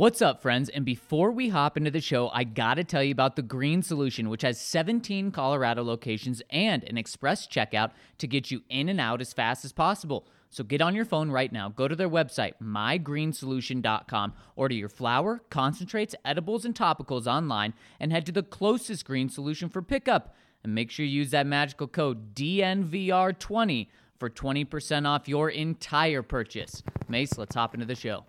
[0.00, 0.70] What's up, friends?
[0.70, 4.30] And before we hop into the show, I gotta tell you about the Green Solution,
[4.30, 9.20] which has 17 Colorado locations and an express checkout to get you in and out
[9.20, 10.26] as fast as possible.
[10.48, 15.42] So get on your phone right now, go to their website, mygreensolution.com, order your flour,
[15.50, 20.34] concentrates, edibles, and topicals online, and head to the closest green solution for pickup.
[20.64, 23.88] And make sure you use that magical code DNVR20
[24.18, 26.82] for 20% off your entire purchase.
[27.06, 28.24] Mace, let's hop into the show.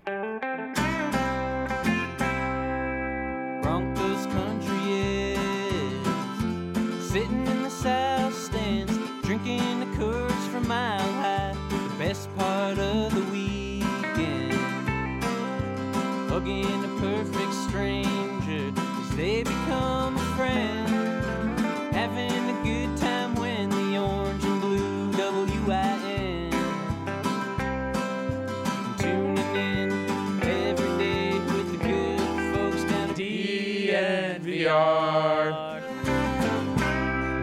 [7.11, 7.50] Sitting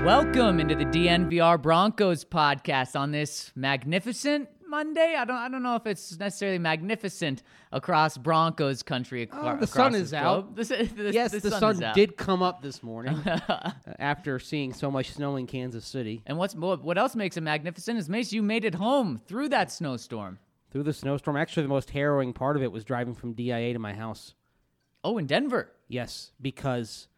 [0.08, 5.14] Welcome into the DNVR Broncos podcast on this magnificent Monday.
[5.14, 7.42] I don't I don't know if it's necessarily magnificent
[7.72, 9.24] across Broncos country.
[9.24, 10.56] Acro- Oh, the sun is out.
[10.56, 14.72] The, the- yes, the the, sun, sun, did come up this morning uh, after seeing
[14.72, 16.22] so much snow in Kansas City.
[16.24, 19.50] And what's what what else makes it magnificent is Mace, you made it home through
[19.50, 20.38] that snowstorm.
[20.70, 23.78] Through the snowstorm, actually, the most harrowing part of it was driving from DIA to
[23.78, 24.32] my house.
[25.04, 25.70] Oh, in Denver.
[25.86, 27.08] Yes, because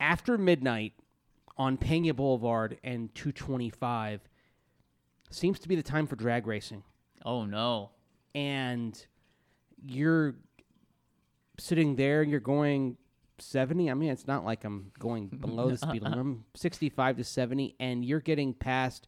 [0.00, 0.94] after midnight
[1.58, 4.20] on Pena Boulevard and 225
[5.30, 6.82] seems to be the time for drag racing.
[7.24, 7.90] Oh no.
[8.34, 9.06] and
[9.84, 10.34] you're
[11.58, 12.96] sitting there and you're going
[13.38, 17.24] 70 i mean it's not like i'm going below the speed limit i'm 65 to
[17.24, 19.06] 70 and you're getting past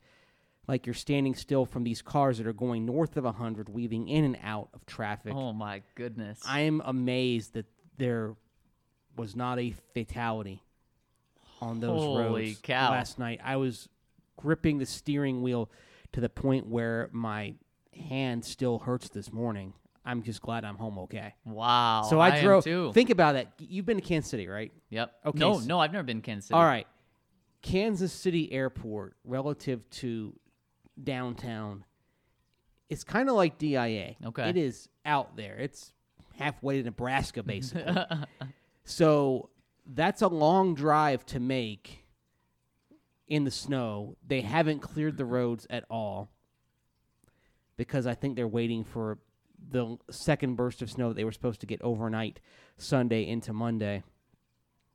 [0.69, 4.25] like you're standing still from these cars that are going north of 100 weaving in
[4.25, 6.41] and out of traffic Oh my goodness.
[6.47, 7.67] i am amazed that
[7.99, 8.35] there
[9.17, 10.63] was not a fatality
[11.61, 12.91] on those Holy roads cow.
[12.91, 13.89] last night i was
[14.37, 15.71] gripping the steering wheel
[16.13, 17.55] to the point where my
[18.09, 19.73] hand still hurts this morning
[20.05, 22.03] i'm just glad i'm home okay wow.
[22.09, 22.65] so I, am drove.
[22.65, 22.93] too.
[22.93, 23.53] Think about that.
[23.59, 24.73] You've been to Kansas City, right?
[24.89, 25.13] yep.
[25.27, 26.57] Okay, No, s- no, I've never been to Kansas City.
[26.57, 26.87] All right.
[27.63, 30.35] Kansas City Airport, relative to
[31.03, 31.85] downtown,
[32.89, 34.17] it's kind of like DIA.
[34.25, 34.49] Okay.
[34.49, 35.57] It is out there.
[35.59, 35.93] It's
[36.39, 37.95] halfway to Nebraska, basically.
[38.85, 39.51] so
[39.87, 42.05] that's a long drive to make
[43.27, 44.17] in the snow.
[44.27, 46.31] They haven't cleared the roads at all
[47.77, 49.19] because I think they're waiting for
[49.71, 52.41] the second burst of snow that they were supposed to get overnight
[52.77, 54.03] Sunday into Monday.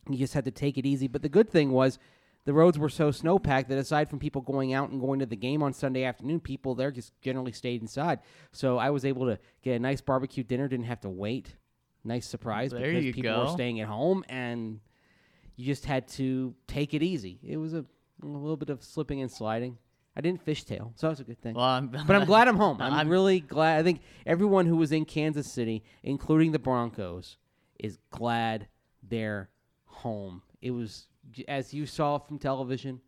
[0.10, 1.08] You just had to take it easy.
[1.08, 1.98] But the good thing was
[2.46, 5.26] the roads were so snow packed that aside from people going out and going to
[5.26, 8.20] the game on Sunday afternoon, people there just generally stayed inside.
[8.52, 11.56] So I was able to get a nice barbecue dinner, didn't have to wait.
[12.06, 14.80] Nice surprise There because people were staying at home and
[15.56, 17.40] you just had to take it easy.
[17.44, 17.84] It was a,
[18.24, 19.78] a little bit of slipping and sliding.
[20.18, 21.56] I didn't fishtail, so that was a good thing.
[21.56, 22.78] Well, I'm, But I'm glad I'm home.
[22.82, 23.80] I'm, I'm- really glad.
[23.80, 27.38] I think everyone who was in Kansas City, including the Broncos,
[27.80, 28.68] is glad
[29.04, 29.50] they're
[29.86, 30.42] home.
[30.62, 31.08] It was,
[31.48, 33.02] as you saw from television,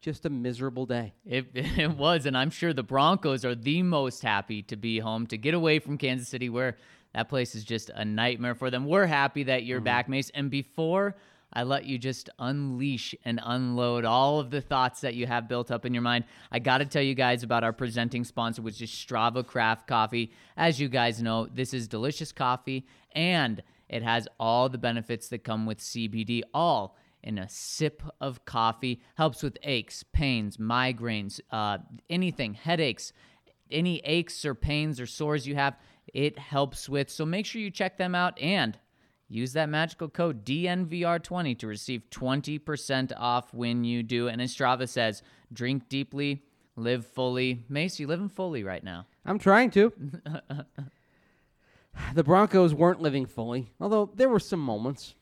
[0.00, 1.14] just a miserable day.
[1.24, 5.26] It, it was, and I'm sure the Broncos are the most happy to be home,
[5.28, 6.76] to get away from Kansas City, where
[7.14, 8.86] that place is just a nightmare for them.
[8.86, 10.30] We're happy that you're back, Mace.
[10.34, 11.14] And before
[11.52, 15.70] I let you just unleash and unload all of the thoughts that you have built
[15.70, 18.82] up in your mind, I got to tell you guys about our presenting sponsor, which
[18.82, 20.32] is Strava Craft Coffee.
[20.56, 25.44] As you guys know, this is delicious coffee and it has all the benefits that
[25.44, 29.00] come with CBD, all in a sip of coffee.
[29.14, 31.78] Helps with aches, pains, migraines, uh,
[32.10, 33.12] anything, headaches,
[33.70, 35.76] any aches or pains or sores you have,
[36.12, 37.10] it helps with.
[37.10, 38.78] So make sure you check them out and
[39.28, 44.28] use that magical code DNVR20 to receive 20% off when you do.
[44.28, 45.22] And as Strava says,
[45.52, 46.42] drink deeply,
[46.76, 47.64] live fully.
[47.68, 49.06] Mace, you living fully right now.
[49.24, 49.92] I'm trying to.
[52.14, 55.14] the Broncos weren't living fully, although there were some moments.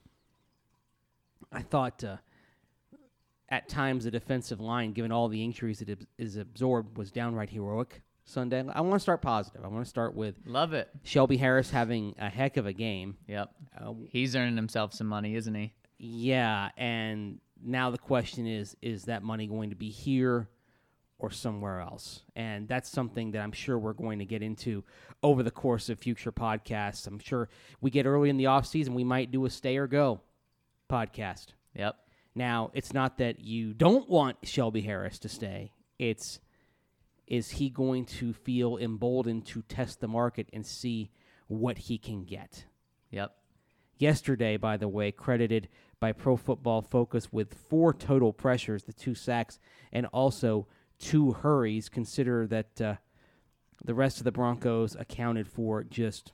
[1.52, 2.16] I thought uh,
[3.48, 8.02] at times the defensive line, given all the injuries it is absorbed, was downright heroic
[8.24, 8.64] Sunday.
[8.72, 9.64] I want to start positive.
[9.64, 10.88] I want to start with Love it.
[11.02, 13.16] Shelby Harris having a heck of a game.
[13.28, 13.50] Yep.
[13.80, 15.72] Uh, He's earning himself some money, isn't he?
[15.98, 20.48] yeah, and now the question is is that money going to be here
[21.18, 22.22] or somewhere else?
[22.34, 24.82] And that's something that I'm sure we're going to get into
[25.22, 27.06] over the course of future podcasts.
[27.06, 27.48] I'm sure
[27.80, 30.20] we get early in the off season, we might do a stay or go
[30.90, 31.48] podcast.
[31.76, 31.96] Yep.
[32.34, 35.72] Now, it's not that you don't want Shelby Harris to stay.
[35.98, 36.40] It's
[37.32, 41.10] is he going to feel emboldened to test the market and see
[41.46, 42.66] what he can get?
[43.10, 43.34] Yep.
[43.96, 45.68] Yesterday, by the way, credited
[45.98, 49.58] by Pro Football Focus with four total pressures, the two sacks,
[49.92, 50.66] and also
[50.98, 51.88] two hurries.
[51.88, 52.96] Consider that uh,
[53.82, 56.32] the rest of the Broncos accounted for just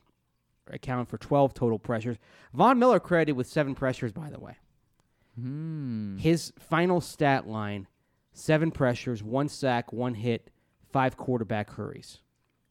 [0.69, 2.17] accounted for 12 total pressures.
[2.53, 4.57] Von Miller credited with seven pressures, by the way.
[5.41, 6.17] Hmm.
[6.17, 7.87] His final stat line
[8.33, 10.51] seven pressures, one sack, one hit,
[10.93, 12.19] five quarterback hurries.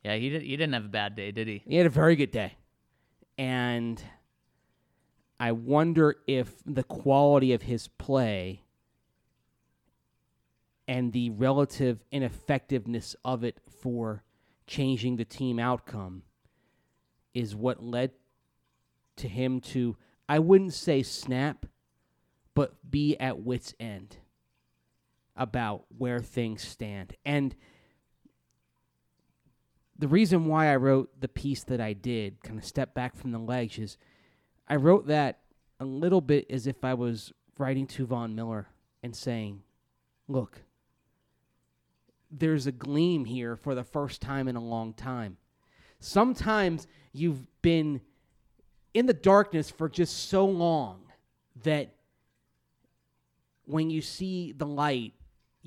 [0.04, 0.42] Yeah, he did.
[0.42, 1.64] He didn't have a bad day, did he?
[1.68, 2.54] He had a very good day.
[3.38, 4.02] And
[5.40, 8.64] I wonder if the quality of his play
[10.88, 14.24] and the relative ineffectiveness of it for
[14.66, 16.24] changing the team outcome
[17.34, 18.12] is what led
[19.18, 19.98] to him to,
[20.30, 21.66] I wouldn't say snap,
[22.56, 24.18] but be at wits' end
[25.36, 27.16] about where things stand.
[27.26, 27.56] And
[30.00, 33.32] the reason why I wrote the piece that I did, kind of step back from
[33.32, 33.98] the legs, is
[34.68, 35.40] I wrote that
[35.80, 38.68] a little bit as if I was writing to Von Miller
[39.02, 39.64] and saying,
[40.28, 40.62] look,
[42.30, 45.38] there's a gleam here for the first time in a long time.
[46.00, 48.02] Sometimes you've been
[48.94, 51.02] in the darkness for just so long
[51.64, 51.94] that
[53.66, 55.14] when you see the light,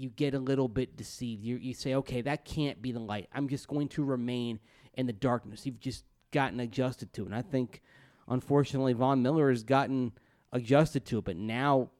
[0.00, 1.44] you get a little bit deceived.
[1.44, 3.28] You, you say, okay, that can't be the light.
[3.34, 4.58] I'm just going to remain
[4.94, 5.66] in the darkness.
[5.66, 7.26] You've just gotten adjusted to it.
[7.26, 7.82] And I think,
[8.26, 10.12] unfortunately, Von Miller has gotten
[10.52, 11.90] adjusted to it, but now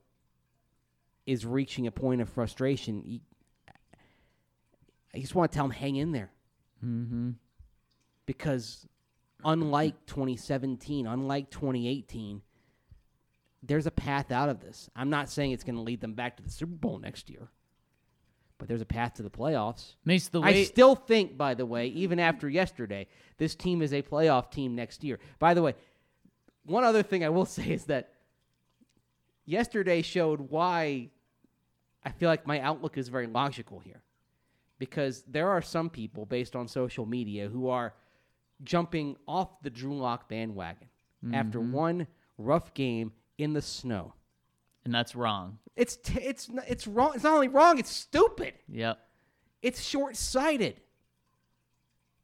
[1.27, 3.21] is reaching a point of frustration.
[5.13, 6.31] I just want to tell him, hang in there.
[6.83, 7.31] Mm-hmm.
[8.25, 8.87] Because
[9.43, 12.41] unlike 2017, unlike 2018,
[13.61, 14.89] there's a path out of this.
[14.95, 17.51] I'm not saying it's going to lead them back to the Super Bowl next year,
[18.61, 19.95] but there's a path to the playoffs.
[20.05, 23.07] Mace, the I still think, by the way, even after yesterday,
[23.39, 25.17] this team is a playoff team next year.
[25.39, 25.73] By the way,
[26.63, 28.13] one other thing I will say is that
[29.45, 31.09] yesterday showed why
[32.05, 34.03] I feel like my outlook is very logical here.
[34.77, 37.95] Because there are some people based on social media who are
[38.63, 40.87] jumping off the Drew Lock bandwagon
[41.33, 41.71] after mm-hmm.
[41.71, 44.13] one rough game in the snow.
[44.85, 45.59] And that's wrong.
[45.75, 47.11] It's t- it's n- it's wrong.
[47.15, 47.79] It's not only wrong.
[47.79, 48.53] It's stupid.
[48.69, 48.99] Yep.
[49.61, 50.81] It's short-sighted,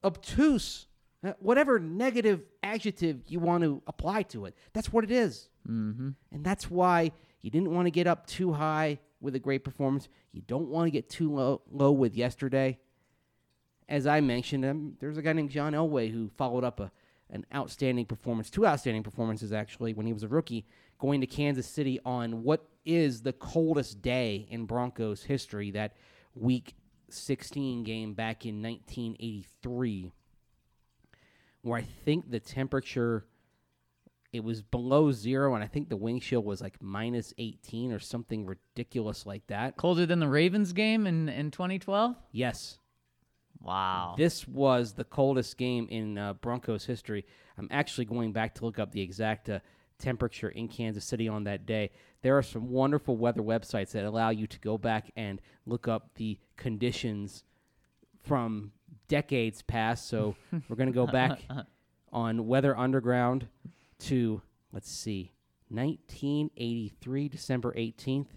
[0.03, 0.87] obtuse,
[1.23, 4.55] uh, whatever negative adjective you want to apply to it.
[4.73, 5.49] That's what it is.
[5.69, 6.11] Mm-hmm.
[6.31, 7.11] and that's why
[7.41, 10.07] you didn't want to get up too high with a great performance.
[10.31, 12.77] You don't want to get too low, low with yesterday.
[13.89, 16.91] As I mentioned, um, there's a guy named John Elway who followed up a
[17.29, 20.65] an outstanding performance, two outstanding performances actually, when he was a rookie,
[20.99, 25.95] going to Kansas City on what is the coldest day in Broncos history, that
[26.33, 26.75] Week
[27.09, 30.11] 16 game back in 1983,
[31.61, 33.25] where I think the temperature
[34.33, 37.99] it was below zero, and I think the wind chill was like minus 18 or
[37.99, 39.77] something ridiculous like that.
[39.77, 42.15] Colder than the Ravens game in in 2012.
[42.31, 42.77] Yes,
[43.61, 44.15] Wow.
[44.17, 47.25] this was the coldest game in uh, Broncos history.
[47.57, 49.59] I'm actually going back to look up the exact uh,
[49.99, 51.91] temperature in Kansas City on that day.
[52.21, 56.09] There are some wonderful weather websites that allow you to go back and look up
[56.15, 57.43] the conditions
[58.23, 58.71] from
[59.07, 60.07] decades past.
[60.07, 60.35] So
[60.69, 61.39] we're going to go back
[62.11, 63.47] on Weather Underground
[63.99, 64.41] to,
[64.71, 65.31] let's see,
[65.69, 68.27] 1983, December 18th.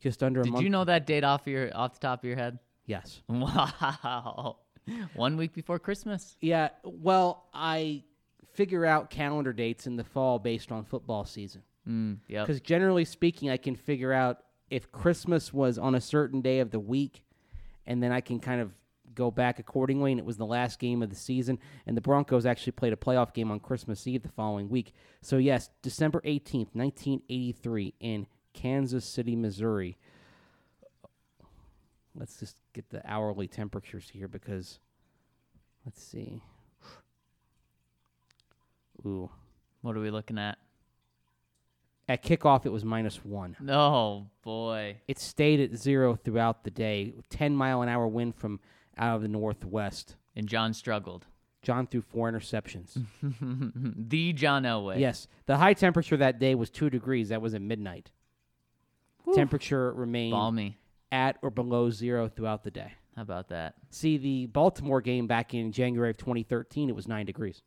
[0.00, 0.56] Just under a month.
[0.56, 2.58] Did you know that date off your off the top of your head?
[2.84, 3.22] Yes.
[3.28, 4.58] Wow.
[5.14, 6.36] One week before Christmas.
[6.40, 8.04] Yeah, well, I
[8.56, 11.62] figure out calendar dates in the fall based on football season.
[11.88, 12.46] Mm, yep.
[12.46, 16.70] Because generally speaking, I can figure out if Christmas was on a certain day of
[16.70, 17.22] the week,
[17.86, 18.72] and then I can kind of
[19.14, 20.10] go back accordingly.
[20.10, 22.96] And it was the last game of the season, and the Broncos actually played a
[22.96, 24.92] playoff game on Christmas Eve the following week.
[25.20, 29.96] So, yes, December 18th, 1983, in Kansas City, Missouri.
[32.18, 34.80] Let's just get the hourly temperatures here because,
[35.84, 36.42] let's see.
[39.04, 39.30] Ooh.
[39.82, 40.58] What are we looking at?
[42.08, 43.56] At kickoff, it was minus one.
[43.68, 44.98] Oh boy.
[45.08, 47.14] It stayed at zero throughout the day.
[47.30, 48.60] 10 mile an hour wind from
[48.96, 50.16] out of the northwest.
[50.36, 51.26] And John struggled.
[51.62, 52.96] John threw four interceptions.
[54.08, 55.00] the John Elway.
[55.00, 55.26] yes.
[55.46, 57.30] The high temperature that day was two degrees.
[57.30, 58.10] That was at midnight.
[59.34, 60.78] Temperature remained Balmy.
[61.10, 62.92] at or below zero throughout the day.
[63.16, 63.74] How about that?
[63.90, 67.62] See, the Baltimore game back in January of 2013, it was nine degrees.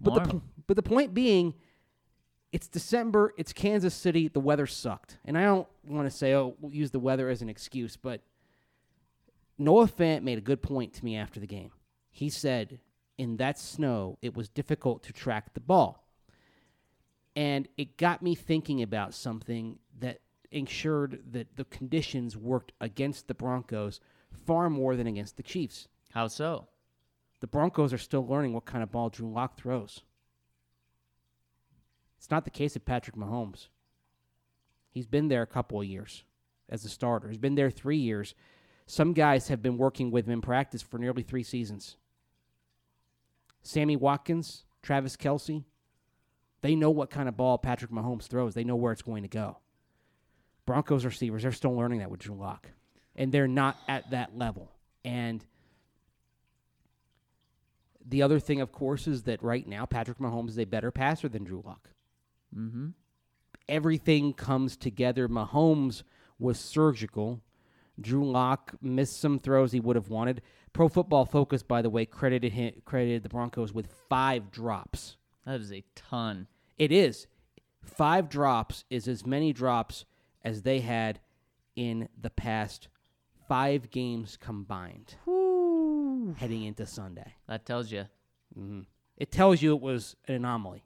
[0.00, 1.54] But the, but the point being,
[2.52, 5.18] it's December, it's Kansas City, the weather sucked.
[5.24, 8.22] And I don't want to say, oh, we'll use the weather as an excuse, but
[9.58, 11.72] Noah Fant made a good point to me after the game.
[12.10, 12.80] He said,
[13.18, 16.06] in that snow, it was difficult to track the ball.
[17.34, 23.34] And it got me thinking about something that ensured that the conditions worked against the
[23.34, 24.00] Broncos
[24.46, 25.88] far more than against the Chiefs.
[26.12, 26.68] How so?
[27.40, 30.02] The Broncos are still learning what kind of ball Drew Lock throws.
[32.16, 33.68] It's not the case of Patrick Mahomes.
[34.90, 36.24] He's been there a couple of years
[36.68, 37.28] as a starter.
[37.28, 38.34] He's been there three years.
[38.86, 41.96] Some guys have been working with him in practice for nearly three seasons.
[43.62, 45.64] Sammy Watkins, Travis Kelce,
[46.62, 48.54] they know what kind of ball Patrick Mahomes throws.
[48.54, 49.58] They know where it's going to go.
[50.66, 52.70] Broncos receivers, they're still learning that with Drew Lock.
[53.14, 54.72] And they're not at that level.
[55.04, 55.44] And
[58.08, 61.28] the other thing, of course, is that right now Patrick Mahomes is a better passer
[61.28, 61.90] than Drew Lock.
[62.56, 62.88] Mm-hmm.
[63.68, 65.28] Everything comes together.
[65.28, 66.02] Mahomes
[66.38, 67.42] was surgical.
[68.00, 70.40] Drew Lock missed some throws he would have wanted.
[70.72, 75.16] Pro Football Focus, by the way, credited him, credited the Broncos with five drops.
[75.44, 76.46] That is a ton.
[76.78, 77.26] It is
[77.82, 80.04] five drops is as many drops
[80.44, 81.20] as they had
[81.74, 82.88] in the past
[83.48, 85.14] five games combined
[86.34, 87.34] heading into Sunday.
[87.48, 88.06] That tells you.
[89.16, 90.84] It tells you it was an anomaly.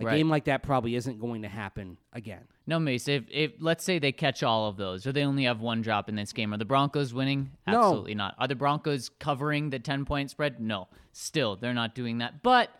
[0.00, 0.16] A Right.
[0.16, 2.44] game like that probably isn't going to happen again.
[2.66, 3.08] No, Mace.
[3.08, 6.08] If if let's say they catch all of those, or they only have one drop
[6.08, 7.50] in this game, are the Broncos winning?
[7.66, 7.78] No.
[7.78, 8.34] Absolutely not.
[8.38, 10.60] Are the Broncos covering the ten point spread?
[10.60, 10.88] No.
[11.12, 12.42] Still, they're not doing that.
[12.42, 12.70] But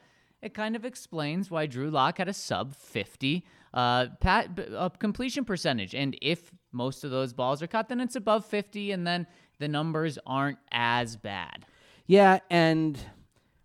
[0.41, 5.45] it kind of explains why Drew Lock had a sub fifty uh, pat, uh, completion
[5.45, 9.27] percentage, and if most of those balls are caught, then it's above fifty, and then
[9.59, 11.67] the numbers aren't as bad.
[12.07, 12.99] Yeah, and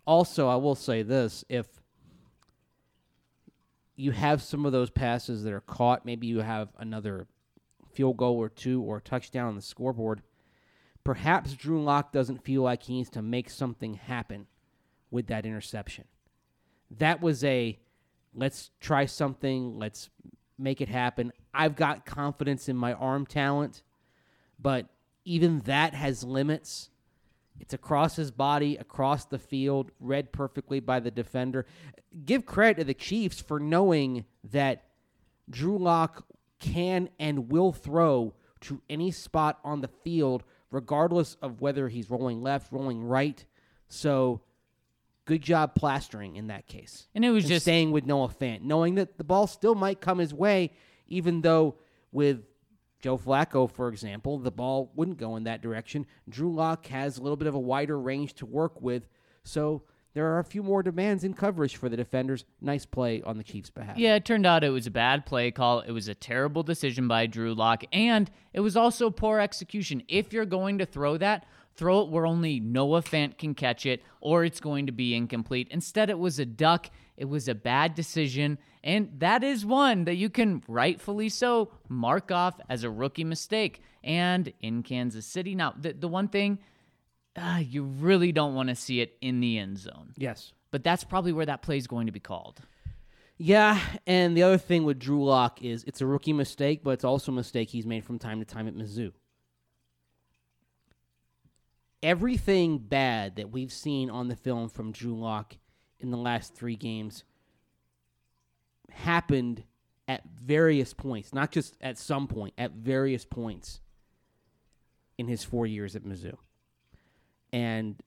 [0.06, 1.68] also I will say this: if
[3.96, 7.28] you have some of those passes that are caught, maybe you have another
[7.92, 10.22] field goal or two or touchdown on the scoreboard.
[11.04, 14.46] Perhaps Drew Lock doesn't feel like he needs to make something happen
[15.10, 16.04] with that interception.
[16.92, 17.80] That was a
[18.36, 20.10] let's try something, let's
[20.60, 21.32] make it happen.
[21.54, 23.82] I've got confidence in my arm talent,
[24.60, 24.88] but
[25.26, 26.90] even that has limits.
[27.60, 31.66] It's across his body, across the field, read perfectly by the defender.
[32.26, 34.86] Give credit to the Chiefs for knowing that
[35.50, 36.26] Drew Lock
[36.60, 42.42] can and will throw to any spot on the field, regardless of whether he's rolling
[42.42, 43.44] left, rolling right.
[43.88, 44.42] So,
[45.26, 47.08] good job plastering in that case.
[47.14, 50.02] And it was And just staying with Noah Fant, knowing that the ball still might
[50.02, 50.72] come his way,
[51.08, 51.76] even though
[52.12, 52.44] with
[53.00, 56.06] Joe Flacco, for example, the ball wouldn't go in that direction.
[56.28, 59.08] Drew Lock has a little bit of a wider range to work with,
[59.44, 62.44] so there are a few more demands in coverage for the defenders.
[62.60, 64.00] Nice play on the Chiefs' behalf.
[64.00, 65.82] Yeah, it turned out it was a bad play call.
[65.82, 70.02] It was a terrible decision by Drew Lock, and it was also poor execution.
[70.08, 71.46] If you're going to throw that,
[71.78, 75.68] throw it where only Noah Fant can catch it, or it's going to be incomplete.
[75.72, 76.90] Instead, it was a duck.
[77.16, 82.32] It was a bad decision, and that is one that you can rightfully so mark
[82.32, 83.82] off as a rookie mistake.
[84.04, 86.60] And in Kansas City, now the the one thing.
[87.40, 90.12] Uh, you really don't want to see it in the end zone.
[90.18, 90.54] Yes.
[90.72, 92.62] But that's probably where that play is going to be called.
[93.38, 97.04] Yeah, and the other thing with Drew Lock is it's a rookie mistake, but it's
[97.04, 99.12] also a mistake he's made from time to time at Mizzou.
[102.04, 105.58] Everything bad that we've seen on the film from Drew Lock
[106.00, 107.24] in the last three games
[108.92, 109.64] happened
[110.08, 113.82] at various points, not just at some point, at various points
[115.18, 116.38] in his four years at Mizzou.
[117.52, 118.02] And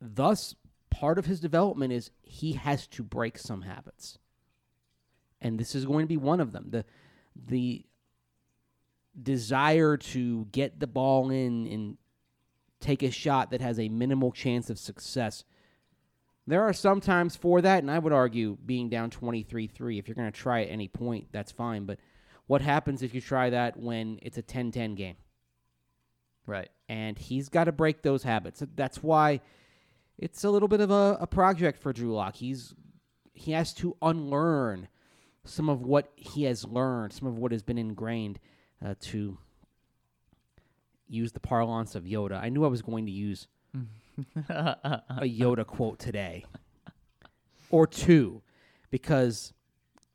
[0.00, 0.54] thus,
[0.90, 4.18] part of his development is he has to break some habits.
[5.40, 6.66] And this is going to be one of them.
[6.70, 6.84] The
[7.46, 7.84] the
[9.20, 11.98] desire to get the ball in and
[12.80, 15.44] take a shot that has a minimal chance of success.
[16.46, 20.08] There are some times for that, and I would argue being down 23 3, if
[20.08, 21.84] you're going to try at any point, that's fine.
[21.84, 21.98] But
[22.46, 25.16] what happens if you try that when it's a 10 10 game?
[26.46, 26.70] Right.
[26.88, 28.62] and he's got to break those habits.
[28.74, 29.42] That's why
[30.16, 32.36] it's a little bit of a, a project for Drew Lock.
[32.36, 32.74] He's
[33.34, 34.88] he has to unlearn
[35.44, 38.40] some of what he has learned, some of what has been ingrained.
[38.84, 39.36] Uh, to
[41.08, 43.46] use the parlance of Yoda, I knew I was going to use
[44.48, 46.44] a Yoda quote today
[47.70, 48.42] or two,
[48.90, 49.52] because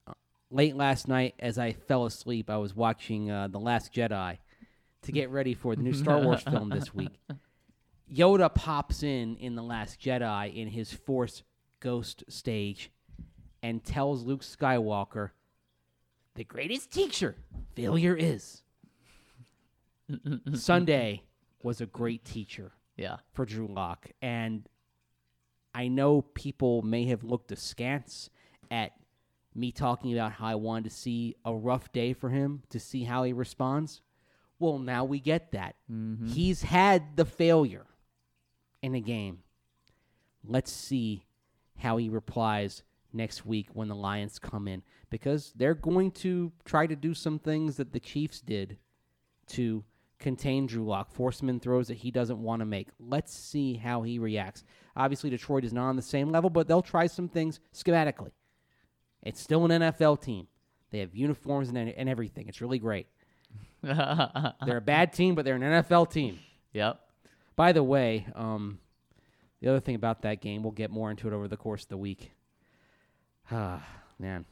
[0.07, 0.13] uh,
[0.49, 4.37] late last night, as I fell asleep, I was watching uh, the Last Jedi
[5.03, 7.19] to get ready for the new Star Wars film this week.
[8.13, 11.43] Yoda pops in in The Last Jedi in his Force
[11.79, 12.91] Ghost stage
[13.61, 15.31] and tells Luke Skywalker,
[16.35, 17.35] the greatest teacher
[17.75, 18.62] failure is.
[20.53, 21.23] Sunday
[21.61, 23.17] was a great teacher Yeah.
[23.31, 24.11] for Drew Lock.
[24.21, 24.67] And
[25.73, 28.29] I know people may have looked askance
[28.69, 28.91] at
[29.55, 33.03] me talking about how I wanted to see a rough day for him to see
[33.03, 34.01] how he responds.
[34.59, 35.75] Well, now we get that.
[35.91, 36.27] Mm-hmm.
[36.27, 37.85] He's had the failure
[38.81, 39.39] in a game.
[40.45, 41.25] Let's see
[41.77, 46.87] how he replies next week when the Lions come in because they're going to try
[46.87, 48.77] to do some things that the Chiefs did
[49.47, 49.83] to
[50.19, 52.87] contain Drew Lock, force him in throws that he doesn't want to make.
[52.99, 54.63] Let's see how he reacts.
[54.95, 58.31] Obviously, Detroit is not on the same level, but they'll try some things schematically.
[59.21, 60.47] It's still an NFL team.
[60.91, 62.47] They have uniforms and, and everything.
[62.47, 63.07] It's really great.
[63.83, 66.39] They're a bad team, but they're an NFL team.
[66.71, 66.99] Yep.
[67.55, 68.79] By the way, um,
[69.59, 71.89] the other thing about that game, we'll get more into it over the course of
[71.89, 72.31] the week.
[73.51, 73.85] Ah,
[74.19, 74.45] man.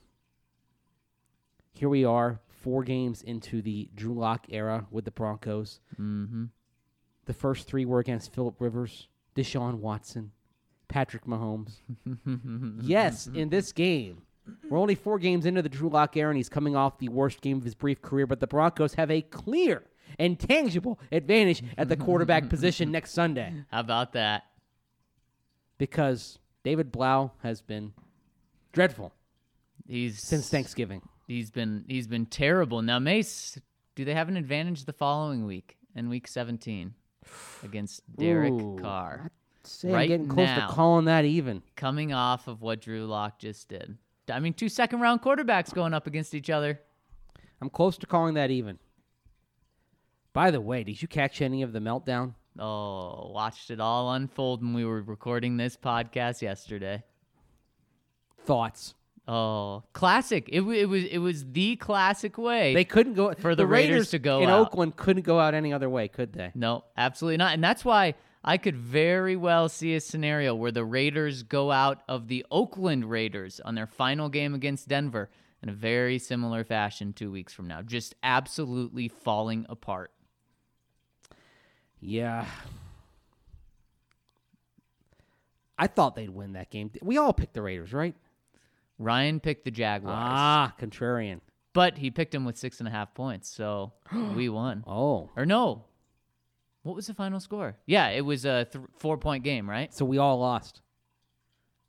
[1.73, 5.79] Here we are, four games into the Drew Lock era with the Broncos.
[5.99, 6.45] Mm-hmm.
[7.25, 10.31] The first three were against Philip Rivers, Deshaun Watson,
[10.87, 11.77] Patrick Mahomes.
[12.81, 14.23] yes, in this game,
[14.69, 17.41] we're only four games into the Drew Lock era, and he's coming off the worst
[17.41, 18.27] game of his brief career.
[18.27, 19.83] But the Broncos have a clear
[20.19, 24.43] and tangible advantage at the quarterback position next Sunday How about that?
[25.77, 27.93] because David Blough has been
[28.73, 29.13] dreadful
[29.87, 31.01] He's since Thanksgiving.
[31.31, 32.81] He's been he's been terrible.
[32.81, 33.57] Now Mace,
[33.95, 36.93] do they have an advantage the following week in week 17
[37.63, 39.31] against Derek Ooh, Carr?
[39.63, 40.67] Say I'm Right getting close now.
[40.67, 41.63] to calling that even.
[41.77, 43.97] Coming off of what Drew Lock just did.
[44.29, 46.81] I mean, two second round quarterbacks going up against each other.
[47.61, 48.77] I'm close to calling that even.
[50.33, 52.33] By the way, did you catch any of the meltdown?
[52.59, 57.03] Oh, watched it all unfold when we were recording this podcast yesterday.
[58.45, 58.95] Thoughts?
[59.27, 60.49] Oh, classic!
[60.49, 62.73] It, it was it was the classic way.
[62.73, 64.59] They couldn't go For the the Raiders to go in out.
[64.59, 64.95] Oakland.
[64.95, 66.51] Couldn't go out any other way, could they?
[66.55, 67.53] No, absolutely not.
[67.53, 72.01] And that's why I could very well see a scenario where the Raiders go out
[72.09, 75.29] of the Oakland Raiders on their final game against Denver
[75.61, 77.83] in a very similar fashion two weeks from now.
[77.83, 80.11] Just absolutely falling apart.
[81.99, 82.47] Yeah.
[85.77, 86.91] I thought they'd win that game.
[87.01, 88.15] We all picked the Raiders, right?
[89.01, 91.41] Ryan picked the Jaguars, Ah, contrarian.
[91.73, 93.93] but he picked him with six and a half points, so
[94.35, 94.83] we won.
[94.87, 95.85] Oh, Or no,
[96.83, 97.75] what was the final score?
[97.85, 99.93] Yeah, it was a th- four point game, right?
[99.93, 100.81] so we all lost.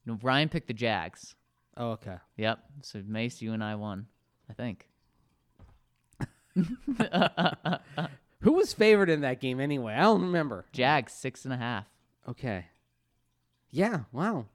[0.06, 1.34] No, Ryan picked the Jags.
[1.76, 2.16] Oh, okay.
[2.36, 2.58] Yep.
[2.82, 4.06] So Mace, you and I won,
[4.50, 4.88] I think.
[8.40, 9.94] Who was favored in that game anyway?
[9.94, 10.64] I don't remember.
[10.72, 11.86] Jags six and a half.
[12.28, 12.66] Okay.
[13.70, 14.00] Yeah.
[14.12, 14.46] Wow.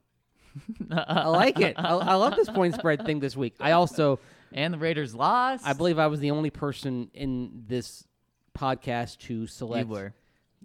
[0.91, 1.75] I like it.
[1.77, 3.55] I, I love this point spread thing this week.
[3.59, 4.19] I also,
[4.51, 5.65] And the Raiders lost.
[5.65, 8.05] I believe I was the only person in this
[8.57, 9.87] podcast to select.
[9.87, 10.13] you were.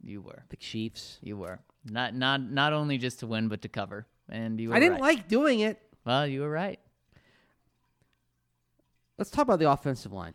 [0.04, 0.42] You were.
[0.48, 1.18] the Chiefs.
[1.22, 1.60] You were.
[1.84, 4.06] Not not not only just to win, but to cover.
[4.28, 5.16] And you were I didn't right.
[5.16, 5.80] like doing it.
[6.04, 6.78] Well, you were right.
[9.18, 10.34] Let's talk about the offensive line.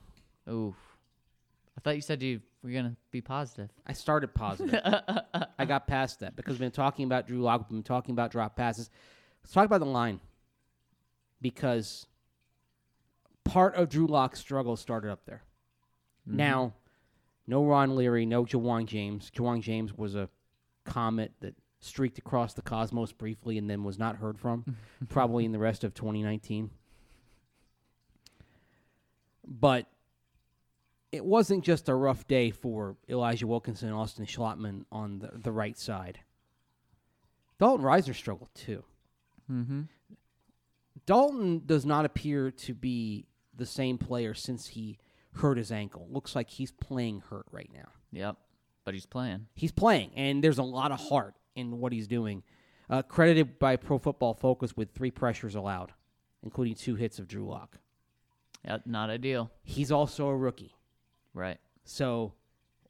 [0.49, 0.75] Ooh.
[1.77, 3.69] I thought you said you were gonna be positive.
[3.85, 4.79] I started positive.
[5.59, 8.31] I got past that because we've been talking about Drew Lock, we've been talking about
[8.31, 8.89] drop passes.
[9.47, 10.19] Let's talk about the line
[11.39, 12.05] because
[13.45, 15.41] part of Drew Lock's struggle started up there.
[16.27, 16.36] Mm-hmm.
[16.36, 16.73] Now,
[17.47, 19.31] no Ron Leary, no Ja'Wuan James.
[19.33, 20.27] Ja'Wuan James was a
[20.83, 24.75] comet that streaked across the cosmos briefly and then was not heard from,
[25.07, 26.69] probably in the rest of 2019.
[29.47, 29.86] But
[31.13, 35.53] it wasn't just a rough day for Elijah Wilkinson and Austin Schlottmann on the, the
[35.53, 36.19] right side.
[37.57, 38.83] Dalton Risner struggled too.
[39.51, 39.81] Mm-hmm.
[41.05, 44.99] Dalton does not appear to be the same player since he
[45.33, 46.07] hurt his ankle.
[46.10, 47.89] Looks like he's playing hurt right now.
[48.12, 48.38] Yep.
[48.83, 49.47] But he's playing.
[49.55, 52.43] He's playing, and there's a lot of heart in what he's doing.
[52.89, 55.91] Uh, credited by Pro Football Focus with three pressures allowed,
[56.43, 57.77] including two hits of Drew Lock.
[58.65, 58.83] Yep.
[58.86, 59.51] Not ideal.
[59.63, 60.75] He's also a rookie.
[61.33, 61.57] Right.
[61.83, 62.33] So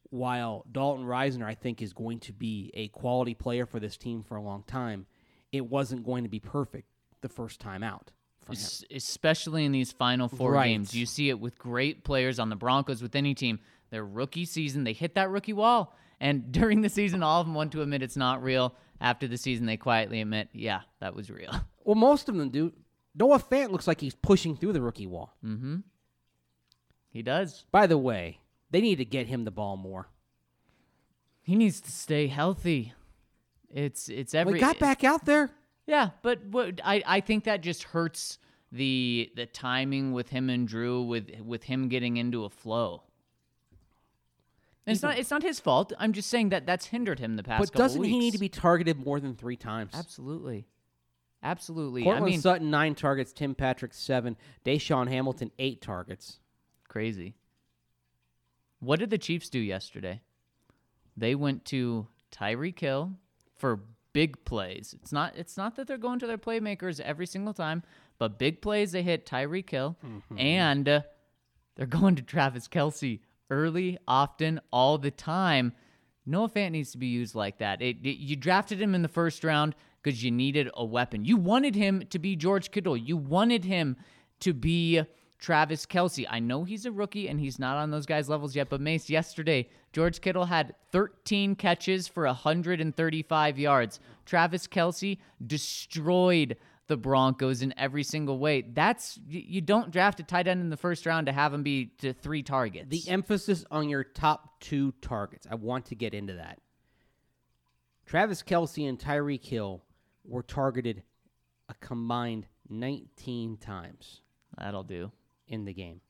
[0.10, 4.24] while Dalton Risner, I think, is going to be a quality player for this team
[4.24, 5.06] for a long time,
[5.52, 6.88] it wasn't going to be perfect
[7.22, 8.12] the first time out.
[8.50, 10.68] Es- especially in these final four Right.
[10.70, 10.94] games.
[10.96, 13.60] You see it with great players on the Broncos, with any team.
[13.90, 15.96] Their rookie season, they hit that rookie wall.
[16.20, 18.76] And during the season, all of them want to admit it's not real.
[19.00, 21.52] After the season, they quietly admit, yeah, that was real.
[21.84, 22.74] Well, most of them do.
[23.16, 25.38] Noah Fant looks like he's pushing through the rookie wall.
[25.42, 25.78] mm-hmm.
[27.10, 27.66] He does.
[27.72, 30.10] By the way, they need to get him the ball more.
[31.42, 32.92] He needs to stay healthy.
[33.78, 35.52] It's it's every we got back out there.
[35.86, 38.40] Yeah, but what I, I think that just hurts
[38.72, 43.04] the the timing with him and Drew with with him getting into a flow.
[44.88, 45.94] And it's not it's not his fault.
[46.00, 48.50] I'm just saying that that's hindered him the past But doesn't he need to be
[48.50, 49.92] targeted more than three times?
[49.94, 50.66] Absolutely.
[51.44, 52.02] Absolutely.
[52.02, 56.40] Courtland I mean, Sutton nine targets, Tim Patrick seven, DaeSean Hamilton eight targets.
[56.88, 57.36] crazy.
[58.80, 60.22] What did the Chiefs do yesterday?
[61.16, 63.14] They went to Tyreek Hill
[63.58, 63.82] for
[64.14, 64.96] big plays.
[65.02, 67.84] It's not it's not that they're going to their playmakers every single time,
[68.18, 69.96] but big plays they hit Tyreek Hill
[70.38, 71.02] and uh,
[71.76, 75.74] they're going to Travis Kelce early, often, all the time.
[76.26, 77.82] Noah Fant needs to be used like that.
[77.82, 81.24] It, it- you drafted him in the first round because you needed a weapon.
[81.26, 82.98] You wanted him to be George Kittle.
[82.98, 83.96] You wanted him
[84.42, 85.02] to be
[85.40, 86.26] Travis Kelce.
[86.30, 89.10] I know he's a rookie and he's not on those guys' levels yet, but Mace,
[89.10, 94.00] yesterday, George Kittle had 13 catches for 135 yards.
[94.26, 98.62] Travis Kelce destroyed the Broncos in every single way.
[98.62, 101.62] That's you you don't draft a tight end in the first round to have him
[101.62, 102.88] be to three targets.
[102.90, 105.46] The emphasis on your top two targets.
[105.50, 106.60] I want to get into that.
[108.06, 109.84] Travis Kelce and Tyreek Hill
[110.24, 111.04] were targeted
[111.68, 114.22] a combined 19 times
[114.58, 115.12] That'll do.
[115.48, 116.02] In the game.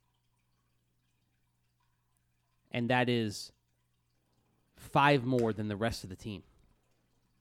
[2.71, 3.51] And that is
[4.75, 6.43] five more than the rest of the team,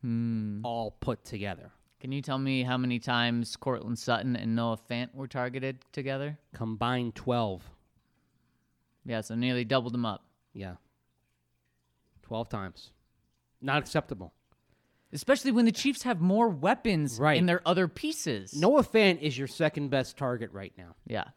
[0.02, 0.60] Hmm.
[0.64, 1.72] all put together.
[2.00, 6.38] Can you tell me how many times Courtland Sutton and Noah Fant were targeted together?
[6.54, 7.70] Combined 12.
[9.04, 10.24] Yeah, so nearly doubled them up.
[10.52, 10.76] Yeah.
[12.22, 12.92] 12 times.
[13.60, 14.32] Not acceptable.
[15.12, 17.38] Especially when the Chiefs have more weapons Right.
[17.38, 18.54] in their other pieces.
[18.54, 20.94] Noah Fant is your second best target right now.
[21.06, 21.30] Yeah.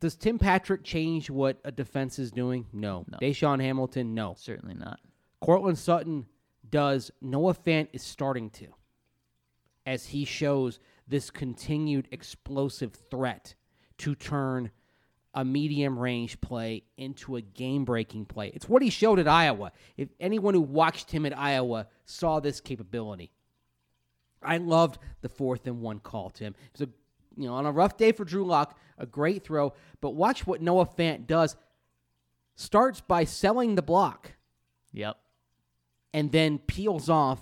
[0.00, 2.66] Does Tim Patrick change what a defense is doing?
[2.72, 3.04] No.
[3.08, 3.18] No.
[3.18, 4.14] DaeSean Hamilton?
[4.14, 4.34] No.
[4.38, 4.98] Certainly not.
[5.40, 6.26] Courtland Sutton
[6.68, 7.10] does.
[7.20, 8.68] Noah Fant is starting to,
[9.86, 13.54] as he shows this continued explosive threat
[13.98, 14.70] to turn
[15.34, 18.48] a medium range play into a game breaking play.
[18.48, 19.72] It's what he showed at Iowa.
[19.96, 23.30] If anyone who watched him at Iowa saw this capability,
[24.42, 26.54] I loved the fourth and one call to him.
[26.74, 26.88] It a
[27.40, 29.72] you know on a rough day for Drew Lock, a great throw.
[30.00, 31.56] But watch what Noah Fant does.
[32.56, 34.32] Starts by selling the block
[34.92, 35.16] Yep.
[36.12, 37.40] and then peels off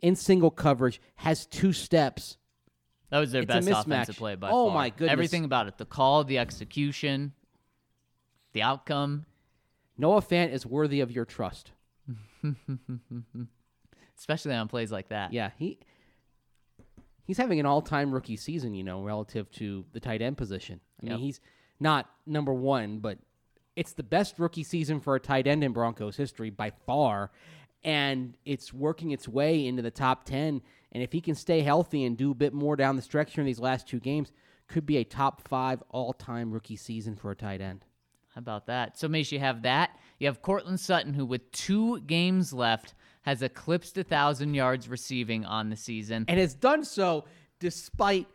[0.00, 2.36] in single coverage, has two steps.
[3.10, 4.74] That was their It's best offensive play by Oh, far.
[4.74, 5.10] my goodness.
[5.10, 5.78] Everything about it.
[5.78, 7.32] The call, the execution,
[8.52, 9.26] the outcome.
[9.98, 11.72] Noah Fant is worthy of your trust.
[14.18, 15.32] Especially on plays like that.
[15.32, 15.78] Yeah, he
[17.26, 20.80] he's having an all-time rookie season, you know, relative to the tight end position.
[21.02, 21.12] I Yep.
[21.12, 21.40] mean, he's
[21.80, 23.18] not number 1, but
[23.74, 27.30] it's the best rookie season for a tight end in Broncos history by far,
[27.84, 30.62] and it's working its way into the top 10,
[30.92, 33.42] and if he can stay healthy and do a bit more down the stretch here
[33.42, 34.32] in these last two games,
[34.68, 37.84] could be a top 5 all-time rookie season for a tight end.
[38.34, 38.98] How about that?
[38.98, 39.98] So, Mace, you have that.
[40.18, 42.94] You have Courtland Sutton, who with two games left
[43.26, 46.24] has eclipsed a 1,000 yards receiving on the season.
[46.28, 47.24] and has done so
[47.60, 48.26] despite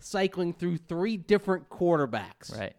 [0.00, 2.56] cycling through three different quarterbacks.
[2.58, 2.74] Right.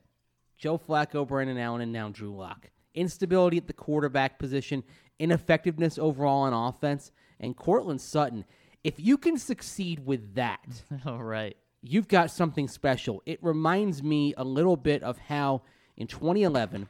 [0.57, 2.69] Joe Flacco, Brandon Allen, and now Drew Lock.
[2.95, 4.83] Instability at the quarterback position,
[5.19, 8.43] ineffectiveness overall on offense, and Courtland Sutton.
[8.83, 10.59] If you can succeed with that,
[11.05, 11.55] All right.
[11.81, 13.21] you've got something special.
[13.25, 15.61] It reminds me a little bit of how
[15.97, 16.87] in 2011,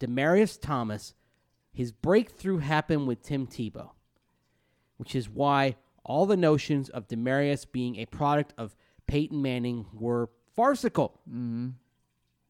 [0.00, 1.14] Demaryius Thomas,
[1.76, 3.90] his breakthrough happened with Tim Tebow,
[4.96, 8.74] which is why all the notions of Demaryius being a product of
[9.06, 11.20] Peyton Manning were farcical.
[11.28, 11.68] Mm-hmm.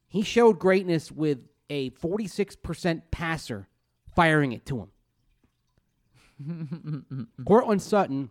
[0.06, 3.66] He showed greatness with a 46% passer
[4.14, 4.88] firing it to
[6.38, 7.26] him.
[7.44, 8.30] Courtland Sutton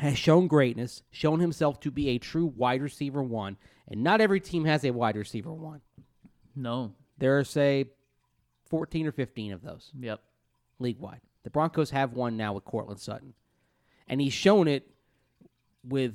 [0.00, 4.40] has shown greatness, shown himself to be a true wide receiver one, and not every
[4.40, 5.80] team has a wide receiver one.
[6.56, 6.94] No.
[7.18, 7.84] There are, say,
[8.68, 10.22] 14 or 15 of those Yep.
[10.78, 11.20] league wide.
[11.42, 13.34] The Broncos have one now with Courtland Sutton.
[14.06, 14.90] And he's shown it
[15.84, 16.14] with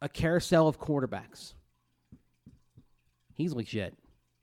[0.00, 1.54] a carousel of quarterbacks.
[3.34, 3.96] He's legit.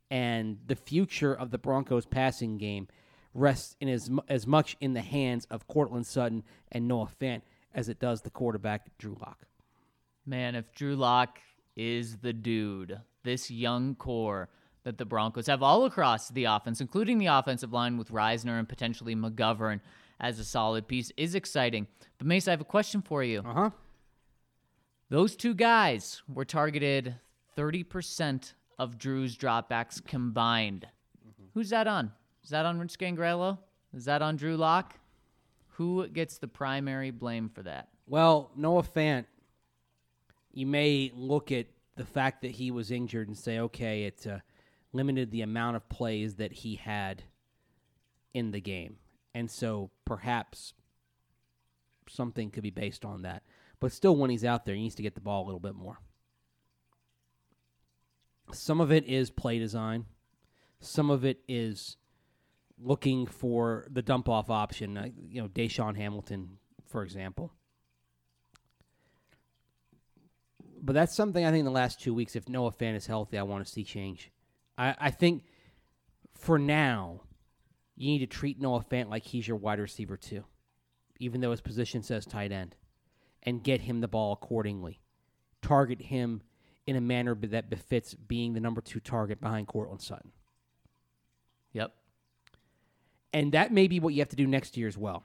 [0.10, 2.88] And the future of the Broncos passing game
[3.34, 7.42] rests in as, as much in the hands of Courtland Sutton and Noah Fant
[7.74, 9.46] as it does the quarterback, Drew Lock.
[10.26, 11.40] Man, if Drew Lock
[11.76, 14.50] is the dude, this young core
[14.86, 18.70] that the Broncos have all across the offense, including the offensive line with Risner and
[18.70, 19.82] potentially McGovern
[20.20, 21.88] as a solid piece, is exciting.
[22.18, 23.40] But Mace, I have a question for you.
[23.40, 23.70] Uh huh.
[25.10, 27.16] Those two guys were targeted
[27.58, 30.88] 30% of Drew's dropbacks combined.
[31.54, 32.12] Who's that on?
[32.44, 33.58] Is that on Rich Scangarello?
[33.94, 35.00] Is that on Drew Lock?
[35.78, 37.90] Who gets the primary blame for that?
[38.08, 39.26] Well, Noah Fant,
[40.54, 44.40] you may look at the fact that he was injured and say, okay, it uh,
[44.96, 47.24] limited the amount of plays that he had
[48.34, 48.98] in the game.
[49.34, 50.74] And so perhaps
[52.08, 53.44] something could be based on that.
[53.80, 55.76] But still, when he's out there, he needs to get the ball a little bit
[55.76, 56.00] more.
[58.52, 60.06] Some of it is play design.
[60.80, 61.98] Some of it is
[62.82, 64.98] looking for the dump off option.
[64.98, 67.52] Uh, you know, DaeSean Hamilton, for example.
[70.82, 73.38] But that's something I think in the last two weeks, if Noah Fant is healthy,
[73.38, 74.32] I want to see change.
[74.78, 75.44] I, I think
[76.34, 77.22] for now,
[77.96, 80.44] you need to treat Noah Fant like he's your wide receiver too,
[81.20, 82.76] even though his position says tight end,
[83.44, 85.00] and get him the ball accordingly.
[85.62, 86.42] Target him
[86.86, 90.32] in a manner that befits being the number two target behind Courtland Sutton.
[91.74, 91.94] Yep.
[93.34, 95.24] And that may be what you have to do next year as well.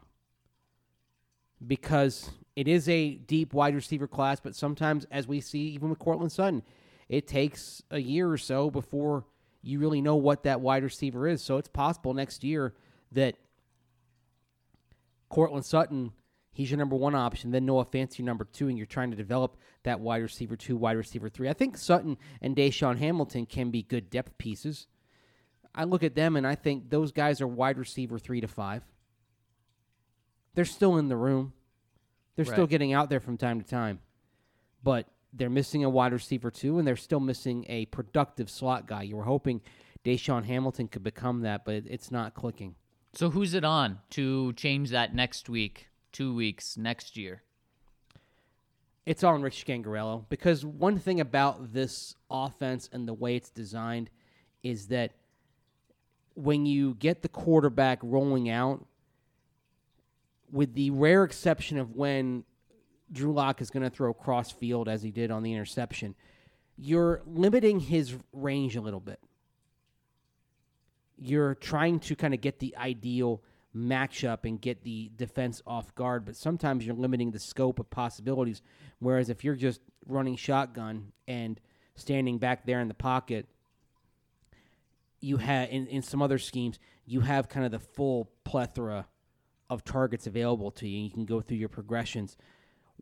[1.65, 5.99] Because it is a deep wide receiver class, but sometimes, as we see even with
[5.99, 6.63] Courtland Sutton,
[7.09, 9.27] it takes a year or so before
[9.63, 11.43] you really know what that wide receiver is.
[11.43, 12.75] So it's possible next year
[13.13, 13.37] that
[15.29, 16.13] Courtland Sutton,
[16.53, 19.17] he's your number one option, then Noah Fant your number two, and you're trying to
[19.17, 21.49] develop that wide receiver two, wide receiver three.
[21.49, 24.87] I think Sutton and DaeSean Hamilton can be good depth pieces.
[25.75, 28.83] I look at them and I think those guys are wide receiver three to five.
[30.55, 31.53] They're still in the room.
[32.35, 34.01] They're still getting out there from time to time.
[34.83, 39.03] But they're missing a wide receiver too, and they're still missing a productive slot guy.
[39.03, 39.61] You were hoping
[40.05, 42.75] DaeSean Hamilton could become that, but it's not clicking.
[43.13, 47.43] So who's it on to change that next week, two weeks, next year?
[49.07, 54.11] It's on Rich Scangarello because one thing about this offense and the way it's designed
[54.63, 55.13] is that
[56.35, 58.87] when you get the quarterback rolling out,
[60.53, 62.45] with the rare exception of when
[63.13, 66.15] Drew Lock is going to throw cross field as he did on the interception,
[66.77, 69.21] you're limiting his range a little bit.
[71.17, 73.43] You're trying to kind of get the ideal
[73.77, 78.63] matchup and get the defense off guard, but sometimes you're limiting the scope of possibilities.
[78.99, 81.61] Whereas if you're just running shotgun and
[81.95, 83.47] standing back there in the pocket,
[85.21, 89.07] you have in, in some other schemes, you have kind of the full plethora
[89.69, 90.97] of targets available to you.
[90.97, 92.37] And you can go through your progressions.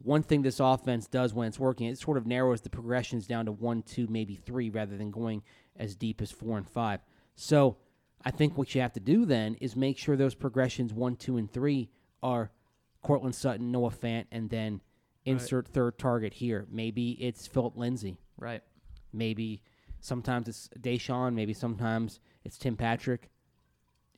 [0.02, 3.46] One thing this offense does when it's working, it sort of narrows the progressions down
[3.46, 5.42] to one, two, maybe three, rather than going
[5.76, 7.00] as deep as four and five.
[7.34, 7.76] So
[8.24, 11.36] I think what you have to do then is make sure those progressions one, two,
[11.36, 11.90] and three
[12.22, 12.50] are
[13.02, 14.80] Courtland Sutton, Noah Fant, and then
[15.24, 16.66] insert third target here.
[16.70, 18.18] Maybe it's Phillip Lindsay.
[18.38, 18.62] Right.
[19.12, 19.62] Maybe
[20.00, 21.34] sometimes it's DaeSean.
[21.34, 23.30] Maybe sometimes it's Tim Patrick.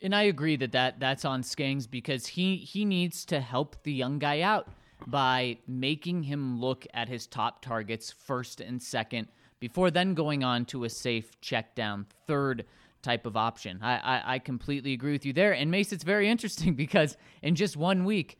[0.03, 3.93] And I agree that, that that's on Skangs because he he needs to help the
[3.93, 4.69] young guy out
[5.07, 9.29] by making him look at his top targets first and second
[9.61, 12.65] before then going on to a safe check down third
[13.03, 13.79] type of option.
[13.83, 15.53] I, I, I completely agree with you there.
[15.53, 18.39] And Mace, it's very interesting because in just one week,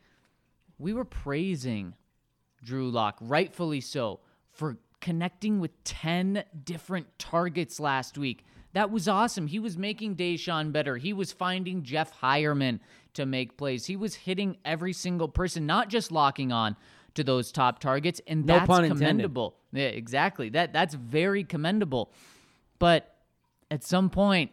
[0.77, 1.93] we were praising
[2.63, 4.19] Drew Lock, rightfully so,
[4.51, 8.45] for connecting with 10 different targets last week.
[8.73, 9.47] That was awesome.
[9.47, 10.97] He was making DaeSean better.
[10.97, 12.79] He was finding Jeff Heuerman
[13.13, 13.85] to make plays.
[13.85, 16.75] He was hitting every single person, not just locking on
[17.15, 18.21] to those top targets.
[18.27, 19.55] And No that's commendable.
[19.71, 20.49] Yeah, exactly.
[20.49, 22.11] That that's very commendable.
[22.79, 23.15] But
[23.69, 24.51] at some point,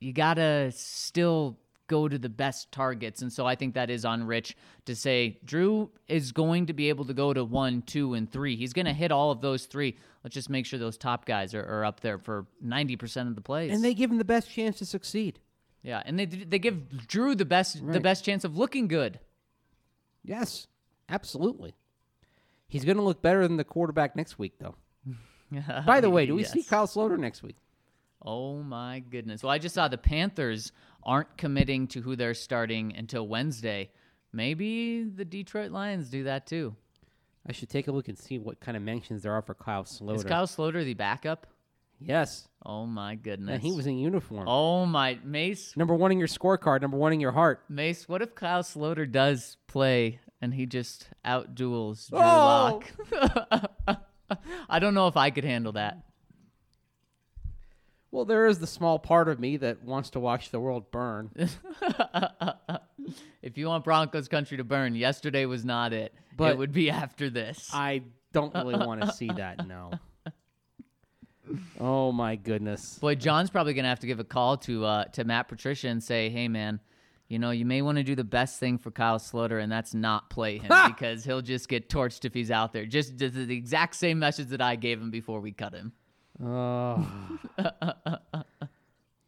[0.00, 3.22] you gotta still go to the best targets.
[3.22, 6.88] And so I think that is on Rich to say Drew is going to be
[6.88, 8.56] able to go to one, two, and three.
[8.56, 9.96] He's going to hit all of those three.
[10.24, 13.40] Let's just make sure those top guys are, are up there for 90% of the
[13.40, 13.72] plays.
[13.72, 15.38] And they give him the best chance to succeed.
[15.86, 19.20] Yeah, and they they give Drew the best the best chance of looking good.
[20.24, 20.66] Yes,
[21.08, 21.76] absolutely.
[22.66, 24.74] He's going to look better than the quarterback next week, though.
[25.86, 27.54] By the way, do we see Kyle Sloter next week?
[28.20, 29.44] Oh my goodness.
[29.44, 30.72] Well, I just saw the Panthers
[31.04, 33.92] aren't committing to who they're starting until Wednesday.
[34.32, 36.74] Maybe the Detroit Lions do that too.
[37.48, 39.84] I should take a look and see what kind of mentions there are for Kyle
[39.84, 40.16] Sloter.
[40.16, 41.46] Is Kyle Sloter the backup?
[42.00, 43.54] Yes, Oh my goodness.
[43.54, 44.48] and he was in uniform.
[44.48, 45.76] Oh my Mace.
[45.76, 47.62] Number one in your scorecard, number one in your heart.
[47.68, 52.82] Mace, what if Kyle Sloter does play and he just outduels Drew Oh!
[53.88, 54.00] Lock?
[54.68, 56.02] I don't know if I could handle that.
[58.10, 61.30] Well, there is the small part of me that wants to watch the world burn.
[63.42, 66.12] If you want Broncos country to burn, yesterday was not it.
[66.36, 67.70] But it would be after this.
[67.72, 69.68] I don't really want to see that.
[69.68, 69.92] No.
[71.80, 72.98] Oh my goodness.
[72.98, 76.02] Boy, John's probably gonna have to give a call to uh, to Matt Patricia and
[76.02, 76.80] say, "Hey, man,
[77.28, 79.94] you know, you may want to do the best thing for Kyle Sloter, and that's
[79.94, 83.56] not play him because he'll just get torched if he's out there." Just the, the
[83.56, 85.92] exact same message that I gave him before we cut him.
[86.42, 87.06] Oh.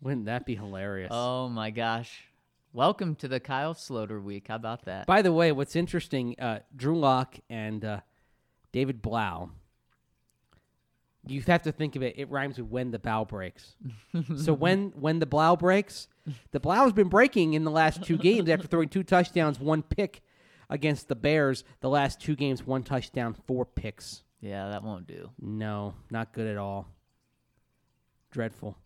[0.01, 1.09] Wouldn't that be hilarious?
[1.11, 2.29] Oh my gosh,
[2.75, 4.49] Welcome to the Kyle Sloter week.
[4.49, 5.07] How about that?
[5.07, 8.01] By the way, what's interesting, uh, Drew Lock and uh,
[8.73, 9.51] David Blough.
[11.29, 12.15] You have to think of it.
[12.19, 13.75] It rhymes with when the bow breaks.
[14.37, 16.09] so when when the Blough breaks,
[16.53, 20.23] the Blough's been breaking in the last two games after throwing two touchdowns, one pick
[20.71, 21.65] against the Bears.
[21.81, 24.23] The last two games, one touchdown, four picks.
[24.41, 25.31] yeah, that won't do.
[25.41, 26.87] No, not good at all.
[28.31, 28.77] Dreadful.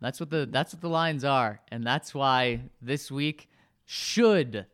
[0.00, 3.48] That's what the that's what the lines are, and that's why this week
[3.84, 4.66] should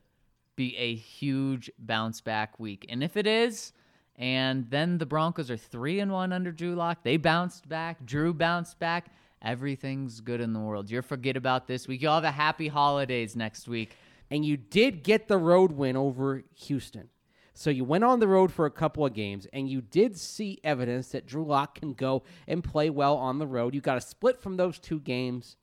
[0.56, 2.86] be a huge bounce back week.
[2.88, 3.72] And if it is,
[4.16, 8.04] and then the Broncos are three and one under Drew Lock, they bounced back.
[8.04, 9.06] Drew bounced back.
[9.40, 10.90] Everything's good in the world.
[10.90, 12.02] You're forget about this week.
[12.02, 13.96] You'll have a happy holidays next week.
[14.30, 17.10] and you did get the road win over Houston.
[17.52, 20.58] So you went on the road for a couple of games, and you did see
[20.64, 23.74] evidence that Drew Lock can go and play well on the road.
[23.74, 25.56] You got a split from those two games.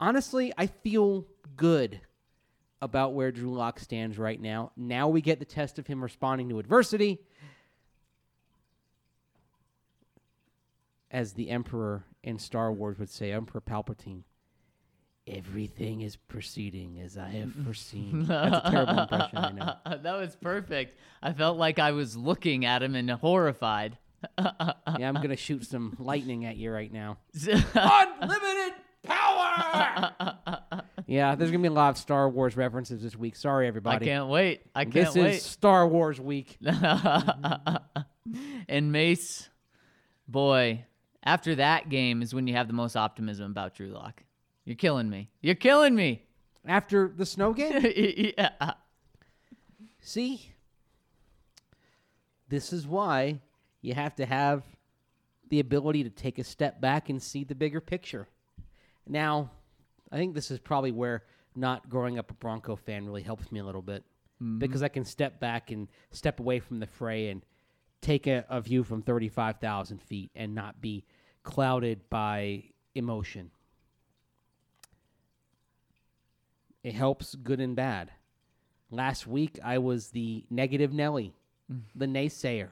[0.00, 1.24] Honestly, I feel
[1.56, 2.00] good
[2.80, 4.72] about where Drew Lock stands right now.
[4.76, 7.18] Now we get the test of him responding to adversity.
[11.10, 14.22] As the Emperor in Star Wars would say, Emperor Palpatine.
[15.26, 18.24] Everything is proceeding as I have foreseen.
[18.26, 19.74] That's a terrible impression, I know.
[20.02, 20.98] that was perfect.
[21.22, 23.98] I felt like I was looking at him and horrified.
[24.38, 27.18] Yeah, I'm gonna shoot some lightning at you right now.
[27.46, 30.57] Unlimited power.
[31.08, 33.34] Yeah, there's gonna be a lot of Star Wars references this week.
[33.34, 34.04] Sorry, everybody.
[34.04, 34.60] I can't wait.
[34.74, 35.22] I can't wait.
[35.22, 36.58] This is Star Wars week.
[38.68, 39.48] and Mace,
[40.28, 40.84] boy,
[41.22, 44.22] after that game is when you have the most optimism about Drew Lock.
[44.66, 45.30] You're killing me.
[45.40, 46.26] You're killing me.
[46.66, 47.80] After the snow game,
[48.36, 48.72] yeah.
[50.00, 50.52] see,
[52.50, 53.40] this is why
[53.80, 54.62] you have to have
[55.48, 58.28] the ability to take a step back and see the bigger picture.
[59.06, 59.52] Now,
[60.10, 63.60] I think this is probably where not growing up a Bronco fan really helps me
[63.60, 64.04] a little bit
[64.42, 64.58] mm-hmm.
[64.58, 67.44] because I can step back and step away from the fray and
[68.00, 71.04] take a, a view from 35,000 feet and not be
[71.42, 73.50] clouded by emotion.
[76.82, 78.12] It helps good and bad.
[78.90, 81.34] Last week, I was the negative Nelly,
[81.70, 81.98] mm-hmm.
[81.98, 82.70] the naysayer,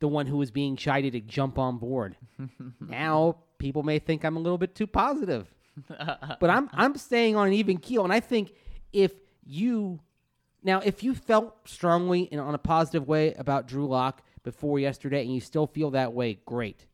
[0.00, 2.16] the one who was being chided to jump on board.
[2.80, 5.54] now, people may think I'm a little bit too positive,
[5.88, 8.04] but I'm I'm staying on an even keel.
[8.04, 8.52] And I think
[8.92, 9.12] if
[9.44, 10.00] you
[10.62, 15.22] now, if you felt strongly and on a positive way about Drew Lock before yesterday,
[15.22, 16.86] and you still feel that way, great.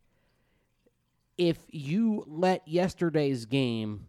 [1.38, 4.06] If you let yesterday's game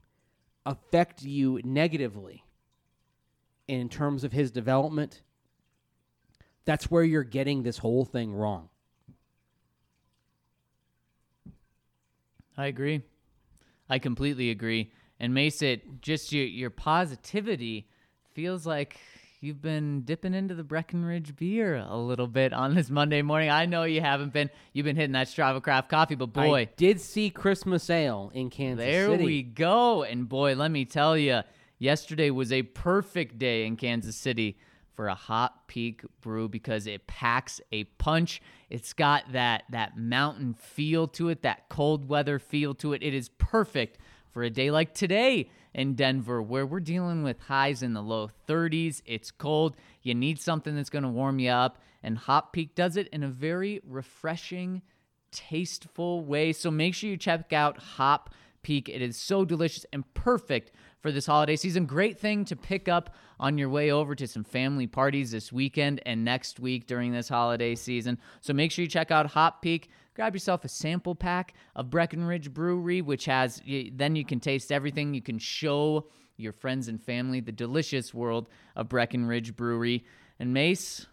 [0.65, 2.43] affect you negatively
[3.67, 5.21] in terms of his development,
[6.65, 8.69] that's where you're getting this whole thing wrong.
[12.57, 13.01] I agree.
[13.93, 14.91] I completely agree.
[15.19, 17.87] And Mace, it just your your positivity
[18.33, 18.97] feels like
[19.39, 23.51] you've been dipping into the Breckenridge beer a little bit on this Monday morning.
[23.51, 24.49] I know you haven't been.
[24.73, 28.49] You've been hitting that Strava Craft coffee, but boy, I did see Christmas Ale in
[28.49, 29.17] Kansas There City.
[29.17, 30.01] There we go.
[30.01, 31.41] And boy, let me tell you,
[31.77, 34.57] yesterday was a perfect day in Kansas City
[34.95, 38.41] for a Hop Peak brew because it packs a punch.
[38.69, 43.03] It's got that that mountain feel to it, that cold weather feel to it.
[43.03, 43.97] It is perfect
[44.31, 48.29] for a day like today in Denver where we're dealing with highs in the low
[48.47, 49.01] 30s.
[49.05, 49.75] It's cold.
[50.01, 53.23] You need something that's going to warm you up and Hop Peak does it in
[53.23, 54.81] a very refreshing
[55.31, 56.53] tasteful way.
[56.53, 58.29] So make sure you check out Hop
[58.61, 58.89] Peak.
[58.89, 60.71] It is so delicious and perfect
[61.03, 61.85] for this holiday season.
[61.85, 66.01] Great thing to pick up on your way over to some family parties this weekend
[66.05, 68.17] and next week during this holiday season.
[68.39, 69.89] So make sure you check out Hop Peak.
[70.15, 73.61] Grab yourself a sample pack of Breckenridge Brewery, which has
[73.91, 75.13] then you can taste everything.
[75.13, 80.05] You can show your friends and family the delicious world of Breckenridge Brewery.
[80.39, 81.05] And Mace,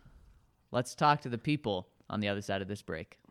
[0.71, 3.20] let's talk to the people on the other side of this break.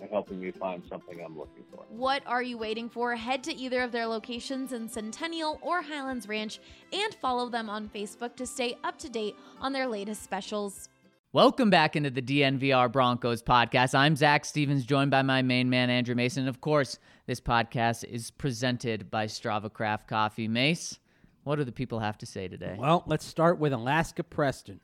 [0.00, 1.84] ha- helping me find something I'm looking for.
[1.88, 3.14] What are you waiting for?
[3.16, 6.58] Head to either of their locations in Centennial or Highlands Ranch
[6.92, 10.88] and follow them on Facebook to stay up to date on their latest specials.
[11.32, 13.94] Welcome back into the DNVR Broncos podcast.
[13.94, 16.48] I'm Zac Stevens, joined by my main man, Andrew Mason.
[16.48, 20.48] Of course, this podcast is presented by Strava Craft Coffee.
[20.48, 20.98] Mace,
[21.44, 22.74] what do the people have to say today?
[22.76, 24.80] Well, let's start with Alaska Preston.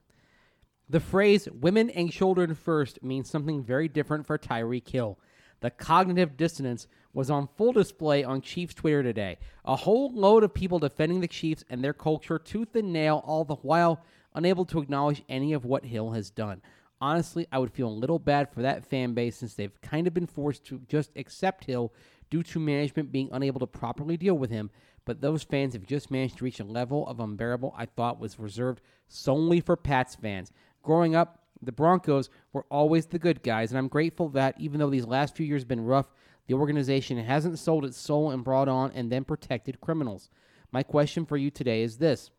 [0.89, 5.19] The phrase women and children first means something very different for Tyreek Hill.
[5.61, 9.39] The cognitive dissonance was on full display on Chiefs Twitter today.
[9.65, 13.45] A whole load of people defending the Chiefs and their culture tooth and nail, all
[13.45, 16.63] the while unable to acknowledge any of what Hill has done.
[17.01, 20.15] Honestly, I would feel a little bad for that fan base since they've kind of
[20.15, 21.93] been forced to just accept Hill
[22.31, 24.71] due to management being unable to properly deal with him.
[25.05, 28.39] But those fans have just managed to reach a level of unbearable I thought was
[28.39, 30.53] reserved solely for Pats fans.
[30.87, 34.89] Growing up, the Broncos were always the good guys, and I'm grateful that even though
[34.89, 36.13] these last few years have been rough,
[36.47, 40.31] the organization hasn't sold its soul and brought on and then protected criminals.
[40.71, 42.31] My question for you today is this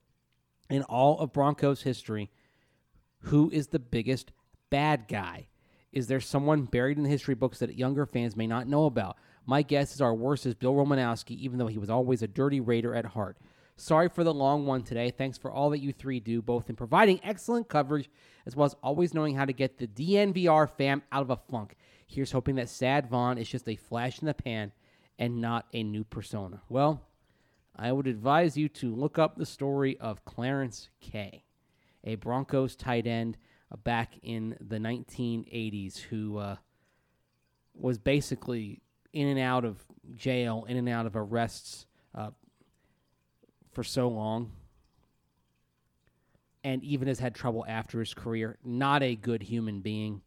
[0.69, 2.31] in all of Broncos history,
[3.23, 4.31] who is the biggest
[4.69, 5.47] bad guy?
[5.91, 9.17] Is there someone buried in the history books that younger fans may not know about?
[9.45, 12.61] My guess is our worst is Bill Romanowski, even though he was always a dirty
[12.61, 13.35] Raider at heart.
[13.79, 15.11] Sorry for the long one today.
[15.11, 18.09] Thanks for all that you three do, both in providing excellent coverage
[18.47, 21.75] as well as always knowing how to get the DNVR fam out of a funk.
[22.07, 24.71] Here's hoping that Sad Vaughn is just a flash in the pan
[25.19, 26.61] and not a new persona.
[26.69, 27.01] Well,
[27.75, 31.43] I would advise you to look up the story of Clarence Kay,
[32.03, 33.37] a Broncos tight end
[33.71, 36.55] uh, back in the 1980s who uh,
[37.75, 38.81] was basically
[39.13, 39.83] in and out of
[40.15, 42.31] jail, in and out of arrests uh,
[43.77, 44.51] for so long,
[46.63, 48.57] and even has had trouble after his career.
[48.65, 50.23] Not a good human being.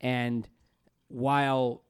[0.00, 0.48] And
[1.08, 1.82] while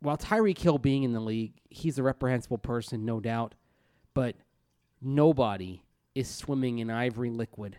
[0.00, 3.54] while Tyreek Hill being in the league, he's a reprehensible person, no doubt,
[4.14, 4.36] but
[5.02, 5.82] nobody
[6.14, 7.76] is swimming in ivory liquid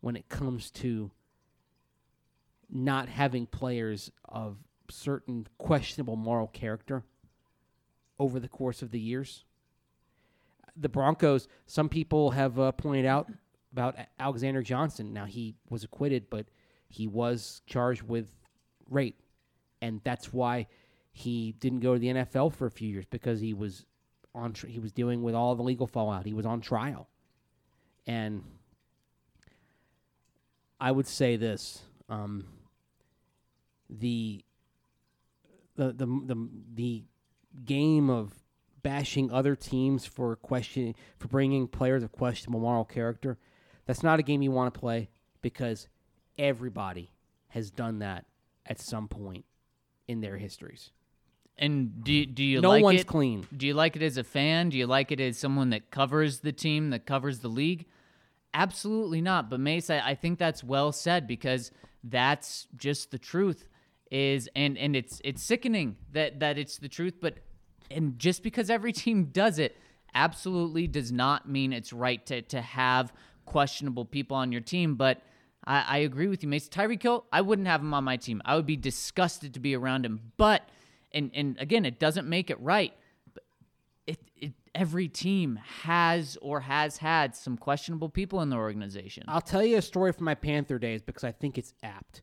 [0.00, 1.10] when it comes to
[2.70, 4.56] not having players of
[4.90, 7.04] certain questionable moral character
[8.18, 9.44] over the course of the years.
[10.76, 13.30] The Broncos, some people have uh, pointed out
[13.72, 15.12] about Alexander Johnson.
[15.12, 16.46] Now, he was acquitted, but
[16.88, 18.30] he was charged with
[18.88, 19.20] rape.
[19.82, 20.66] And that's why
[21.12, 23.86] he didn't go to the NFL for a few years because he was
[24.34, 26.26] on tr- he was dealing with all the legal fallout.
[26.26, 27.08] He was on trial,
[28.06, 28.44] and
[30.78, 32.44] I would say this: um,
[33.88, 34.44] the,
[35.76, 37.04] the the the the
[37.64, 38.34] game of
[38.86, 43.36] bashing other teams for questioning for bringing players of questionable moral character.
[43.84, 45.08] That's not a game you want to play
[45.42, 45.88] because
[46.38, 47.10] everybody
[47.48, 48.26] has done that
[48.64, 49.44] at some point
[50.06, 50.92] in their histories.
[51.58, 53.08] And do you, do you No like one's it?
[53.08, 53.44] clean.
[53.56, 54.68] Do you like it as a fan?
[54.68, 57.86] Do you like it as someone that covers the team, that covers the league?
[58.54, 59.50] Absolutely not.
[59.50, 61.72] But Mace, I, I think that's well said because
[62.04, 63.68] that's just the truth.
[64.12, 67.14] Is and and it's it's sickening that that it's the truth.
[67.20, 67.38] But
[67.90, 69.76] and just because every team does it,
[70.14, 73.12] absolutely does not mean it's right to to have
[73.44, 74.96] questionable people on your team.
[74.96, 75.22] But
[75.64, 76.68] I, I agree with you, Mace.
[76.68, 78.42] Tyreek Hill, I wouldn't have him on my team.
[78.44, 80.32] I would be disgusted to be around him.
[80.36, 80.68] But
[81.12, 82.92] and and again, it doesn't make it right.
[83.32, 83.44] But
[84.06, 89.24] it, it every team has or has had some questionable people in the organization.
[89.28, 92.22] I'll tell you a story from my Panther days because I think it's apt.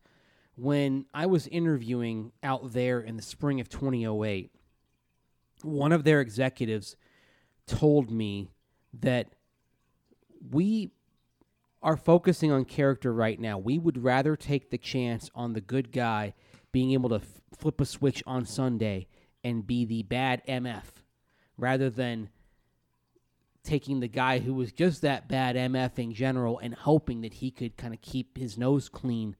[0.56, 4.52] When I was interviewing out there in the spring of 2008,
[5.64, 6.96] one of their executives
[7.68, 8.50] told me
[8.94, 9.34] that
[10.52, 10.92] we
[11.82, 13.58] are focusing on character right now.
[13.58, 16.34] We would rather take the chance on the good guy
[16.72, 19.08] being able to f- flip a switch on Sunday
[19.44, 20.84] and be the bad MF
[21.58, 22.30] rather than
[23.64, 27.52] taking the guy who was just that bad MF in general and hoping that he
[27.52, 29.36] could kind of keep his nose clean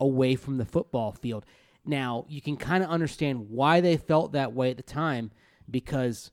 [0.00, 1.44] away from the football field.
[1.84, 5.30] Now, you can kind of understand why they felt that way at the time
[5.70, 6.30] because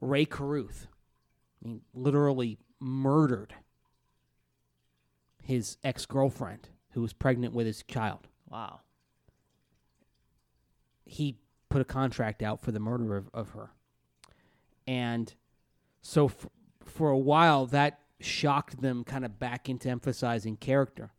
[0.00, 0.88] Rae Carruth,
[1.62, 3.54] I mean, literally murdered
[5.42, 8.28] his ex girlfriend who was pregnant with his child.
[8.48, 8.80] Wow.
[11.04, 11.36] He
[11.68, 13.70] put a contract out for the murder of, of her.
[14.86, 15.32] And
[16.00, 16.46] so f-
[16.84, 21.12] for a while, that shocked them kind of back into emphasizing character.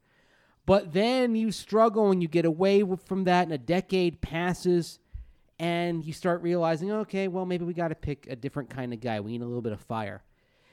[0.66, 5.00] But then you struggle and you get away from that, and a decade passes,
[5.60, 9.01] and you start realizing, okay, well, maybe we got to pick a different kind of
[9.01, 9.20] guy.
[9.20, 10.24] We need a little bit of fire.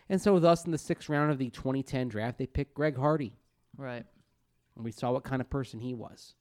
[0.09, 2.97] And so, with us in the sixth round of the 2010 draft, they picked Greg
[2.97, 3.32] Hardy,
[3.76, 4.05] Right.
[4.76, 6.34] and we saw what kind of person he was.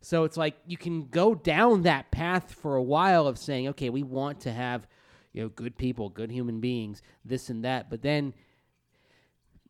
[0.00, 3.88] So it's like you can go down that path for a while of saying, okay,
[3.88, 4.86] we want to have,
[5.32, 8.34] you know, good people, good human beings, this and that, but then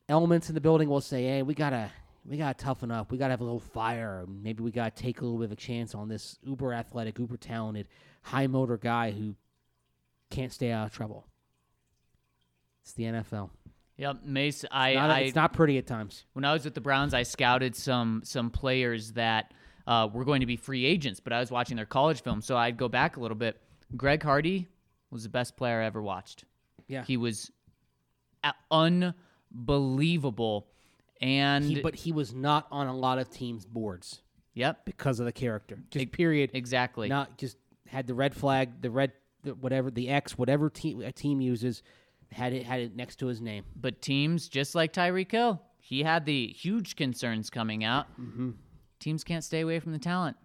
[0.08, 1.90] elements in the building will say, hey, we gotta
[2.26, 5.24] we gotta toughen up, we gotta have a little fire, maybe we gotta take a
[5.24, 7.88] little bit of a chance on this uber athletic, uber talented,
[8.22, 9.34] high motor guy who
[10.30, 11.26] can't stay out of trouble.
[12.82, 13.50] It's the NFL.
[13.96, 14.24] Yep.
[14.24, 16.24] Mace, I, Not- I it's not pretty at times.
[16.32, 19.54] when I was with the Browns, I scouted some some players that
[19.86, 22.56] uh, were going to be free agents, but I was watching their college film, so
[22.56, 23.60] I'd go back a little bit.
[23.96, 24.66] Greg Hardy
[25.10, 26.44] was the best player I ever watched.
[26.88, 27.04] Yeah.
[27.04, 27.50] He was
[28.70, 30.66] unbelievable,
[31.24, 34.20] and He, but he was not on a lot of teams' boards
[34.52, 35.78] yep, because of the character.
[35.90, 36.50] Just Ex- period.
[36.52, 37.08] exactly.
[37.08, 37.56] Not just
[37.88, 39.12] had the red flag, the red,
[39.42, 41.82] the whatever, the X, whatever team a team uses,
[42.30, 43.64] had it had it next to his name.
[43.74, 48.06] But teams just like Tyreek Hill, he had the huge concerns coming out.
[48.20, 48.50] Mm-hmm.
[49.00, 50.36] Teams can't stay away from the talent.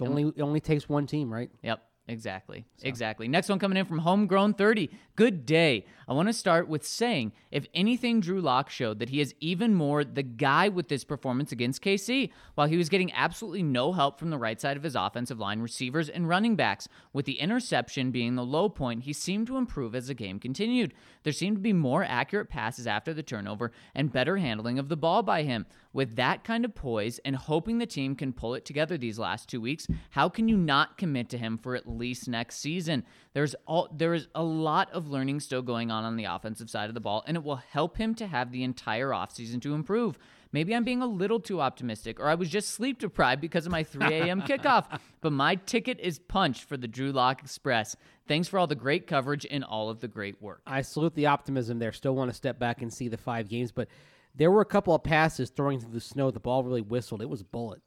[0.00, 1.50] It only it only takes one team, right?
[1.62, 2.64] Yep, exactly.
[2.82, 3.28] Exactly.
[3.28, 4.90] Next one coming in from Homegrown 30.
[5.16, 5.86] Good day.
[6.06, 9.74] I want to start with saying if anything, Drew Lock showed that he is even
[9.74, 14.18] more the guy with this performance against KC, while he was getting absolutely no help
[14.18, 16.88] from the right side of his offensive line receivers and running backs.
[17.12, 20.94] With the interception being the low point, he seemed to improve as the game continued.
[21.22, 24.96] There seemed to be more accurate passes after the turnover and better handling of the
[24.96, 25.66] ball by him.
[25.96, 29.48] With that kind of poise and hoping the team can pull it together these last
[29.48, 33.02] two weeks, how can you not commit to him for at least next season?
[33.32, 36.90] There's all there is a lot of learning still going on on the offensive side
[36.90, 40.18] of the ball, and it will help him to have the entire offseason to improve.
[40.52, 43.72] Maybe I'm being a little too optimistic, or I was just sleep deprived because of
[43.72, 44.42] my 3 a.m.
[44.46, 45.00] kickoff.
[45.22, 47.96] But my ticket is punched for the Drew Lock Express.
[48.28, 50.60] Thanks for all the great coverage and all of the great work.
[50.66, 51.92] I salute the optimism there.
[51.92, 53.88] Still want to step back and see the five games, but
[54.36, 56.30] there were a couple of passes throwing through the snow.
[56.30, 57.22] The ball really whistled.
[57.22, 57.82] It was a bullet.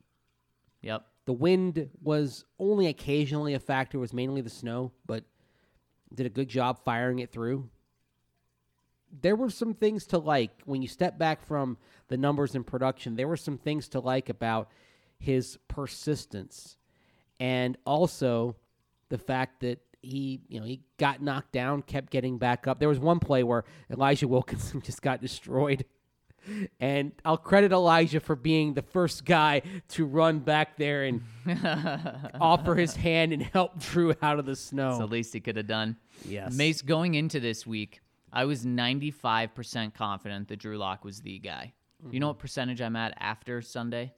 [0.82, 1.06] Yep.
[1.26, 3.98] The wind was only occasionally a factor.
[3.98, 5.26] It was mainly the snow, but
[6.14, 7.70] did a good job firing it through.
[9.22, 11.78] There were some things to like when you step back from
[12.08, 13.16] the numbers in production.
[13.16, 14.70] There were some things to like about
[15.20, 16.78] his persistence,
[17.40, 18.56] and also
[19.10, 22.80] the fact that he, you know, he got knocked down, kept getting back up.
[22.80, 25.86] There was one play where Elijah Wilkinson just got destroyed.
[26.80, 31.22] And I'll credit Elijah for being the first guy to run back there and
[32.42, 34.90] offer his hand and help Drew out of the snow.
[34.90, 35.98] It's the least he could have done.
[36.26, 36.56] Yes.
[36.56, 41.74] Mace, going into this week, I was 95% confident that Drew Lock was the guy.
[42.12, 42.30] You know mm-hmm.
[42.30, 44.14] what percentage I'm at after Sunday?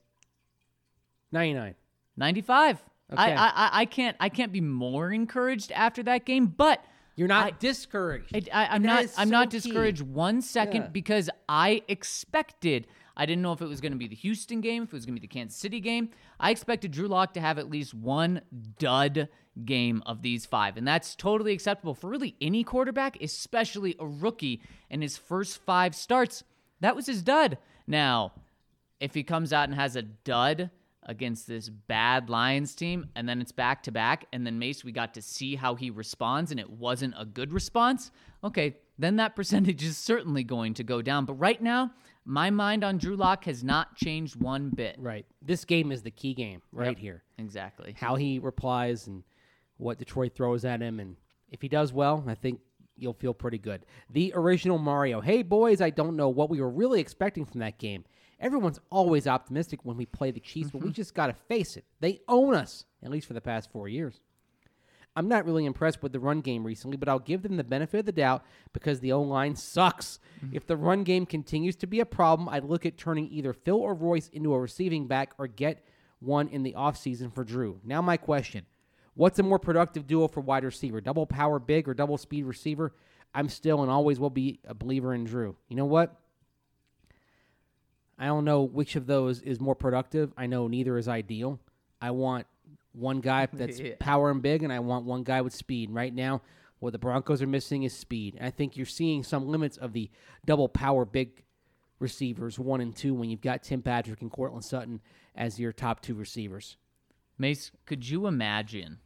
[1.32, 1.75] 99.
[2.17, 2.84] 95.
[3.11, 3.21] Okay.
[3.21, 6.84] I, I, I can't I can't be more encouraged after that game, but
[7.22, 8.36] You're not I- discouraged.
[8.51, 9.01] I, I, I'm not.
[9.15, 9.59] I'm so not key.
[9.59, 10.88] discouraged one second Yeah.
[10.88, 12.88] because I expected.
[13.15, 15.05] I didn't know if it was going to be the Houston game, if it was
[15.05, 16.09] going to be the Kansas City game.
[16.39, 18.41] I expected Drew Lock to have at least one
[18.80, 19.30] dud
[19.65, 24.61] game of these five, and that's totally acceptable for really any quarterback, especially a rookie
[24.89, 26.43] in his first five starts.
[26.80, 27.59] That was his dud.
[27.86, 28.32] Now,
[28.99, 30.72] if he comes out and has a dud
[31.04, 34.91] against this bad Lions team and then it's back to back and then Mace we
[34.91, 38.12] got to see how he responds and it wasn't a good response,
[38.43, 41.26] okay, then that percentage is certainly going to go down.
[41.26, 41.91] But right now,
[42.24, 44.95] my mind on Drew Lock has not changed one bit.
[44.99, 45.26] right.
[45.41, 46.97] This game is the key game right Yep.
[46.99, 47.24] here.
[47.39, 47.95] Exactly.
[47.97, 49.24] How he replies and
[49.78, 50.99] what Detroit throws at him.
[50.99, 51.16] And
[51.49, 52.60] if he does well, I think
[52.95, 53.84] you'll feel pretty good.
[54.12, 55.20] The original Mario.
[55.22, 58.06] Hey, boys, I don't know what we were really expecting from that game.
[58.42, 60.94] Everyone's always optimistic when we play the Chiefs, but we mm-hmm.
[60.94, 61.86] just got to face it.
[62.00, 64.20] They own us, at least for the past four years.
[65.16, 68.00] I'm not really impressed with the run game recently, but I'll give them the benefit
[68.00, 70.20] of the doubt because the O line sucks.
[70.44, 70.56] Mm-hmm.
[70.56, 73.76] If the run game continues to be a problem, I'd look at turning either Phil
[73.76, 75.86] or Royce into a receiving back or get
[76.20, 77.80] one in the offseason for Drew.
[77.84, 78.66] Now, my question
[79.14, 81.02] What's a more productive duo for wide receiver?
[81.02, 82.94] Double power big or double speed receiver?
[83.34, 85.56] I'm still and always will be a believer in Drew.
[85.68, 86.16] You know what?
[88.22, 90.32] I don't know which of those is more productive.
[90.38, 91.59] I know neither is ideal.
[91.99, 92.45] I want
[92.93, 93.95] one guy that's Yeah.
[93.99, 95.89] power and big, and I want one guy with speed.
[95.91, 96.41] Right now,
[96.80, 98.36] What the Broncos are missing is speed.
[98.38, 100.09] And I think you're seeing some limits of the
[100.45, 101.43] double power big
[101.99, 104.99] receivers, one and two, when you've got Tim Patrick and Courtland Sutton
[105.36, 106.78] as your top two receivers.
[107.38, 108.99] Mace, could you imagine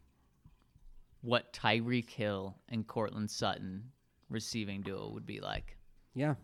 [1.22, 3.90] what Tyreek Hill and Courtland Sutton
[4.30, 5.76] receiving duo would be like?
[6.14, 6.34] Yeah.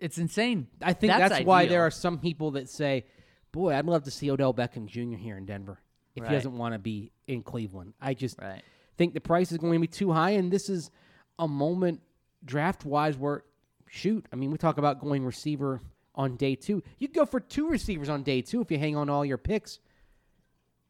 [0.00, 0.66] It's insane.
[0.82, 3.06] I think that's, why there are some people that say,
[3.52, 5.16] boy, I'd love to see Odell Beckham Jr.
[5.16, 5.80] here in Denver
[6.14, 6.30] if Right.
[6.30, 7.94] he doesn't want to be in Cleveland.
[8.00, 8.62] I just Right.
[8.96, 10.90] think the price is going to be too high, and this is
[11.38, 12.00] a moment
[12.44, 13.44] draft wise where,
[13.88, 15.80] shoot, I mean, we talk about going receiver
[16.14, 16.82] on day two.
[16.98, 19.80] You go for two receivers on day two if you hang on all your picks.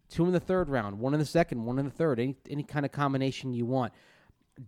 [0.09, 2.62] Two in the third round, one in the second, one in the third, any, any
[2.62, 3.92] kind of combination you want.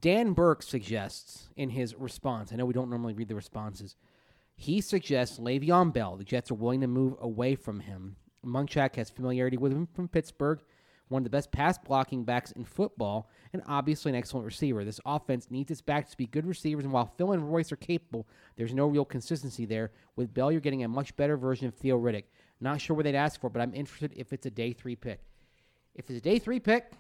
[0.01, 3.95] Dan Burke suggests in his response, I know we don't normally read the responses,
[4.61, 6.17] he suggests Le'Veon Bell.
[6.17, 8.17] The Jets are willing to move away from him.
[8.45, 10.61] Munchak has familiarity with him from Pittsburgh,
[11.07, 14.85] one of the best pass blocking backs in football, and obviously an excellent receiver.
[14.85, 17.77] This offense needs its backs to be good receivers, and while Phil and Royce are
[17.77, 19.93] capable, there's no real consistency there.
[20.17, 22.25] With Bell, you're getting a much better version of Theo Riddick.
[22.61, 25.21] Not sure what they'd ask for, but I'm interested if it's a day three pick.
[25.95, 26.91] If it's a day three pick,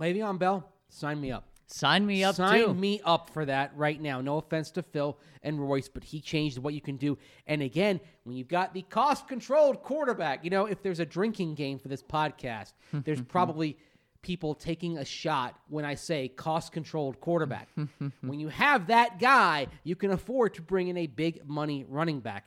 [0.00, 1.46] Le'Veon Bell, sign me up.
[1.66, 2.74] Sign me up Sign too.
[2.74, 4.20] me up for that right now.
[4.20, 7.18] No offense to Phil and Royce, but he changed what you can do.
[7.46, 11.54] And again, when you've got the cost controlled quarterback, you know, if there's a drinking
[11.54, 13.78] game for this podcast, there's probably
[14.22, 17.68] people taking a shot when I say cost controlled quarterback.
[18.20, 22.20] when you have that guy, you can afford to bring in a big money running
[22.20, 22.46] back.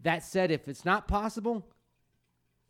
[0.00, 1.66] That said, if it's not possible,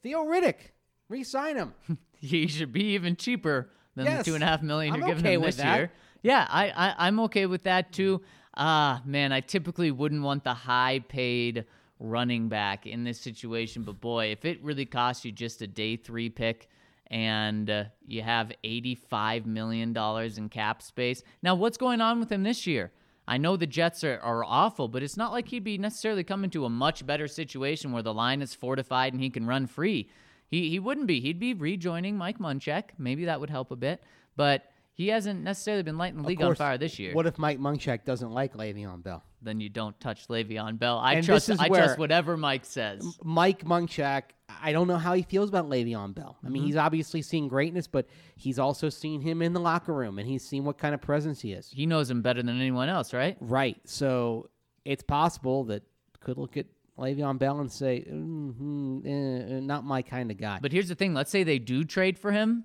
[0.02, 0.72] Theo Riddick,
[1.08, 1.74] re sign him.
[2.20, 4.18] he should be even cheaper than Yes.
[4.18, 5.76] the two and a half million I'm you're giving okay him with this that.
[5.76, 5.92] year.
[6.22, 8.22] Yeah, I, I I'm okay with that too.
[8.56, 11.64] Ah, man, I typically wouldn't want the high paid
[11.98, 15.96] running back in this situation, but boy, if it really costs you just a day
[15.96, 16.68] three pick
[17.08, 19.96] and uh, you have $85 million
[20.36, 21.22] in cap space.
[21.42, 22.92] Now, what's going on with him this year?
[23.26, 26.50] I know the Jets are, are awful, but it's not like he'd be necessarily coming
[26.50, 30.08] to a much better situation where the line is fortified and he can run free.
[30.48, 31.20] He, he wouldn't be.
[31.20, 32.90] He'd be rejoining Mike Munchak.
[32.98, 34.02] Maybe that would help a bit,
[34.36, 37.12] but he hasn't necessarily been lighting the league on fire this year.
[37.14, 39.22] What if Mike Munchak doesn't like Le'Veon Bell?
[39.42, 40.96] then you don't touch Le'Veon Bell.
[40.98, 41.50] I And trust.
[41.60, 43.06] I trust whatever Mike says.
[43.22, 44.22] Mike Munchak,
[44.62, 46.38] I don't know how he feels about Le'Veon Bell.
[46.42, 46.66] I mean, Mm-hmm.
[46.68, 50.42] he's obviously seen greatness, but he's also seen him in the locker room, and he's
[50.48, 51.70] seen what kind of presence he is.
[51.70, 53.36] He knows him better than anyone else, right?
[53.38, 53.76] Right.
[53.84, 54.48] So
[54.86, 55.82] it's possible that
[56.20, 56.64] could look at
[56.98, 60.94] Le'Veon Bell and say, mm eh, eh, "Not my kind of guy." But here's the
[60.94, 62.64] thing: let's say they do trade for him,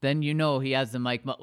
[0.00, 1.26] then you know he has the Mike.
[1.26, 1.34] Mu-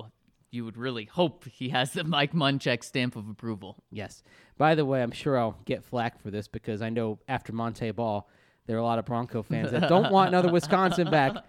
[0.53, 3.83] you would really hope he has the Mike Munchak stamp of approval.
[3.91, 4.21] Yes.
[4.57, 7.89] By the way, I'm sure I'll get flack for this because I know after Monte
[7.91, 8.29] Ball,
[8.67, 11.43] there are a lot of Bronco fans that don't want another Wisconsin back.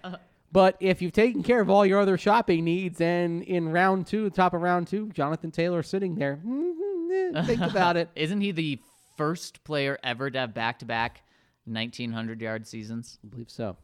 [0.50, 4.30] But if you've taken care of all your other shopping needs, and in round two,
[4.30, 8.08] top of round two, Jonathan Taylor sitting there, mm, eh, think about it.
[8.16, 8.80] Isn't he the
[9.16, 11.22] first player ever to have back-to-back
[11.64, 13.18] 1900 yard seasons?
[13.24, 13.76] I believe so.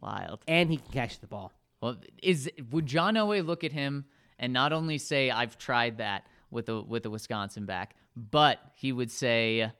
[0.00, 0.40] Wild.
[0.46, 1.52] And he can catch the ball.
[1.80, 4.06] Well, is would John Elway look at him
[4.38, 8.92] and not only say I've tried that with a with a Wisconsin back, but he
[8.92, 9.70] would say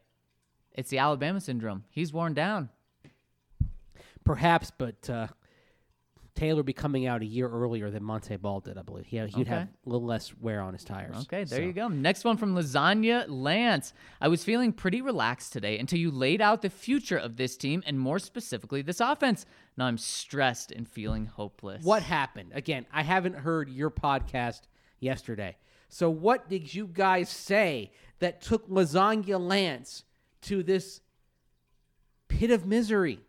[0.72, 1.84] it's the Alabama syndrome.
[1.90, 2.68] He's worn down.
[4.24, 5.28] Perhaps, but uh,
[6.34, 9.06] Taylor would be coming out a year earlier than Monte Ball did, I believe.
[9.06, 11.14] He, he'd have a little less wear on his tires.
[11.22, 11.86] Okay, there So- you go.
[11.86, 13.92] Next one from Lasagna Lance.
[14.20, 17.84] I was feeling pretty relaxed today until you laid out the future of this team
[17.86, 19.46] and more specifically this offense.
[19.76, 21.84] Now I'm stressed and feeling hopeless.
[21.84, 22.50] What happened?
[22.52, 24.62] Again, I haven't heard your podcast
[24.98, 25.56] yesterday.
[25.88, 30.02] So, what did you guys say that took Lasagna Lance
[30.42, 31.00] to this
[32.26, 33.20] pit of misery?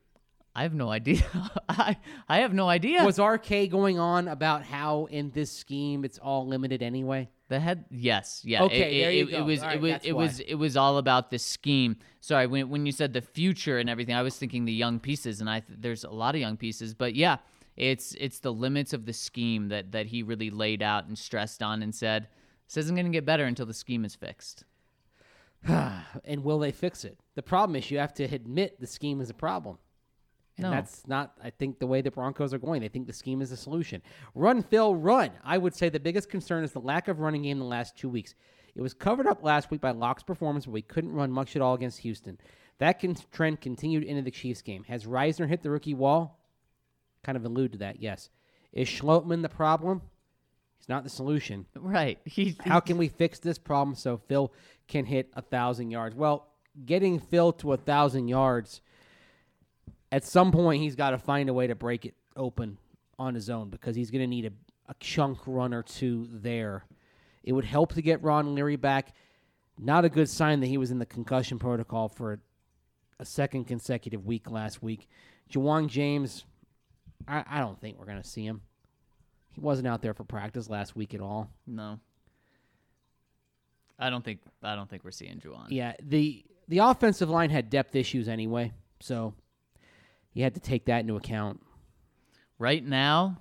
[0.56, 1.22] I have no idea.
[1.70, 1.98] I
[2.30, 3.04] I have no idea.
[3.04, 7.30] Was RK going on about how in this scheme it's all limited anyway?
[7.48, 8.64] The head, yes, yeah.
[8.64, 9.38] Okay, it, there it, you it, go.
[9.38, 10.24] It was, right, it was, it why.
[10.24, 11.98] was, it was all about the scheme.
[12.22, 15.42] Sorry, when when you said the future and everything, I was thinking the young pieces,
[15.42, 17.38] and I th- there's a lot of young pieces, but yeah,
[17.76, 21.62] it's it's the limits of the scheme that that he really laid out and stressed
[21.62, 22.30] on and said
[22.68, 24.64] this isn't going to get better until the scheme is fixed.
[25.68, 27.20] and will they fix it?
[27.36, 29.78] The problem is you have to admit the scheme is a problem.
[30.58, 30.72] And No.
[30.72, 32.82] that's not, I think, the way the Broncos are going.
[32.82, 34.02] They think the scheme is the solution.
[34.34, 35.32] Run, Phil, run.
[35.44, 37.98] I would say the biggest concern is the lack of running game in the last
[37.98, 38.36] two weeks.
[38.74, 41.62] It was covered up last week by Lock's performance, but we couldn't run much at
[41.62, 42.38] all against Houston.
[42.78, 44.84] That con- trend continued into the Chiefs game.
[44.86, 46.40] Has Risner hit the rookie wall?
[47.24, 48.30] Kind of allude to that, yes.
[48.74, 50.02] Is Schlottmann the problem?
[50.78, 51.66] He's not the solution.
[51.76, 52.20] Right.
[52.26, 54.52] He, How can we fix this problem so Phil
[54.88, 56.16] can hit a thousand yards?
[56.16, 56.48] Well,
[56.86, 58.82] getting Phil to a thousand yards,
[60.16, 62.78] at some point he's got to find a way to break it open
[63.20, 64.52] on his own because he's going to need a
[64.88, 66.86] a chunk run or two there.
[67.44, 69.14] It would help to get Ron Leary back.
[69.78, 72.40] Not a good sign that he was in the concussion protocol for
[73.20, 75.08] a second consecutive week last week.
[75.52, 76.46] Ja'Wuan James,
[77.28, 78.62] I, I don't think we're going to see him.
[79.52, 81.50] He wasn't out there for practice last week at all.
[81.68, 82.00] No.
[83.98, 85.68] I don't think I don't think we're seeing Ja'Wuan.
[85.70, 89.34] Yeah, the the offensive line had depth issues anyway, so
[90.36, 91.62] you had to take that into account.
[92.60, 93.40] Right now,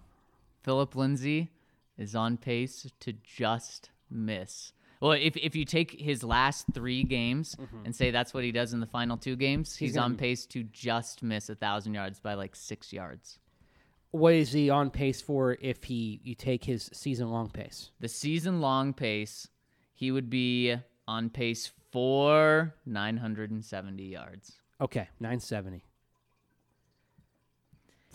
[0.63, 1.51] Phillip Lindsay
[1.99, 4.73] is on pace to just miss.
[5.01, 7.85] Well, if if you take his last three games mm-hmm.
[7.85, 10.47] and say that's what he does in the final two games, he's, gonna- on pace
[10.47, 13.39] to just miss a thousand yards by like six yards.
[14.13, 17.91] What is he on pace for if he you take his season long pace?
[17.99, 19.49] The season long pace,
[19.93, 20.77] he would be
[21.09, 24.53] on pace for 970 yards.
[24.81, 25.85] Okay, 970.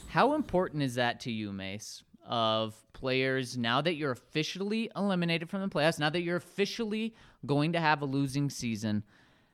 [0.08, 2.04] How important is that to you, Mace?
[2.28, 7.74] Of players now that you're officially eliminated from the playoffs, now that you're officially going
[7.74, 9.04] to have a losing season,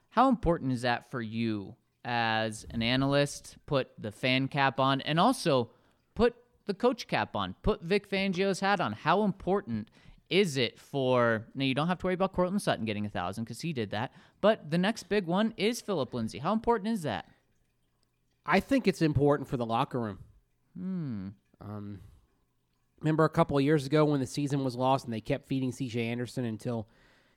[0.10, 3.56] how important is that for you as an analyst?
[3.66, 5.70] Put the fan cap on and also
[6.16, 6.36] put
[6.66, 8.91] the coach cap on, put Vic Fangio's hat on.
[8.91, 9.89] How important
[10.30, 11.64] is it for now?
[11.64, 14.12] You don't have to worry about Courtland Sutton getting a thousand because he did that,
[14.41, 16.39] but the next big one is Phillip Lindsay.
[16.39, 17.30] How important is that?
[18.46, 20.20] I think it's important for the locker room.
[20.78, 21.30] Hmm.
[21.61, 21.99] Um,
[23.01, 25.71] remember a couple of years ago when the season was lost and they kept feeding
[25.71, 26.05] C.J.
[26.07, 26.88] Anderson until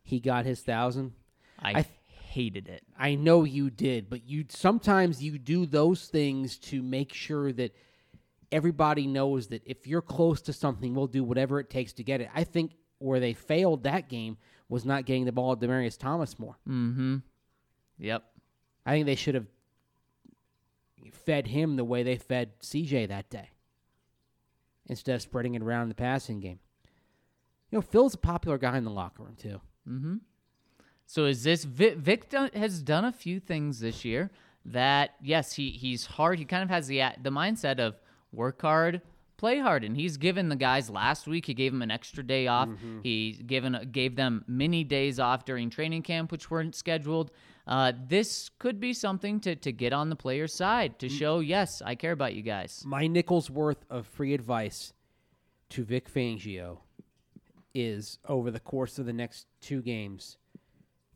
[0.03, 1.13] he got his thousand.
[1.61, 1.87] I, I-
[2.31, 2.83] hated it.
[2.99, 7.75] I know you did, but you sometimes you do those things to make sure that
[8.53, 12.21] everybody knows that if you're close to something, we'll do whatever it takes to get
[12.21, 12.29] it.
[12.35, 14.37] I think where they failed that game
[14.69, 16.59] was not getting the ball to Demaryius Thomas more.
[16.69, 17.17] Mm-hmm.
[17.99, 18.25] Yep.
[18.85, 19.47] I think they should have
[21.13, 23.51] fed him the way they fed CJ that day
[24.87, 26.59] instead of spreading it around in the passing game.
[27.71, 29.61] You know, Phil's a popular guy in the locker room too.
[29.89, 30.17] Mm-hmm.
[31.07, 34.31] So is this Vic, Vic done, has done a few things this year
[34.65, 36.39] that yes he he's hard.
[36.39, 38.01] He kind of has the the mindset of
[38.33, 39.01] work hard,
[39.37, 41.47] play hard, and he's given the guys last week.
[41.47, 42.69] He gave them an extra day off.
[43.03, 47.31] He given gave them many days off during training camp, which weren't scheduled.
[47.69, 51.83] Uh, this could be something to to get on the player's side to show yes
[51.85, 52.83] I care about you guys.
[52.87, 54.95] My nickel's worth of free advice
[55.71, 56.79] to Vic Fangio
[57.75, 60.39] is over the course of the next two games,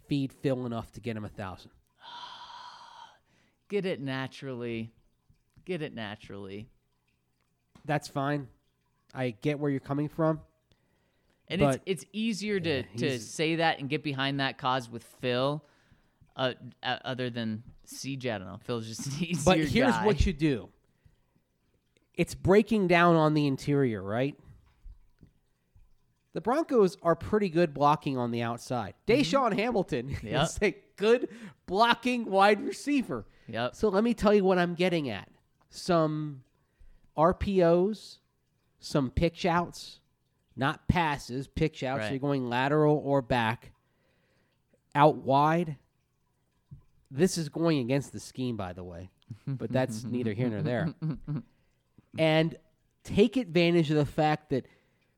[0.07, 1.70] feed Phil enough to get him a thousand.
[3.70, 4.92] Get it naturally.
[5.64, 6.68] Get it naturally.
[7.86, 8.48] That's fine.
[9.14, 10.40] I get where you're coming from.
[11.48, 14.90] And But- it's it's easier to, Yeah, to say that and get behind that cause
[14.90, 15.64] with Phil,
[16.36, 16.52] uh,
[16.82, 18.32] uh, other than CJ.
[18.34, 18.58] I don't know.
[18.64, 20.06] Phil's just an easier But here's guy.
[20.06, 20.68] what you do.
[22.14, 24.36] It's breaking down on the interior, right?
[26.34, 28.94] The Broncos are pretty good blocking on the outside.
[29.06, 30.26] DaeSean Hamilton Mm-hmm.
[30.32, 30.42] Yep.
[30.44, 31.28] is a good
[31.66, 33.24] blocking wide receiver.
[33.48, 33.74] Yep.
[33.76, 35.28] So let me tell you what I'm getting at.
[35.68, 36.42] Some
[37.16, 38.18] RPOs,
[38.80, 40.00] some pitch outs,
[40.56, 42.00] not passes, pitch outs.
[42.00, 42.10] Right.
[42.12, 43.72] You're going lateral or back,
[44.94, 45.76] out wide.
[47.14, 49.10] This is going against the scheme, by the way,
[49.46, 50.94] but that's neither here nor there.
[52.18, 52.56] And
[53.04, 54.66] take advantage of the fact that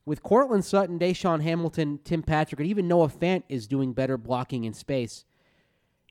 [0.07, 4.62] with Courtland Sutton, DaeSean Hamilton, Tim Patrick, and even Noah Fant is doing better blocking
[4.62, 5.24] in space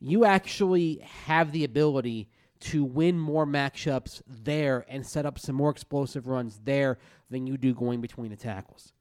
[0.03, 2.27] you actually have the ability
[2.59, 6.97] to win more matchups there and set up some more explosive runs there
[7.29, 8.91] than you do going between the tackles.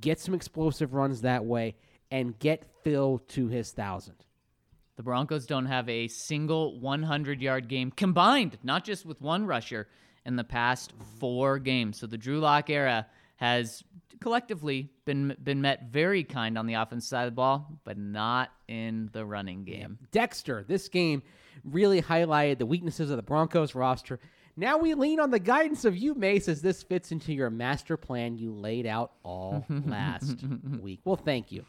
[0.00, 1.74] Get some explosive runs that way
[2.08, 4.14] and get Phil to his thousand.
[4.96, 9.88] The Broncos don't have a single 100 yard game combined, not just with one rusher,
[10.24, 11.98] in the past four games.
[11.98, 13.84] So the Drew Lock era has
[14.20, 18.50] collectively been been met very kind on the offensive side of the ball, but not
[18.66, 19.98] in the running game.
[20.10, 21.22] Dexter, this game
[21.64, 24.18] really highlighted the weaknesses of the Broncos roster.
[24.56, 27.98] Now we lean on the guidance of you, Mace, as this fits into your master
[27.98, 30.42] plan you laid out all last
[30.80, 31.00] week.
[31.04, 31.66] Well, thank you.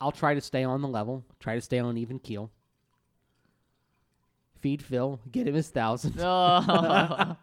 [0.00, 2.50] I'll try to stay on the level, try to stay on even keel.
[4.60, 6.14] Feed Phil, get him his thousand.
[6.20, 7.36] Oh,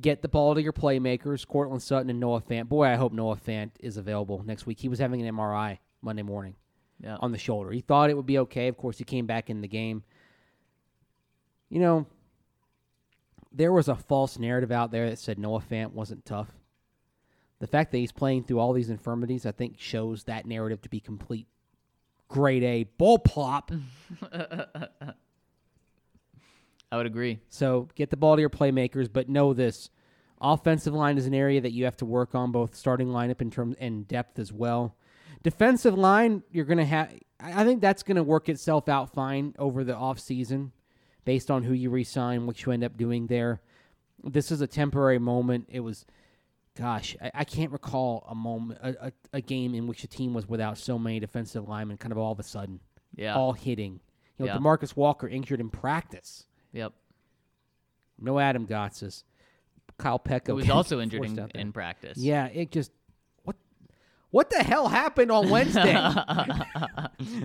[0.00, 2.68] Get the ball to your playmakers, Courtland Sutton and Noah Fant.
[2.68, 4.80] Boy, I hope Noah Fant is available next week.
[4.80, 6.54] He was having an MRI Monday morning.
[7.02, 7.16] yeah.
[7.20, 7.70] on the shoulder.
[7.70, 8.68] He thought it would be okay.
[8.68, 10.02] Of course, he came back in the game.
[11.68, 12.06] You know,
[13.52, 16.48] there was a false narrative out there that said Noah Fant wasn't tough.
[17.60, 20.88] The fact that he's playing through all these infirmities, I think, shows that narrative to
[20.88, 21.46] be complete
[22.28, 23.70] grade A bull plop.
[26.92, 27.38] I would agree.
[27.48, 29.90] so get the ball to your playmakers, but know this.
[30.40, 33.50] Offensive line is an area that you have to work on, both starting lineup in
[33.50, 34.96] terms and depth as well.
[35.42, 37.12] Defensive line, you're gonna have.
[37.38, 40.70] I think that's gonna work itself out fine over the offseason
[41.24, 43.60] based on who you resign, what you end up doing there.
[44.24, 45.68] This is a temporary moment.
[45.70, 46.06] It was,
[46.80, 50.32] gosh, I, I can't recall a moment, a, a, a game in which a team
[50.32, 52.80] was without so many defensive linemen, kind of all of a sudden,
[53.14, 53.36] Yeah.
[53.36, 54.00] all hitting.
[54.38, 54.58] You know, Yeah.
[54.58, 56.46] Demarcus Walker injured in practice.
[56.72, 56.92] Yep.
[58.18, 59.24] No Adam Gotsis.
[59.98, 62.16] Kyle Peko Who was also injured in, in practice.
[62.16, 62.90] Yeah, it just
[63.42, 63.56] what
[64.30, 65.92] what the hell happened on Wednesday?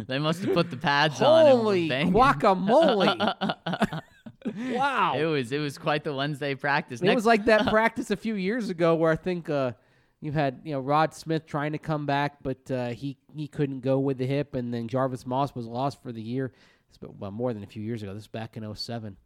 [0.08, 1.46] they must have put the pads on.
[1.48, 4.02] Holy guacamole!
[4.74, 7.02] wow, It was it was quite the Wednesday practice.
[7.02, 9.74] it Next, was like that practice a few years ago where I think uh,
[10.22, 13.82] you had you know Rod Smith trying to come back, but uh, he he couldn't
[13.82, 16.52] go with the hip, and then Jarvis Moss was lost for the year.
[16.89, 18.14] It's been, well, more than a few years ago.
[18.14, 19.18] This is back in 07.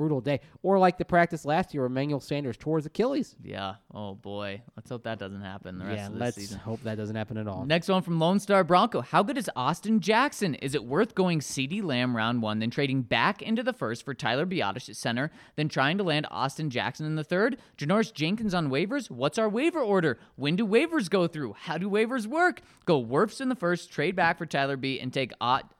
[0.00, 0.40] Brutal day.
[0.62, 3.36] Or like the practice last year where Emmanuel Sanders tore his Achilles.
[3.44, 3.74] yeah.
[3.92, 4.62] Oh boy.
[4.74, 6.58] Let's hope that doesn't happen the rest yeah, of the let's season.
[6.58, 7.66] hope that doesn't happen at all.
[7.66, 9.02] Next one from Lone Star Bronco.
[9.02, 10.54] How good is Austin Jackson?
[10.54, 14.14] Is it worth going CeeDee Lamb round one, then trading back into the first for
[14.14, 17.58] Tyler Biadasz at center, then trying to land Austin Jackson in the third?
[17.76, 19.10] Janoris Jenkins on waivers?
[19.10, 20.18] What's our waiver order?
[20.36, 21.56] When do waivers go through?
[21.58, 22.62] How do waivers work?
[22.86, 25.32] Go Wirfs in the first, trade back for Tyler B, and take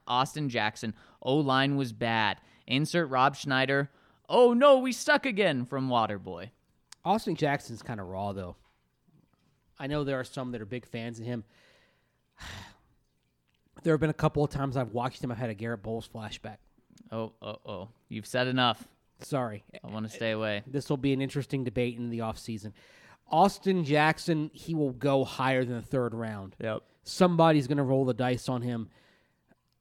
[0.07, 0.93] Austin Jackson.
[1.23, 2.37] O line was bad.
[2.67, 3.89] Insert Rob Schneider.
[4.33, 6.51] Oh no, we suck again from Waterboy.
[7.03, 8.55] Austin Jackson's kind of raw, though.
[9.77, 11.43] I know there are some that are big fans of him.
[13.83, 15.31] There have been a couple of times I've watched him.
[15.31, 16.57] I've had a Garett Bolles flashback.
[17.11, 17.89] Oh, oh, oh.
[18.09, 18.87] You've said enough.
[19.21, 19.63] Sorry.
[19.83, 20.61] I want to stay away.
[20.67, 22.73] This will be an interesting debate in the offseason.
[23.31, 26.55] Austin Jackson, he will go higher than the third round.
[26.59, 26.83] Yep.
[27.05, 28.89] Somebody's going to roll the dice on him.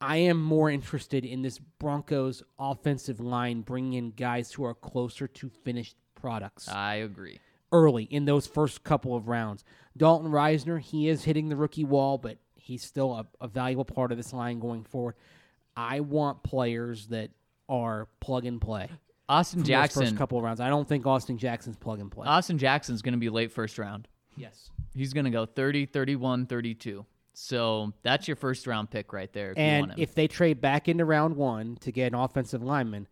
[0.00, 5.28] I am more interested in this Broncos offensive line bringing in guys who are closer
[5.28, 6.68] to finished products.
[6.68, 7.38] I agree.
[7.72, 9.64] early in those first couple of rounds.
[9.96, 14.10] Dalton Risner, he is hitting the rookie wall, but he's still a, a valuable part
[14.10, 15.14] of this line going forward.
[15.76, 17.30] I want players that
[17.68, 18.88] are plug and play.
[19.28, 20.02] Austin Jackson.
[20.02, 20.60] first couple of rounds.
[20.60, 22.26] I don't think Austin Jackson's plug and play.
[22.26, 24.08] Austin Jackson's going to be late first round.
[24.36, 24.70] yes.
[24.94, 27.06] He's going to go 30, 31, 32.
[27.32, 29.52] So that's your first round pick right there.
[29.52, 29.96] If you want And him.
[29.98, 33.06] if they trade back into round one to get an offensive lineman,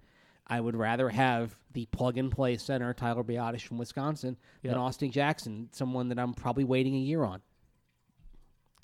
[0.46, 4.72] I would rather have the plug and play center Tyler Biadasz from Wisconsin Yep.
[4.72, 7.40] than Austin Jackson, someone that I'm probably waiting a year on.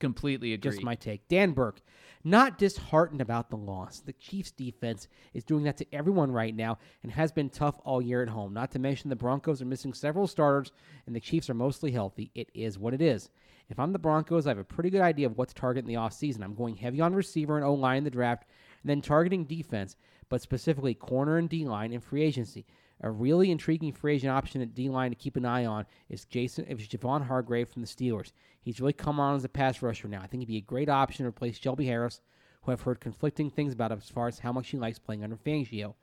[0.00, 0.70] completely agree.
[0.72, 1.26] Just my take.
[1.28, 1.80] Dan Burke,
[2.24, 4.00] not disheartened about the loss.
[4.00, 8.02] The Chiefs defense is doing that to everyone right now and has been tough all
[8.02, 8.52] year at home.
[8.52, 10.72] Not to mention the Broncos are missing several starters
[11.06, 12.30] and the Chiefs are mostly healthy.
[12.34, 13.30] It is what it is.
[13.70, 15.88] If I'm the Broncos, I have a pretty good idea of what to target in
[15.88, 16.42] the offseason.
[16.42, 18.44] I'm going heavy on receiver and O line in the draft,
[18.82, 19.96] and then targeting defense,
[20.28, 22.66] but specifically corner and D line in free agency.
[23.00, 26.24] A really intriguing free agent option at D line to keep an eye on is
[26.26, 28.32] Jason is Javon Hargrave from the Steelers.
[28.60, 30.20] He's really come on as a pass rusher now.
[30.22, 32.20] I think he'd be a great option to replace Shelby Harris,
[32.62, 35.36] who I've heard conflicting things about as far as how much he likes playing under
[35.36, 35.94] Fangio.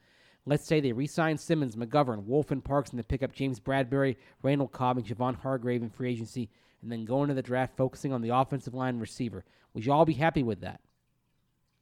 [0.46, 4.16] Let's say they re-sign Simmons, McGovern, Wolfe, and Parks, and they pick up James Bradberry,
[4.42, 6.50] Randall Cobb, and Javon Hargrave in free agency,
[6.82, 9.44] and then going to the draft focusing on the offensive line receiver.
[9.74, 10.82] Would you all be happy with that?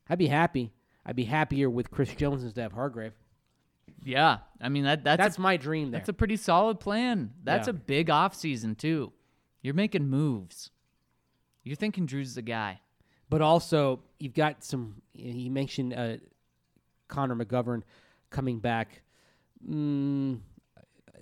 [0.10, 0.72] I'd be happy.
[1.06, 3.14] I'd be happier with Chris Jones instead of Hargrave.
[4.04, 4.40] yeah.
[4.62, 6.00] I mean, that that's, That's a, my dream there.
[6.00, 7.32] that's a pretty solid plan.
[7.44, 7.72] That's Yeah.
[7.72, 9.14] a big offseason, too.
[9.62, 10.72] You're making moves.
[11.64, 12.82] You're thinking Drew's the guy.
[13.30, 15.02] But also, you've got some.
[15.14, 16.18] He mentioned uh,
[17.08, 17.84] Connor McGovern
[18.32, 19.02] coming back.
[19.70, 20.40] Mm,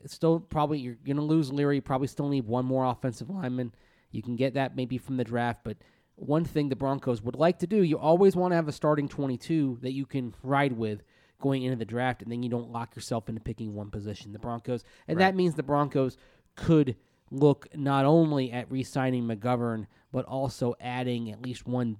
[0.09, 1.75] still, probably you're going to lose Leary.
[1.75, 3.73] You probably still need one more offensive lineman.
[4.11, 5.61] You can get that maybe from the draft.
[5.63, 5.77] But
[6.15, 9.07] one thing the Broncos would like to do, you always want to have a starting
[9.07, 11.03] 22 that you can ride with
[11.39, 14.33] going into the draft, and then you don't lock yourself into picking one position.
[14.33, 16.17] The Broncos, and that means the Broncos
[16.55, 16.95] could
[17.29, 21.97] look not only at re-signing McGovern, but also adding at least one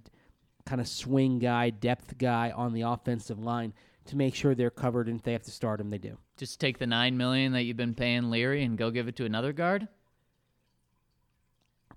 [0.66, 3.74] kind of swing guy, depth guy on the offensive line
[4.06, 5.08] to make sure they're covered.
[5.08, 6.18] And if they have to start him, they do.
[6.38, 9.26] Just take the nine million that you've been paying Leary and go give it to
[9.26, 9.88] another guard.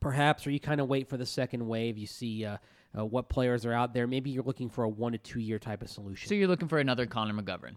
[0.01, 1.99] Perhaps, or you kind of wait for the second wave.
[1.99, 2.57] You see uh,
[2.99, 4.07] uh, what players are out there.
[4.07, 6.27] Maybe you're looking for a one to two year type of solution.
[6.29, 7.75] So you're looking for another Connor McGovern.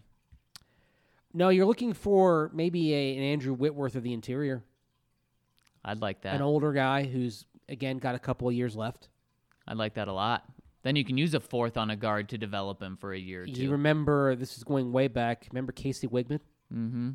[1.34, 4.62] no, you're looking for maybe a, an Andrew Whitworth of the interior,
[5.84, 6.34] I'd like that.
[6.36, 9.08] an older guy who's again got a couple of years left.
[9.68, 10.44] I'd like that a lot.
[10.82, 13.42] Then you can use a fourth on a guard to develop him for a year
[13.42, 13.52] or two.
[13.52, 15.46] You remember this is going way back.
[15.50, 16.40] Remember Casey Wiegmann?
[16.74, 17.10] Mm-hmm.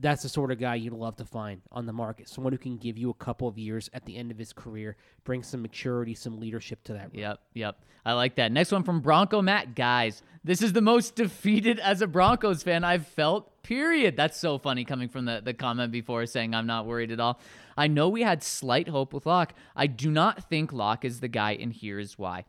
[0.00, 2.28] That's the sort of guy you'd love to find on the market.
[2.28, 4.96] Someone who can give you a couple of years at the end of his career,
[5.22, 7.14] bring some maturity, some leadership to that.
[7.14, 7.78] Yep, yep.
[8.04, 8.50] I like that.
[8.50, 9.76] Next one from Bronco Matt.
[9.76, 14.14] Guys, this is the most defeated as a Broncos fan I've felt Period.
[14.14, 17.40] That's so funny coming from the, the comment before saying I'm not worried at all.
[17.78, 19.54] I know we had slight hope with Lock.
[19.74, 22.44] I do not think Lock is the guy, and here's why.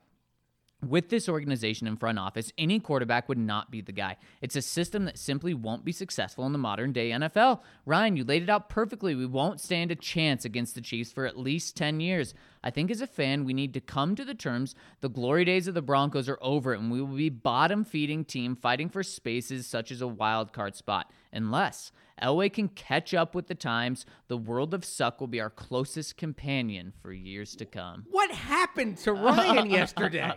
[0.84, 4.18] With this organization and front office, any quarterback would not be the guy.
[4.42, 7.62] It's a system that simply won't be successful in the modern day NFL.
[7.86, 9.16] Ryan, you laid it out perfectly.
[9.16, 12.36] We won't stand a chance against the Chiefs for at least 10 years.
[12.64, 15.68] I think as a fan, we need to come to the terms the glory days
[15.68, 19.66] of the Broncos are over and we will be bottom feeding team fighting for spaces
[19.66, 21.10] such as a wild card spot.
[21.32, 21.92] Unless
[22.22, 26.16] Elway can catch up with the times, the world of suck will be our closest
[26.18, 28.06] companion for years to come.
[28.10, 30.32] What happened to Ryan yesterday?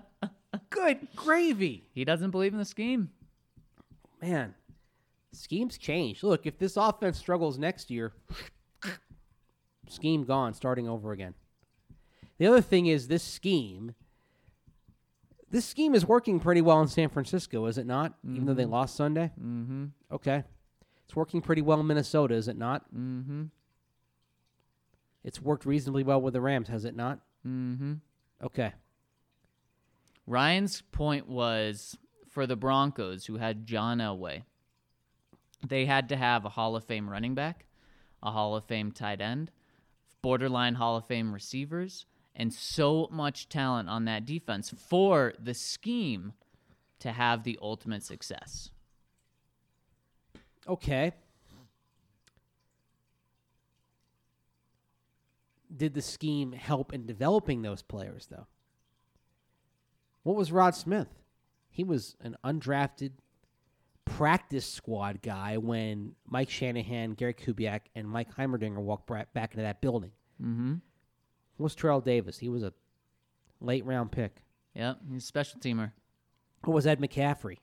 [0.70, 1.88] Good gravy.
[1.92, 3.10] He doesn't believe in the scheme.
[4.22, 4.54] Man,
[5.32, 6.22] schemes change.
[6.22, 8.12] Look, if this offense struggles next year,
[9.88, 11.34] scheme gone, starting over again.
[12.38, 13.94] The other thing is this scheme.
[15.50, 18.14] This scheme is working pretty well in San Francisco, is it not?
[18.28, 19.30] Even though they lost Sunday?
[19.40, 19.86] Mm-hmm.
[20.12, 20.42] Okay.
[21.06, 22.84] It's working pretty well in Minnesota, is it not?
[22.94, 23.44] Mm-hmm.
[25.24, 27.20] It's worked reasonably well with the Rams, has it not?
[27.46, 27.94] Mm-hmm.
[28.44, 28.72] Okay.
[30.26, 31.96] Ryan's point was
[32.28, 34.42] for the Broncos, who had John Elway,
[35.66, 37.66] they had to have a Hall of Fame running back,
[38.22, 39.50] a Hall of Fame tight end,
[40.22, 46.34] borderline Hall of Fame receivers, and so much talent on that defense for the scheme
[46.98, 48.70] to have the ultimate success.
[50.68, 51.12] Okay.
[55.74, 58.46] Did the scheme help in developing those players, though?
[60.22, 61.08] What was Rod Smith?
[61.68, 63.12] He was an undrafted
[64.04, 69.80] practice squad guy when Mike Shanahan, Gary Kubiak, and Mike Heimerdinger walked back into that
[69.80, 70.12] building.
[70.42, 70.74] Mm-hmm.
[71.56, 72.38] What was Terrell Davis?
[72.38, 72.72] He was a
[73.60, 74.36] late round pick.
[74.74, 75.92] Yep, he's a special teamer.
[76.64, 77.58] What was Ed McCaffrey?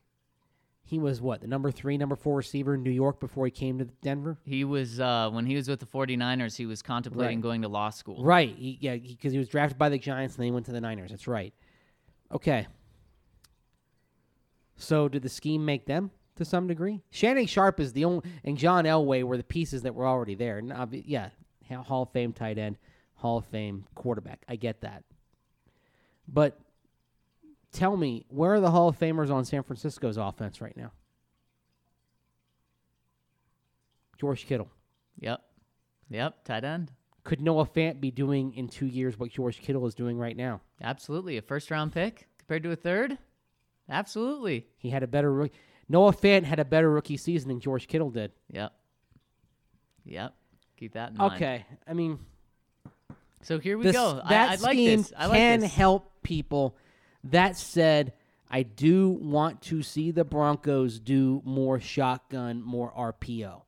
[0.86, 3.80] He was what, the number three, number four receiver in New York before he came
[3.80, 4.38] to Denver?
[4.44, 7.44] He was, uh, when he was with the 49ers, he was contemplating Right.
[7.44, 8.22] going to law school.
[8.24, 8.54] Right.
[8.54, 10.82] He, yeah, because he, was drafted by the Giants and then he went to the
[10.82, 11.10] Niners.
[11.12, 11.54] That's right.
[12.32, 12.68] Okay.
[14.76, 17.02] So did the scheme make them to some degree?
[17.12, 20.58] Shannon Sharpe is the only, and John Elway were the pieces that were already there.
[20.58, 20.74] And
[21.06, 21.30] yeah,
[21.72, 22.78] Hall of Fame tight end,
[23.16, 24.44] Hall of Fame quarterback.
[24.50, 25.04] I get that.
[26.28, 26.60] But
[27.74, 30.92] tell me, where are the Hall of Famers on San Francisco's offense right now?
[34.20, 34.70] George Kittle.
[35.20, 35.42] Yep.
[36.10, 36.92] Yep, tight end.
[37.24, 40.62] Could Noah Fant be doing in two years what George Kittle is doing right now?
[40.82, 41.38] Absolutely.
[41.38, 43.18] A first round pick compared to a third?
[43.90, 44.68] Absolutely.
[44.78, 45.54] He had a better rookie.
[45.90, 48.32] Noah Fant had a better rookie season than George Kittle did.
[48.52, 48.74] Yep.
[50.06, 50.34] Yep.
[50.78, 51.34] Keep that in mind.
[51.36, 52.20] Okay, I mean
[53.42, 54.22] So here we this, go.
[54.28, 55.14] that I, I like scheme this.
[55.18, 55.74] I like can this.
[55.74, 56.76] help people.
[57.24, 58.14] That said,
[58.50, 63.62] I do want to see the Broncos do more shotgun, more RPO.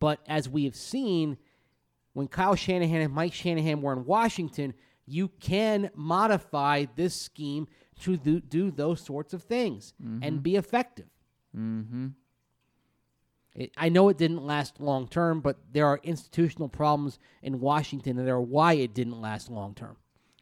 [0.00, 1.36] But as we have seen,
[2.12, 4.74] when Kyle Shanahan and Mike Shanahan were in Washington,
[5.06, 7.68] you can modify this scheme
[8.00, 11.08] to do, do those sorts of things and be effective.
[11.56, 12.08] Mm-hmm.
[13.54, 18.18] It, I know it didn't last long term, but there are institutional problems in Washington,
[18.18, 19.96] and there are why it didn't last long term.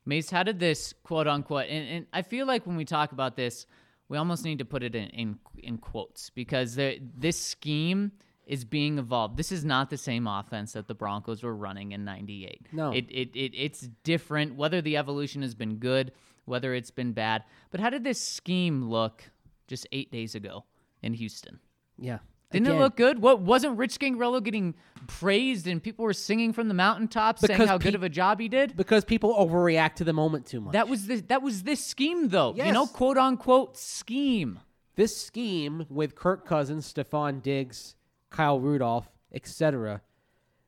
[0.07, 1.67] Mace, how did this quote unquote?
[1.69, 3.67] And, and I feel like when we talk about this,
[4.09, 8.13] we almost need to put it in in, in quotes because this scheme
[8.47, 9.37] is being evolved.
[9.37, 12.67] This is not the same offense that the Broncos were running in '98.
[12.73, 12.93] No.
[12.93, 14.57] it, it it it's different.
[14.57, 16.13] Whether the evolution has been good,
[16.47, 19.31] whether it's been bad, but how did this scheme look
[19.69, 20.65] just eight days ago
[21.03, 21.61] in Houston?
[21.97, 22.19] Yeah.
[22.51, 23.23] Didn't Again, it look good?
[23.23, 24.75] What wasn't Rich Scangarello getting
[25.07, 28.49] praised and people were singing from the mountaintops saying how good of a job he
[28.49, 28.77] did?
[28.77, 30.73] Because people overreact to the moment too much.
[30.73, 31.23] That was this.
[31.29, 32.55] That was this scheme, though.
[32.57, 34.59] You know, quote unquote scheme.
[34.97, 37.95] this scheme with Kirk Cousins, Stefon Diggs,
[38.31, 40.03] Kyle Rudolph, etc.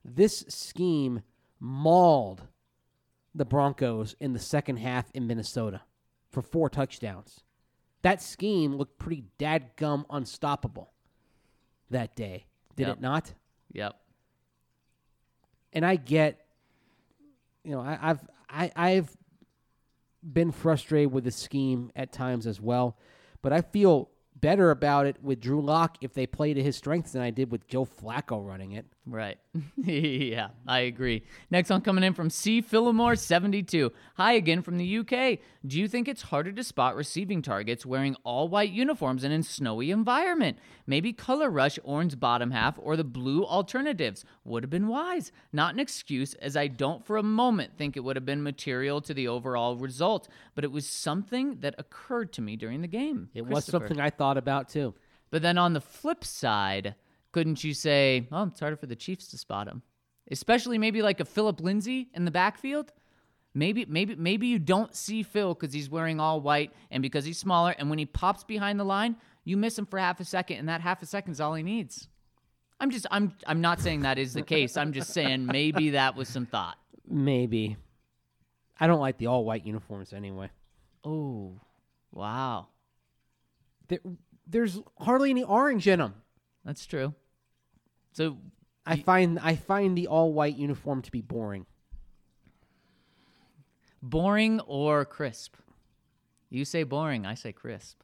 [0.05, 1.23] This scheme
[1.59, 2.43] mauled
[3.35, 5.83] the Broncos in the second half in Minnesota
[6.31, 7.41] for four touchdowns.
[8.03, 10.93] That scheme looked pretty dadgum unstoppable
[11.93, 12.97] that day, did Yep.
[12.97, 13.33] it not?
[13.73, 13.97] Yep.
[15.73, 16.45] and I get,
[17.65, 18.21] you know, I, I've
[18.51, 19.17] I, I've
[20.23, 22.99] been frustrated with the scheme at times as well,
[23.41, 27.13] but I feel better about it with Drew Lock if they play to his strengths
[27.13, 28.85] than I did with Joe Flacco running it.
[29.05, 29.39] Right.
[29.77, 31.25] yeah, I agree.
[31.51, 32.63] Next one coming in from C.
[32.63, 33.91] Phillimore 72.
[34.15, 35.41] Hi again from the UK.
[35.67, 39.41] Do you think it's harder to spot receiving targets wearing all white uniforms and in
[39.41, 40.57] a snowy environment?
[40.87, 45.33] Maybe color rush orange bottom half or the blue alternatives would have been wise.
[45.53, 49.01] Not an excuse, as I don't for a moment think it would have been material
[49.01, 53.31] to the overall result, but it was something that occurred to me during the game.
[53.35, 54.95] It was something I thought about too.
[55.33, 56.95] But then on the flip side,
[57.33, 59.83] couldn't you say, oh, it's harder for the Chiefs to spot him?
[60.31, 62.93] Especially maybe like a Phillip Lindsay in the backfield.
[63.55, 67.39] Maybe, maybe, maybe you don't see Phil because he's wearing all white and because he's
[67.39, 67.75] smaller.
[67.79, 70.69] And when he pops behind the line, you miss him for half a second, and
[70.69, 72.09] that half a second is all he needs.
[72.81, 74.77] I'm just, I'm, I'm not saying that is the case.
[74.77, 76.77] I'm just saying maybe that was some thought.
[77.07, 77.77] Maybe.
[78.81, 80.51] I don't like the all white uniforms anyway.
[81.05, 81.61] Oh,
[82.13, 82.69] wow,
[83.89, 83.99] There,
[84.47, 86.15] there's hardly any orange in them.
[86.65, 87.15] that's true.
[88.13, 88.39] So
[88.87, 91.67] I find I find the all white uniform to be boring.
[94.03, 95.57] boring or crisp?
[96.51, 98.01] You say boring, I say crisp.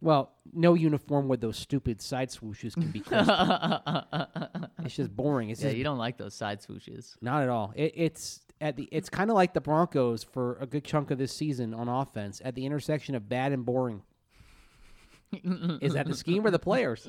[0.00, 3.30] Well, no uniform with those stupid side swooshes can be crisp.
[4.84, 5.48] it's just boring.
[5.50, 7.14] It's Yeah, just you don't like those side swooshes.
[7.22, 7.72] not at all.
[7.74, 8.86] It, it's at the.
[8.92, 12.42] It's kind of like the Broncos for a good chunk of this season on offense
[12.44, 14.02] at the intersection of bad and boring.
[15.80, 17.08] Is that the scheme or the players?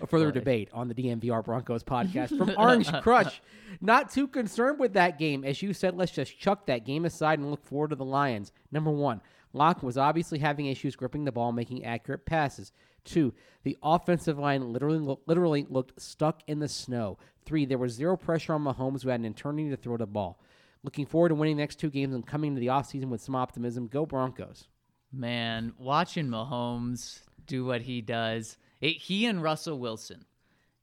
[0.00, 3.40] A further debate on the DNVR Broncos podcast from Orange Crush.
[3.80, 5.44] Not too concerned with that game.
[5.44, 8.52] As you said, let's just chuck that game aside and look forward to the Lions.
[8.70, 9.20] Number one,
[9.52, 12.72] Lock was obviously having issues gripping the ball, making accurate passes.
[13.04, 13.34] Two,
[13.64, 17.18] the offensive line literally literally looked stuck in the snow.
[17.44, 20.40] Three, there was zero pressure on Mahomes, who had an eternity to throw the ball.
[20.84, 23.34] Looking forward to winning the next two games and coming into the offseason with some
[23.34, 23.86] optimism.
[23.86, 24.68] Go Broncos.
[25.12, 30.24] Man, watching Mahomes do what he does, it, he and Russell Wilson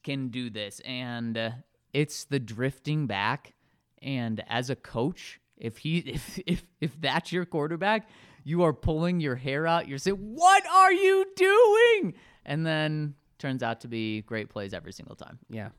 [0.04, 1.52] can do this, and uh,
[1.94, 3.54] it's the drifting back.
[4.02, 8.10] And as a coach, if he if if if that's your quarterback,
[8.44, 9.88] you are pulling your hair out.
[9.88, 12.14] You're saying, "What are you doing?"
[12.46, 15.40] And then turns out to be great plays every single time.
[15.50, 15.70] Yeah.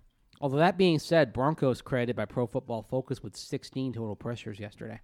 [0.40, 5.00] Although that being said, Broncos credited by Pro Football Focus with 16 total pressures yesterday.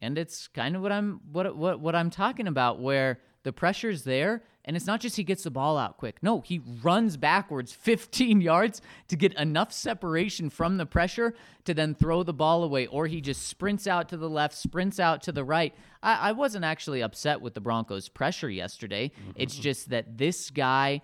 [0.00, 4.02] And it's kind of what I'm what what what I'm talking about where the pressure's
[4.02, 6.16] there and it's not just he gets the ball out quick.
[6.22, 11.32] No, he runs backwards 15 yards to get enough separation from the pressure
[11.64, 14.98] to then throw the ball away or he just sprints out to the left, sprints
[14.98, 15.72] out to the right.
[16.02, 19.12] I, I wasn't actually upset with the Broncos pressure yesterday.
[19.36, 21.02] It's just that this guy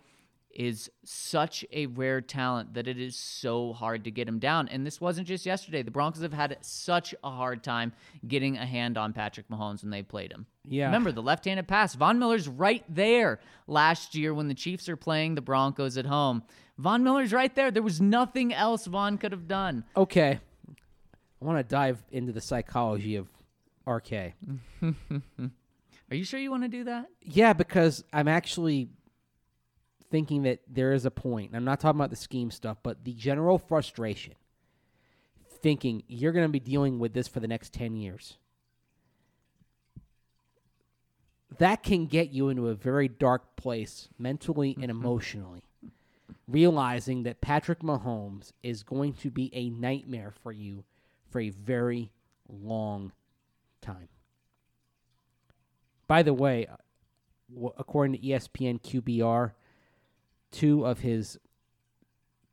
[0.54, 4.68] is such a rare talent that it is so hard to get him down.
[4.68, 5.82] And this wasn't just yesterday.
[5.82, 7.92] The Broncos have had such a hard time
[8.26, 10.46] getting a hand on Patrick Mahomes when they played him.
[10.64, 10.86] Yeah.
[10.86, 11.94] Remember the left-handed pass.
[11.94, 16.42] Von Miller's right there last year when the Chiefs are playing the Broncos at home.
[16.78, 17.70] Von Miller's right there.
[17.70, 19.84] There was nothing else Von could have done.
[19.96, 20.40] Okay.
[21.40, 23.28] I want to dive into the psychology of
[23.86, 24.12] RK.
[26.12, 27.06] Are you sure you want to do that?
[27.22, 28.90] Yeah, because I'm actually
[30.12, 31.52] thinking that there is a point.
[31.54, 34.34] I'm not talking about the scheme stuff, but the general frustration.
[35.62, 38.36] Thinking you're going to be dealing with this for the next 10 years.
[41.58, 45.00] That can get you into a very dark place mentally and mm-hmm.
[45.00, 45.62] emotionally.
[46.46, 50.84] Realizing that Patrick Mahomes is going to be a nightmare for you
[51.30, 52.10] for a very
[52.48, 53.12] long
[53.80, 54.08] time.
[56.06, 59.52] By the way, uh, according to ESPN QBR,
[60.52, 61.38] two of his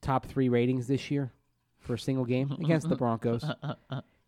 [0.02, 1.32] top three ratings this year
[1.80, 3.46] for a single game against the Broncos.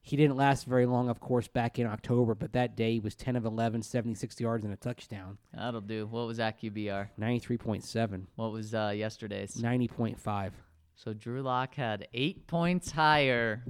[0.03, 3.13] He didn't last very long, of course, back in October, but that day he was
[3.15, 5.37] 10 of 11, 76 yards and a touchdown.
[5.53, 6.07] That'll do.
[6.07, 7.09] What was that QBR?
[7.19, 9.55] 93.7, What was uh, yesterday's?
[9.55, 10.51] 90.5.
[10.95, 13.63] So Drew Lock had eight points higher.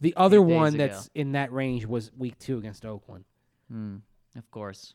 [0.00, 0.86] The other one ago.
[0.86, 3.24] that's in that range was week two against Oakland.
[3.70, 3.96] Hmm.
[4.36, 4.94] Of course.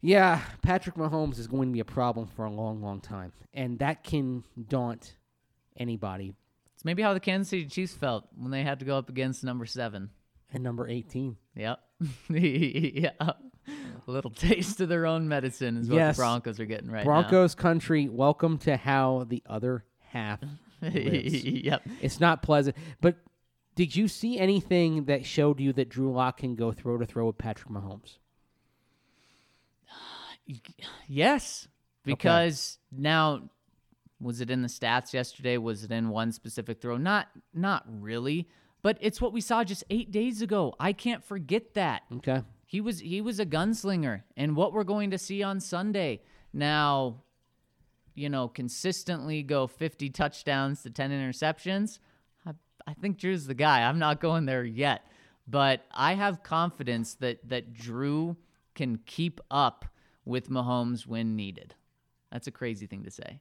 [0.00, 3.32] Yeah, Patrick Mahomes is going to be a problem for a long, long time.
[3.54, 5.16] And that can daunt
[5.76, 6.34] anybody.
[6.74, 9.42] It's maybe how the Kansas City Chiefs felt when they had to go up against
[9.42, 10.10] number seven.
[10.52, 11.36] And number 18.
[11.56, 11.80] Yep.
[12.28, 13.10] yeah.
[13.20, 13.34] A
[14.06, 16.16] little taste of their own medicine is what Yes.
[16.16, 20.40] the Broncos are getting right Broncos country, welcome to how the other half
[20.80, 21.44] lives.
[21.44, 21.82] yep.
[22.00, 22.76] it's not pleasant.
[23.00, 23.16] But
[23.74, 27.26] did you see anything that showed you that Drew Lock can go throw to throw
[27.26, 28.18] with Patrick Mahomes?
[31.08, 31.68] Yes.
[32.04, 33.50] Because now
[34.20, 35.58] was it in the stats yesterday?
[35.58, 36.96] Was it in one specific throw?
[36.96, 38.48] Not not really.
[38.82, 40.74] But it's what we saw just eight days ago.
[40.78, 42.02] I can't forget that.
[42.18, 42.42] Okay.
[42.64, 47.22] He was he was a gunslinger, and what we're going to see on Sunday now,
[48.14, 51.98] you know, consistently go 50 touchdowns to 10 interceptions.
[52.46, 52.52] I,
[52.86, 53.82] I think Drew's the guy.
[53.82, 55.02] I'm not going there yet,
[55.46, 58.36] but I have confidence that that Drew
[58.74, 59.84] can keep up
[60.26, 61.74] with Mahomes when needed.
[62.30, 63.40] That's a crazy thing to say.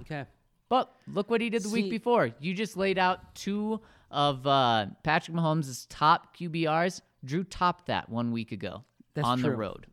[0.00, 0.24] Okay.
[0.68, 2.30] But look what he did the See- week before.
[2.40, 3.80] You just laid out two
[4.10, 7.00] of uh, Patrick Mahomes' top QBRs.
[7.24, 8.84] Drew topped that one week ago
[9.26, 9.86] on the road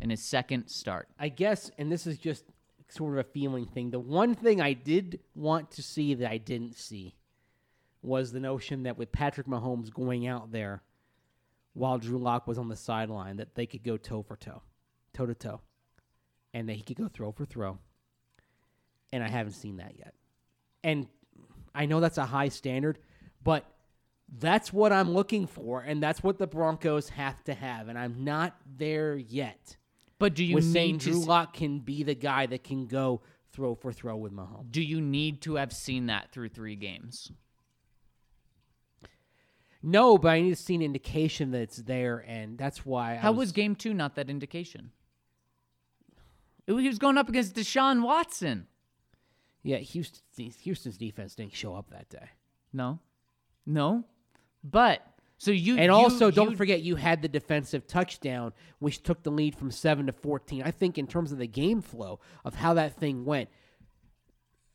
[0.00, 1.08] in his second start.
[1.18, 2.44] I guess, and this is just
[2.88, 3.90] sort of a feeling thing.
[3.90, 7.14] The one thing I did want to see that I didn't see
[8.02, 10.82] was the notion that with Patrick Mahomes going out there
[11.74, 14.62] while Drew Lock was on the sideline, that they could go toe for toe,
[15.20, 15.60] toe to toe,
[16.54, 17.78] and that he could go throw for throw.
[19.12, 20.14] And I haven't seen that yet.
[20.82, 21.06] And
[21.74, 22.98] I know that's a high standard,
[23.42, 23.64] but
[24.38, 28.24] that's what I'm looking for, and that's what the Broncos have to have, and I'm
[28.24, 29.76] not there yet.
[30.18, 33.22] But do you with need saying Drew Lock can be the guy that can go
[33.52, 34.70] throw for throw with Mahomes.
[34.70, 37.32] do you need to have seen that through three games?
[39.82, 43.12] No, but I need to see an indication that it's there, and that's why.
[43.12, 44.92] I How was game two not that indication?
[46.76, 48.66] He was going up against Deshaun Watson.
[49.62, 52.30] Yeah, Houston, Houston's defense didn't show up that day,
[52.72, 52.98] No,
[53.66, 54.04] no,
[54.64, 55.02] but
[55.36, 59.22] so you and you- also don't you- forget you had the defensive touchdown, which took
[59.22, 60.62] the lead from seven to fourteen.
[60.62, 63.50] I think in terms of the game flow of how that thing went,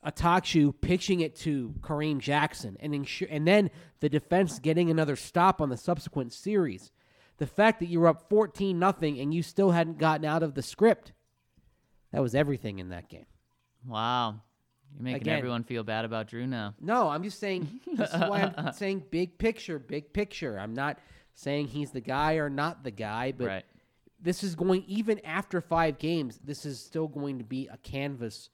[0.06, 5.60] Attaochu pitching it to Kareem Jackson, and insure, and then the defense getting another stop
[5.60, 6.92] on the subsequent series.
[7.38, 10.54] The fact that you were up fourteen nothing and you still hadn't gotten out of
[10.54, 11.12] the script,
[12.16, 13.26] that was everything in that game.
[13.86, 14.40] Wow,
[14.94, 15.38] you're making Again.
[15.38, 16.74] everyone feel bad about Drew now.
[16.80, 17.82] No, I'm just saying.
[17.96, 20.58] This is why I'm saying big picture, big picture.
[20.58, 20.98] I'm not
[21.34, 23.66] saying he's the guy or not the guy, but right.
[24.22, 26.40] this is going even after five games.
[26.44, 28.50] This is still going to be a canvas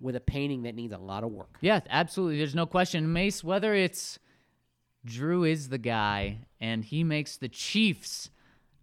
[0.00, 1.58] with a painting that needs a lot of work.
[1.60, 2.38] Yeah, absolutely.
[2.38, 3.12] There's no question.
[3.12, 4.18] Mace, whether it's
[5.04, 8.30] Drew is the guy and he makes the Chiefs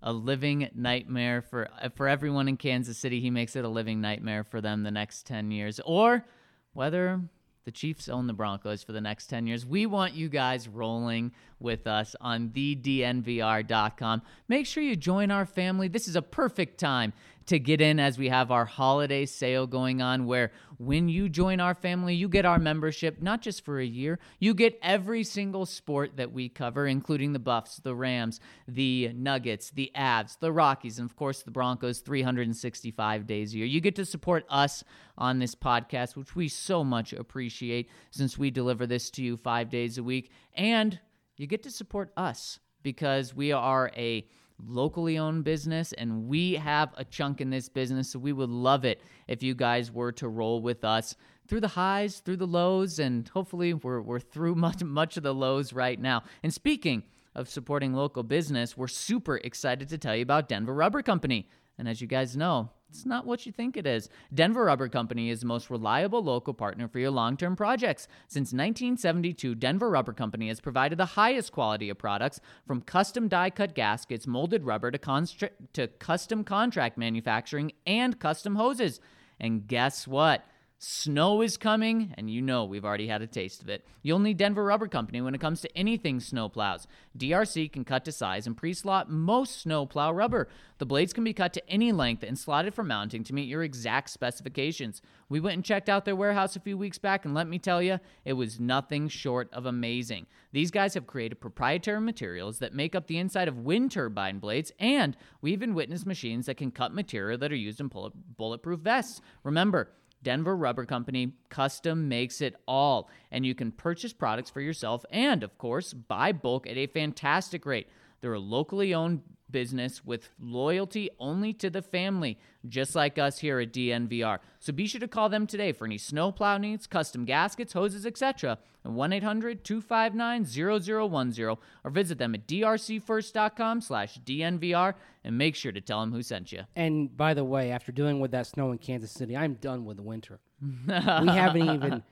[0.03, 4.01] a living nightmare for uh, for everyone in Kansas City, he makes it a living
[4.01, 6.25] nightmare for them the next 10 years or
[6.73, 7.21] whether
[7.65, 9.65] the Chiefs own the Broncos for the next 10 years.
[9.65, 14.21] We want you guys rolling with us on thednvr.com.
[14.49, 15.87] Make sure you join our family.
[15.87, 17.13] This is a perfect time
[17.47, 21.59] to get in as we have our holiday sale going on where when you join
[21.59, 25.65] our family, you get our membership not just for a year, you get every single
[25.65, 30.99] sport that we cover, including the Buffs, the Rams, the Nuggets, the Avs, the Rockies,
[30.99, 33.65] and of course the Broncos 365 days a year.
[33.65, 34.83] You get to support us
[35.17, 39.69] on this podcast, which we so much appreciate since we deliver this to you five
[39.69, 40.31] days a week.
[40.55, 40.99] And
[41.37, 44.27] you get to support us because we are a
[44.67, 48.11] locally owned business and we have a chunk in this business.
[48.11, 51.15] So we would love it if you guys were to roll with us
[51.47, 55.33] through the highs, through the lows, and hopefully we're, we're through much, much of the
[55.33, 56.23] lows right now.
[56.41, 57.03] And speaking
[57.35, 61.49] of supporting local business, we're super excited to tell you about Denver Rubber Company.
[61.77, 64.07] And as you guys know, it's not what you think it is.
[64.31, 68.07] Denver Rubber Company is the most reliable local partner for your long term projects.
[68.27, 73.49] Since 1972, Denver Rubber Company has provided the highest quality of products from custom die
[73.49, 78.99] cut gaskets, molded rubber to, constr- to custom contract manufacturing and custom hoses.
[79.39, 80.45] And guess what?
[80.85, 83.85] Snow is coming, and you know we've already had a taste of it.
[84.01, 86.87] You'll need Denver Rubber Company when it comes to anything snow plows.
[87.17, 90.49] DRC can cut to size and pre slot most snow plow rubber.
[90.79, 93.63] The blades can be cut to any length and slotted for mounting to meet your
[93.63, 95.01] exact specifications.
[95.29, 97.81] We went and checked out their warehouse a few weeks back, and let me tell
[97.81, 100.27] you, it was nothing short of amazing.
[100.51, 104.73] These guys have created proprietary materials that make up the inside of wind turbine blades,
[104.79, 108.81] and we even witnessed machines that can cut material that are used in bullet- bulletproof
[108.81, 109.21] vests.
[109.43, 109.89] Remember,
[110.23, 115.43] Denver Rubber Company custom makes it all, and you can purchase products for yourself and,
[115.43, 117.87] of course, buy bulk at a fantastic rate.
[118.21, 119.21] They're a locally owned
[119.53, 124.39] business with loyalty only to the family, just like us here at DNVR.
[124.59, 128.57] So be sure to call them today for any snowplow needs, custom gaskets, hoses, etc.
[128.83, 136.11] at 1-800-259-0010 or visit them at drcfirst.com slash DNVR and make sure to tell them
[136.11, 136.63] who sent you.
[136.75, 139.95] And by the way, after dealing with that snow in Kansas City, I'm done with
[139.95, 140.41] the winter.
[140.85, 142.03] we haven't even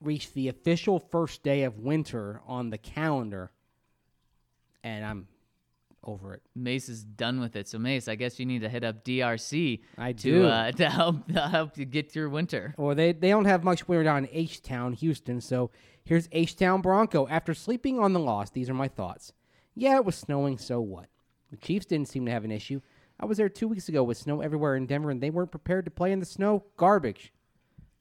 [0.00, 3.50] reached the official first day of winter on the calendar,
[4.82, 5.28] and I'm
[6.04, 6.42] over it.
[6.54, 7.68] Mace is done with it.
[7.68, 10.46] So Mace, I guess you need to hit up DRC I to do.
[10.46, 12.74] uh, to help to help you get through winter.
[12.78, 15.40] Or they, they don't have much winter down in H Town, Houston.
[15.40, 15.70] So
[16.04, 17.28] here's H Town Bronco.
[17.28, 19.32] After sleeping on the loss, these are my thoughts.
[19.74, 21.06] Yeah, it was snowing, so what?
[21.50, 22.80] The Chiefs didn't seem to have an issue.
[23.18, 25.84] I was there two weeks ago with snow everywhere in Denver, and they weren't prepared
[25.84, 26.64] to play in the snow.
[26.76, 27.32] Garbage.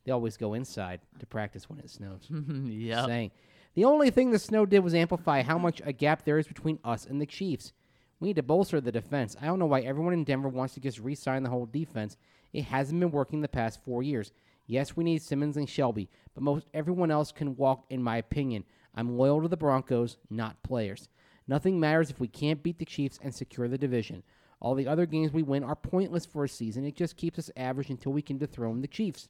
[0.06, 2.28] They always go inside to practice when it snows.
[2.66, 3.06] yeah.
[3.06, 3.32] saying.
[3.76, 6.80] The only thing the snow did was amplify how much a gap there is between
[6.84, 7.74] us and the Chiefs.
[8.20, 9.36] We need to bolster the defense.
[9.42, 12.18] I don't know why everyone in Denver wants to just re-sign the whole defense.
[12.52, 14.32] It hasn't been working the past four years.
[14.68, 18.66] Yes, we need Simmons and Shelby, but most everyone else can walk, in my opinion.
[18.94, 21.08] I'm loyal to the Broncos, not players.
[21.48, 24.24] Nothing matters if we can't beat the Chiefs and secure the division.
[24.60, 26.86] All the other games we win are pointless for a season.
[26.86, 29.30] It just keeps us average until we can dethrone the Chiefs.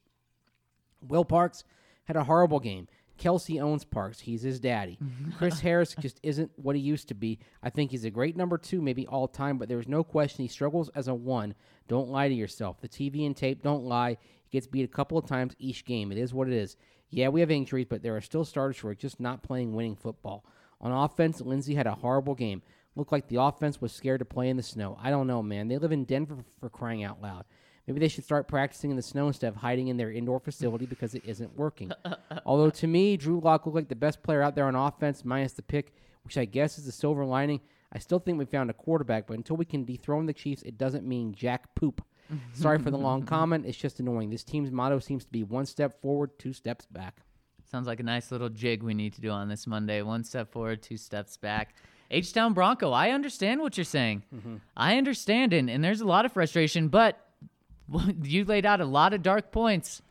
[1.08, 1.64] Will Parks
[2.06, 2.88] had a horrible game.
[3.20, 4.20] Kelce owns Parks.
[4.20, 4.98] He's his daddy.
[5.04, 5.32] Mm-hmm.
[5.32, 7.40] Chris Harris just isn't what he used to be.
[7.62, 10.48] I think he's a great number two, maybe all time, but there's no question he
[10.48, 11.56] struggles as a one.
[11.88, 12.82] Don't lie to yourself.
[12.82, 14.18] The TV and tape don't lie.
[14.44, 16.12] He gets beat a couple of times each game.
[16.12, 16.78] It is what it is.
[17.10, 19.96] Yeah, we have injuries, but there are still starters who are just not playing winning
[19.96, 20.46] football.
[20.82, 22.62] On offense, Lindsay had a horrible game.
[22.96, 24.98] Looked like the offense was scared to play in the snow.
[25.02, 25.68] I don't know, man.
[25.68, 27.46] They live in Denver for crying out loud.
[27.90, 30.86] Maybe they should start practicing in the snow instead of hiding in their indoor facility
[30.86, 31.92] because it isn't working.
[32.46, 35.54] Although to me, Drew Lock looked like the best player out there on offense, minus
[35.54, 35.92] the pick,
[36.22, 37.62] which I guess is the silver lining.
[37.92, 40.78] I still think we found a quarterback, but until we can dethrone the Chiefs, it
[40.78, 42.06] doesn't mean jack poop.
[42.54, 43.66] Sorry for the long comment.
[43.66, 44.30] It's just annoying.
[44.30, 47.22] This team's motto seems to be one step forward, two steps back.
[47.72, 50.04] Sounds like a nice little jig we need to do on this Monday.
[50.04, 51.74] One step forward, two steps back.
[52.12, 54.22] H Town Bronco, I understand what you're saying.
[54.36, 54.58] Mm-hmm.
[54.78, 57.20] I understand, and, and there's a lot of frustration, but
[58.24, 60.02] you laid out a lot of dark points.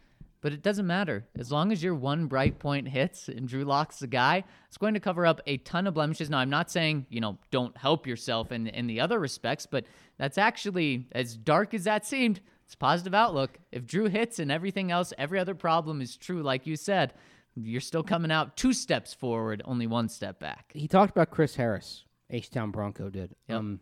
[0.40, 1.26] But it doesn't matter.
[1.36, 4.94] As long as your one bright point hits and Drew Lock's the guy, it's going
[4.94, 6.30] to cover up a ton of blemishes.
[6.30, 9.86] Now, I'm not saying, you know, don't help yourself in, in the other respects, but
[10.16, 13.58] that's actually, as dark as that seemed, it's a positive outlook.
[13.72, 17.14] If Drew hits and everything else, every other problem is true, like you said,
[17.56, 20.70] you're still coming out two steps forward, only one step back.
[20.72, 22.04] He talked about Chris Harris.
[22.30, 23.34] H Town Bronco did.
[23.48, 23.58] Yep.
[23.58, 23.80] Um,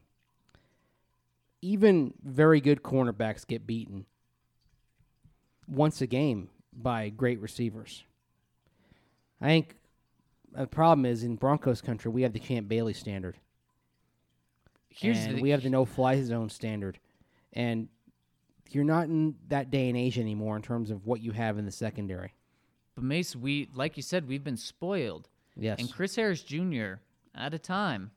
[1.62, 4.06] even very good cornerbacks get beaten
[5.68, 8.04] once a game by great receivers.
[9.40, 9.76] I think
[10.52, 13.36] the problem is in Broncos country we have the Champ Bailey standard.
[14.88, 16.98] Here's and the, we have the no fly zone standard.
[17.52, 17.88] And
[18.70, 21.66] you're not in that day and age anymore in terms of what you have in
[21.66, 22.34] the secondary.
[22.94, 25.28] but Mace, we like you said, we've been spoiled.
[25.54, 25.78] Yes.
[25.78, 26.94] And Chris Harris Jr.
[27.34, 28.10] at a time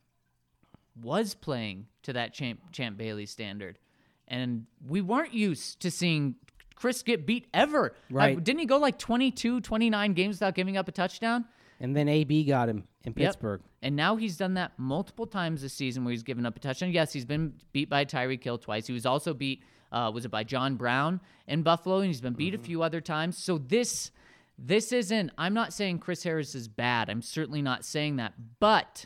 [1.01, 3.79] was playing to that Champ, Champ Bailey standard.
[4.27, 6.35] And we weren't used to seeing
[6.75, 7.95] Chris get beat ever.
[8.09, 8.37] Right.
[8.37, 11.45] Uh, didn't he go like 22, 29 games without giving up a touchdown?
[11.81, 13.15] and then AB got him in Yep.
[13.15, 13.61] Pittsburgh.
[13.81, 16.91] And now he's done that multiple times this season where he's given up a touchdown.
[16.91, 18.85] Yes, he's been beat by Tyreek Hill twice.
[18.85, 19.63] He was also beat,
[19.93, 21.99] uh, was it by John Brown in Buffalo?
[21.99, 23.37] And he's been beat a few other times.
[23.37, 24.11] So this,
[24.57, 27.09] this isn't, I'm not saying Chris Harris is bad.
[27.09, 28.33] I'm certainly not saying that.
[28.59, 29.05] But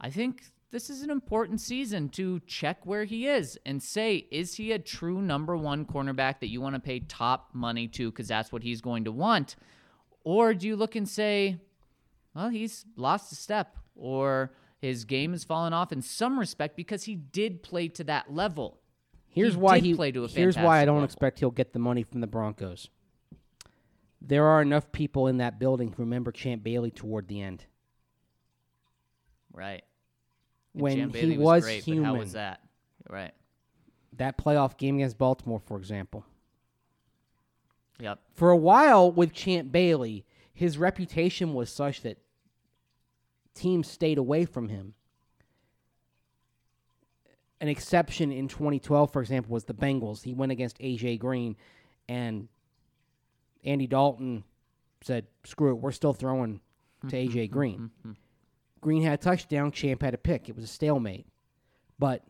[0.00, 4.54] I think this is an important season to check where he is and say, is
[4.54, 8.26] he a true number one cornerback that you want to pay top money to because
[8.26, 9.54] that's what he's going to want?
[10.24, 11.58] Or do you look and say,
[12.34, 17.04] well, he's lost a step or his game has fallen off in some respect because
[17.04, 18.80] he did play to that level.
[19.28, 21.04] Here's He why did he play to a Here's why I don't level.
[21.04, 22.88] expect he'll get the money from the Broncos.
[24.22, 27.66] There are enough people in that building who remember Champ Bailey toward the end.
[29.52, 29.82] Right.
[30.72, 32.04] When he Bailey was great, human.
[32.04, 32.60] But how was that?
[33.08, 33.32] Right.
[34.16, 36.24] That playoff game against Baltimore, for example.
[38.00, 38.18] Yep.
[38.34, 40.24] For a while with Champ Bailey,
[40.54, 42.18] his reputation was such that
[43.54, 44.94] teams stayed away from him.
[47.60, 50.24] An exception in 2012, for example, was the Bengals.
[50.24, 51.56] He went against AJ Green,
[52.08, 52.48] and
[53.62, 54.42] Andy Dalton
[55.02, 56.60] said, "Screw it, we're still throwing
[57.08, 57.90] to AJ Green."
[58.82, 59.72] Green had a touchdown.
[59.72, 60.50] Champ had a pick.
[60.50, 61.26] It was a stalemate,
[61.98, 62.22] but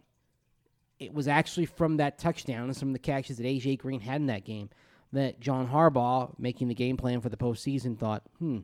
[1.01, 4.21] it was actually from that touchdown and some of the catches that AJ Green had
[4.21, 4.71] in that game
[5.13, 8.61] that John Harbaugh, making the game plan for the postseason, thought, "Hmm,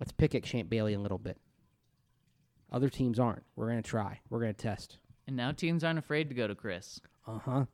[0.00, 1.38] let's pick at Champ Bailey a little bit."
[2.72, 3.44] Other teams aren't.
[3.54, 4.20] We're gonna try.
[4.28, 4.98] We're gonna test.
[5.26, 7.00] And now teams aren't afraid to go to Chris.
[7.26, 7.66] Uh huh.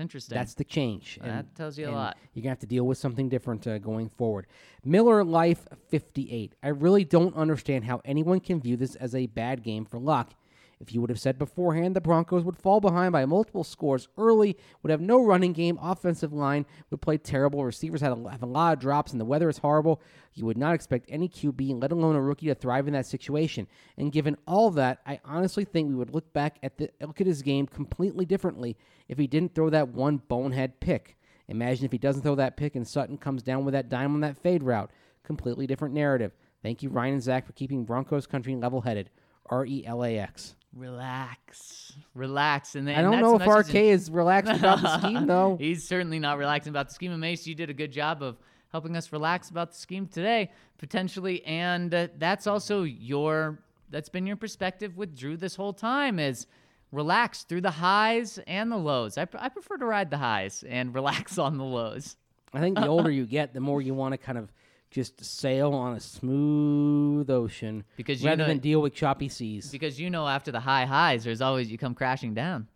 [0.00, 0.34] Interesting.
[0.34, 1.18] That's the change.
[1.22, 2.16] And, That tells you a lot.
[2.34, 4.46] You're gonna have to deal with something different uh, going forward.
[4.84, 6.54] Miller Life 58.
[6.62, 10.32] I really don't understand how anyone can view this as a bad game for Luck.
[10.80, 14.56] If you would have said beforehand the Broncos would fall behind by multiple scores early,
[14.82, 18.46] would have no running game, offensive line would play terrible, receivers had a, have a
[18.46, 20.00] lot of drops, and the weather is horrible,
[20.32, 23.66] you would not expect any QB, let alone a rookie, to thrive in that situation.
[23.98, 27.26] And given all that, I honestly think we would look back at the look at
[27.26, 28.76] his game completely differently
[29.08, 31.18] if he didn't throw that one bonehead pick.
[31.48, 34.20] Imagine if he doesn't throw that pick and Sutton comes down with that dime on
[34.20, 34.90] that fade route.
[35.24, 36.32] Completely different narrative.
[36.62, 39.10] Thank you, Ryan and Zac, for keeping Broncos country level headed.
[39.46, 40.54] R E L A X.
[40.74, 41.92] Relax.
[42.14, 42.74] Relax.
[42.76, 45.56] And then I don't know if RK is relaxed about the scheme, though.
[45.60, 47.12] He's certainly not relaxing about the scheme.
[47.12, 48.36] And Mace, you did a good job of
[48.70, 51.44] helping us relax about the scheme today, potentially.
[51.44, 53.58] And uh, that's also your,
[53.90, 56.46] that's been your perspective with Drew this whole time is
[56.92, 59.18] relax through the highs and the lows.
[59.18, 62.16] I, I prefer to ride the highs and relax on the lows.
[62.52, 64.52] I think the older you get, the more you want to kind of
[64.90, 69.70] just sail on a smooth ocean Because you rather know- than deal with choppy seas.
[69.70, 72.66] Because you know, after the high highs, there's always, you come crashing down.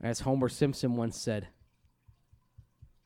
[0.00, 1.48] As Homer Simpson once said,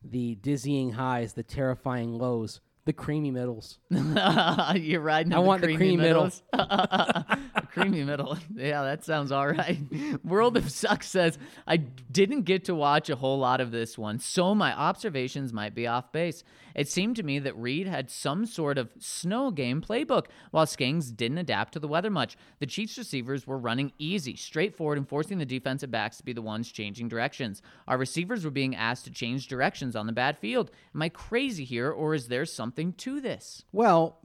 [0.03, 3.77] the dizzying highs, the terrifying lows, the creamy middles.
[3.91, 5.35] You're riding.
[5.35, 6.25] I want the creamy middle.
[6.25, 6.43] middles.
[7.55, 8.39] The creamy middle.
[8.55, 9.79] Yeah, that sounds all right.
[10.25, 14.19] World of Suck says I didn't get to watch a whole lot of this one,
[14.19, 16.45] so my observations might be off base.
[16.75, 21.15] It seemed to me that Reed had some sort of snow game playbook, while Skangs
[21.15, 22.37] didn't adapt to the weather much.
[22.61, 26.43] The Chiefs receivers were running easy, straightforward, and forcing the defensive backs to be the
[26.43, 27.63] ones changing directions.
[27.89, 30.71] Our receivers were being asked to change directions on the bad field.
[30.95, 33.65] Am I crazy here, or is there something to this?
[33.73, 34.19] Well,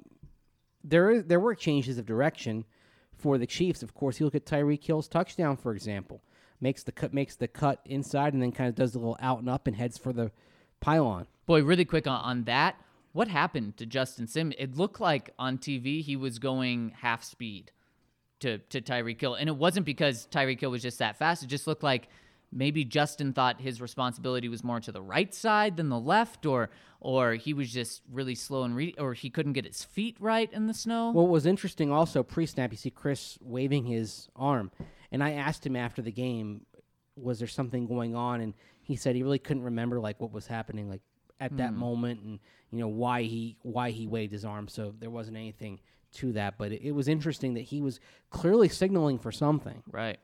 [0.84, 2.66] there is there were changes of direction
[3.18, 3.84] for the Chiefs.
[3.84, 6.22] Of course, you look at Tyreek Hill's touchdown, for example,
[6.60, 9.40] makes the cut makes the cut inside and then kind of does a little out
[9.40, 10.32] and up and heads for the
[10.82, 11.28] pylon.
[11.46, 12.76] Boy, really quick on, on that.
[13.12, 14.54] What happened to Justin Sim?
[14.58, 17.72] It looked like on TV he was going half speed
[18.42, 21.44] to to Tyreek Hill, and it wasn't because Tyreek Hill was just that fast.
[21.44, 22.10] It just looked like
[22.54, 26.70] maybe Justin thought his responsibility was more to the right side than the left, or
[27.00, 30.52] or he was just really slow and re- or he couldn't get his feet right
[30.54, 31.12] in the snow.
[31.12, 34.72] What was interesting also pre snap, you see Chris waving his arm,
[35.12, 36.66] and I asked him after the game,
[37.16, 38.42] was there something going on?
[38.42, 41.02] And he said he really couldn't remember like what was happening like
[41.40, 41.80] at that hmm.
[41.80, 42.40] moment, and
[42.72, 44.68] you know why he why he waved his arm.
[44.68, 45.80] So there wasn't anything
[46.14, 48.00] to that, but it, it was interesting that he was
[48.30, 49.82] clearly signaling for something.
[49.92, 50.20] right.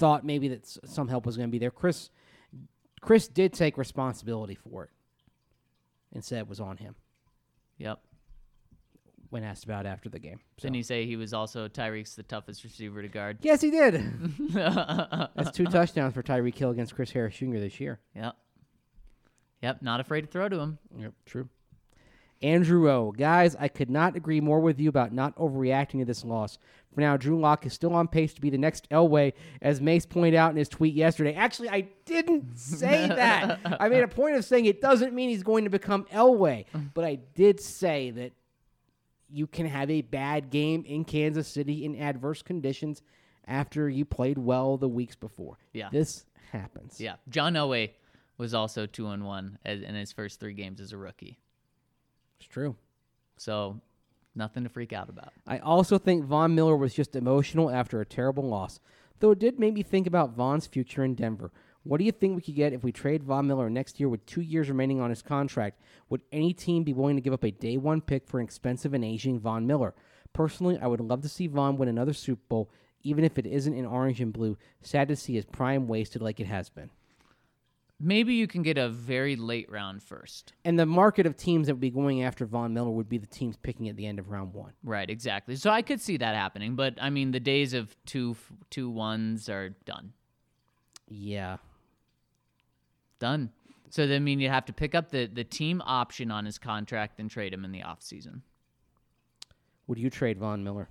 [0.00, 1.70] Thought maybe that s- some help was going to be there.
[1.70, 2.10] Chris
[3.02, 4.90] Chris did take responsibility for it
[6.12, 6.94] and said it was on him
[7.78, 8.00] Yep.
[9.30, 10.40] when asked about after the game.
[10.58, 10.62] So.
[10.62, 13.38] Didn't he say he was also Tyreek's the toughest receiver to guard?
[13.42, 13.94] Yes, he did.
[14.54, 17.58] That's two touchdowns for Tyreek Hill against Chris Harris Jr.
[17.58, 18.00] this year.
[18.16, 18.36] Yep.
[19.62, 19.82] Yep.
[19.82, 20.78] Not afraid to throw to him.
[20.98, 21.48] Yep, true.
[22.42, 23.12] Andrew O.
[23.12, 26.58] Guys, I could not agree more with you about not overreacting to this loss.
[26.94, 30.06] For now, Drew Lock is still on pace to be the next Elway, as Mace
[30.06, 31.34] pointed out in his tweet yesterday.
[31.34, 33.60] Actually, I didn't say that.
[33.78, 36.64] I made a point of saying it doesn't mean he's going to become Elway,
[36.94, 38.32] but I did say that
[39.28, 43.02] you can have a bad game in Kansas City in adverse conditions
[43.46, 45.58] after you played well the weeks before.
[45.72, 45.88] Yeah.
[45.92, 47.00] This happens.
[47.00, 47.16] Yeah.
[47.28, 47.90] John Elway
[48.38, 51.38] was also two and one in his first three games as a rookie.
[52.40, 52.74] It's true.
[53.36, 53.80] So
[54.34, 55.32] nothing to freak out about.
[55.46, 58.80] I also think Von Miller was just emotional after a terrible loss,
[59.18, 61.52] though it did make me think about Von's future in Denver.
[61.82, 64.24] What do you think we could get if we trade Von Miller next year with
[64.26, 65.80] two years remaining on his contract?
[66.08, 68.94] Would any team be willing to give up a day one pick for an expensive
[68.94, 69.94] and aging Von Miller?
[70.32, 72.70] Personally, I would love to see Von win another Super Bowl,
[73.02, 74.56] even if it isn't in orange and blue.
[74.82, 76.90] Sad to see his prime wasted like it has been.
[78.02, 80.54] Maybe you can get a very late round first.
[80.64, 83.26] And the market of teams that would be going after Von Miller would be the
[83.26, 84.72] teams picking at the end of round one.
[84.82, 85.54] Right, exactly.
[85.56, 88.36] So I could see that happening, but I mean the days of two
[88.70, 90.14] two ones are done.
[91.08, 91.58] Yeah.
[93.18, 93.50] Done.
[93.90, 97.20] So that mean you'd have to pick up the, the team option on his contract
[97.20, 98.40] and trade him in the offseason.
[99.88, 100.88] Would you trade Von Miller?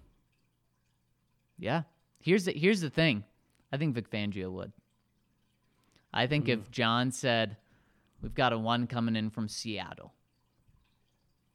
[1.58, 1.84] Yeah.
[2.20, 3.24] Here's the here's the thing.
[3.72, 4.74] I think Vic Fangio would.
[6.14, 7.58] I think if John said,
[8.22, 10.14] We've got a one coming in from Seattle.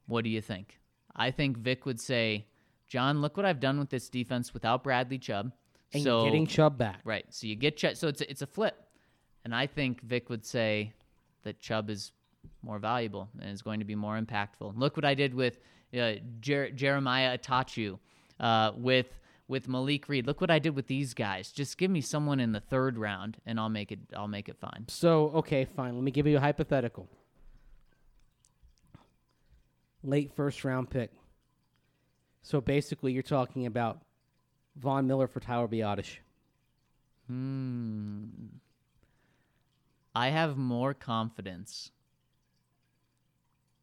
[0.06, 0.81] What do you think?
[1.14, 2.47] I think Vic would say,
[2.89, 5.52] John, look what I've done with this defense without Bradley Chubb.
[5.93, 7.01] And so getting Chubb back.
[7.05, 7.24] Right.
[7.31, 7.97] So you get Chubb.
[7.97, 8.76] So it's a, it's a flip.
[9.44, 10.93] And I think Vic would say
[11.44, 12.12] that Chubb is
[12.62, 14.76] more valuable and is going to be more impactful.
[14.76, 15.59] Look what I did with
[15.98, 17.98] uh, Jer- Jeremiah Attaochu,
[18.40, 19.06] uh, with
[19.49, 20.27] with Malik Reed.
[20.27, 21.53] Look what I did with these guys.
[21.53, 24.01] Just give me someone in the third round, and I'll make it.
[24.16, 24.87] I'll make it fine.
[24.89, 25.95] So, okay, fine.
[25.95, 27.09] Let me give you a hypothetical.
[30.03, 31.11] Late first round pick.
[32.43, 34.01] So basically, you're talking about
[34.77, 36.19] Von Miller for Tyler Biadasz.
[37.27, 38.25] Hmm.
[40.15, 41.91] I have more confidence.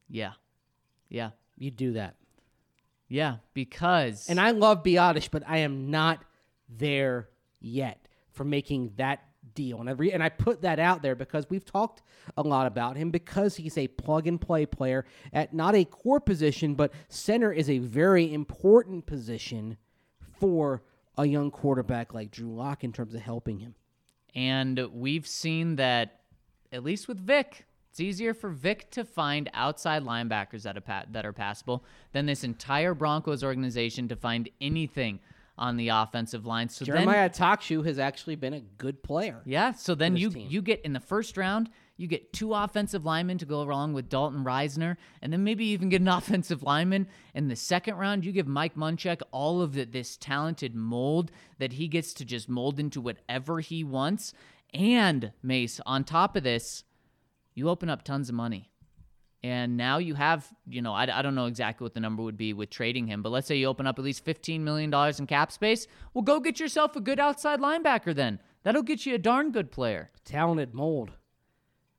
[0.09, 0.33] Yeah.
[1.09, 1.31] Yeah.
[1.57, 2.15] You do that.
[3.11, 3.37] Yeah.
[3.53, 4.29] Because.
[4.29, 6.23] And I love Biadasz, but I am not
[6.69, 7.27] there
[7.59, 9.21] yet for making that
[9.53, 9.81] deal.
[9.81, 12.01] And I, re- and I put that out there because we've talked
[12.37, 16.21] a lot about him because he's a plug and play player at not a core
[16.21, 19.75] position, but center is a very important position
[20.39, 20.81] for
[21.17, 23.75] a young quarterback like Drew Lock in terms of helping him.
[24.33, 26.21] And we've seen that,
[26.71, 31.03] at least with Vic, it's easier for Vic to find outside linebackers that are, pa-
[31.11, 35.19] that are passable than this entire Broncos organization to find anything
[35.57, 36.69] on the offensive line.
[36.69, 39.41] So then, Jeremiah Attaochu has actually been a good player.
[39.45, 40.47] yeah, so then you team.
[40.49, 44.07] you get in the first round, you get two offensive linemen to go along with
[44.07, 47.07] Dalton Risner, and then maybe even get an offensive lineman.
[47.35, 51.73] In the second round, you give Mike Munchak all of the, this talented mold that
[51.73, 54.33] he gets to just mold into whatever he wants.
[54.73, 56.85] And Mace, on top of this,
[57.53, 58.69] you open up tons of money.
[59.43, 62.37] And now you have, you know, I, I don't know exactly what the number would
[62.37, 65.27] be with trading him, but let's say you open up at least $15 million in
[65.27, 65.87] cap space.
[66.13, 68.39] Well, go get yourself a good outside linebacker then.
[68.63, 70.11] That'll get you a darn good player.
[70.25, 71.11] Talented mold.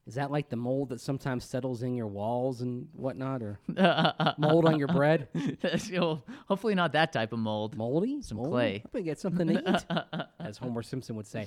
[0.06, 3.60] Is that like the mold that sometimes settles in your walls and whatnot, or
[4.36, 5.28] mold on your bread?
[6.48, 7.76] Hopefully, not that type of mold.
[7.76, 8.20] Moldy?
[8.20, 8.50] Some Moldy?
[8.50, 8.78] clay.
[8.84, 11.46] Hope I get something to eat, as Homer Simpson would say.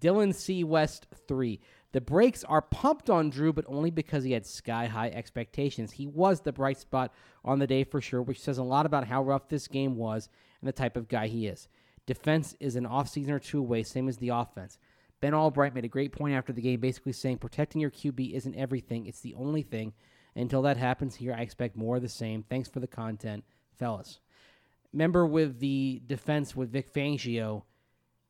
[0.00, 0.64] Dylan C.
[0.64, 1.60] West, three.
[1.92, 5.92] The brakes are pumped on Drew, but only because he had sky high expectations.
[5.92, 7.12] He was the bright spot
[7.44, 10.28] on the day for sure, which says a lot about how rough this game was
[10.60, 11.68] and the type of guy he is.
[12.06, 14.78] Defense is an offseason or two away, same as the offense.
[15.20, 18.54] Ben Albright made a great point after the game, basically saying protecting your QB isn't
[18.54, 19.92] everything, it's the only thing.
[20.34, 22.42] Until that happens here, I expect more of the same.
[22.42, 23.44] Thanks for the content,
[23.78, 24.20] fellas.
[24.92, 27.62] Remember with the defense with Vic Fangio,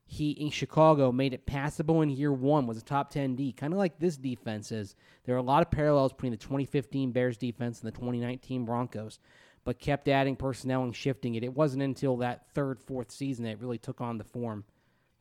[0.08, 3.72] he in Chicago made it passable in year one, was a top 10 D, kind
[3.72, 4.94] of like this defense is.
[5.24, 9.18] There are a lot of parallels between the 2015 Bears defense and the 2019 Broncos,
[9.64, 11.42] but kept adding personnel and shifting it.
[11.42, 14.64] It wasn't until that third, fourth season that it really took on the form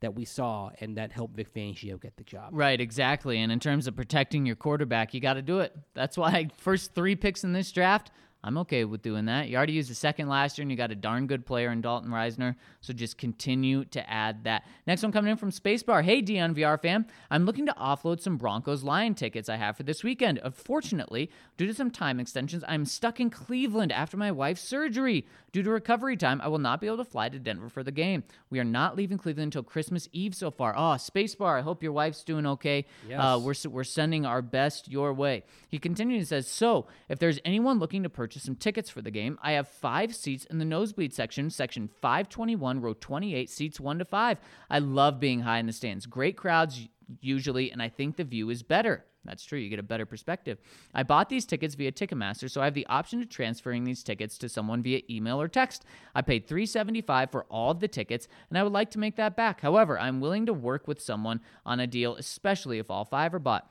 [0.02, 2.50] that we saw, and that helped Vic Fangio get the job.
[2.52, 3.40] Right, exactly.
[3.40, 5.76] And in terms of protecting your quarterback, you got to do it.
[5.96, 8.12] That's why first three picks in this draft,
[8.46, 9.50] I'm okay with doing that.
[9.50, 11.82] You already used the second last year, and you got a darn good player in
[11.82, 12.56] Dalton Risner.
[12.80, 14.66] So just continue to add that.
[14.86, 16.04] Next one coming in from Spacebar.
[16.04, 17.08] Hey, DNVR fam.
[17.32, 20.40] I'm looking to offload some Broncos Lion tickets I have for this weekend.
[20.44, 25.26] Unfortunately, due to some time extensions, I'm stuck in Cleveland after my wife's surgery.
[25.56, 27.90] Due to recovery time, I will not be able to fly to Denver for the
[27.90, 28.26] game.
[28.50, 30.76] We are not leaving Cleveland until Christmas Eve so far.
[30.76, 32.84] Oh, Spacebar, I hope your wife's doing okay.
[33.08, 33.22] Yes.
[33.22, 35.46] Uh, we're, we're sending our best your way.
[35.70, 39.12] He continues and says, So, if there's anyone looking to purchase some tickets for the
[39.12, 44.00] game, I have five seats in the nosebleed section, section 521, row 28, seats 1
[44.00, 44.38] to 5.
[44.70, 46.06] I love being high in the stands.
[46.06, 46.86] Great crowds
[47.22, 49.06] usually, and I think the view is better.
[49.26, 49.60] That's true.
[49.60, 50.60] You get a better perspective.
[50.94, 54.38] I bought these tickets via Ticketmaster, so I have the option of transferring these tickets
[54.40, 55.86] to someone via email or text.
[56.14, 59.36] I paid 375 for all of the tickets, and I would like to make that
[59.36, 59.62] back.
[59.62, 63.40] However, I'm willing to work with someone on a deal, especially if all five are
[63.40, 63.70] bought.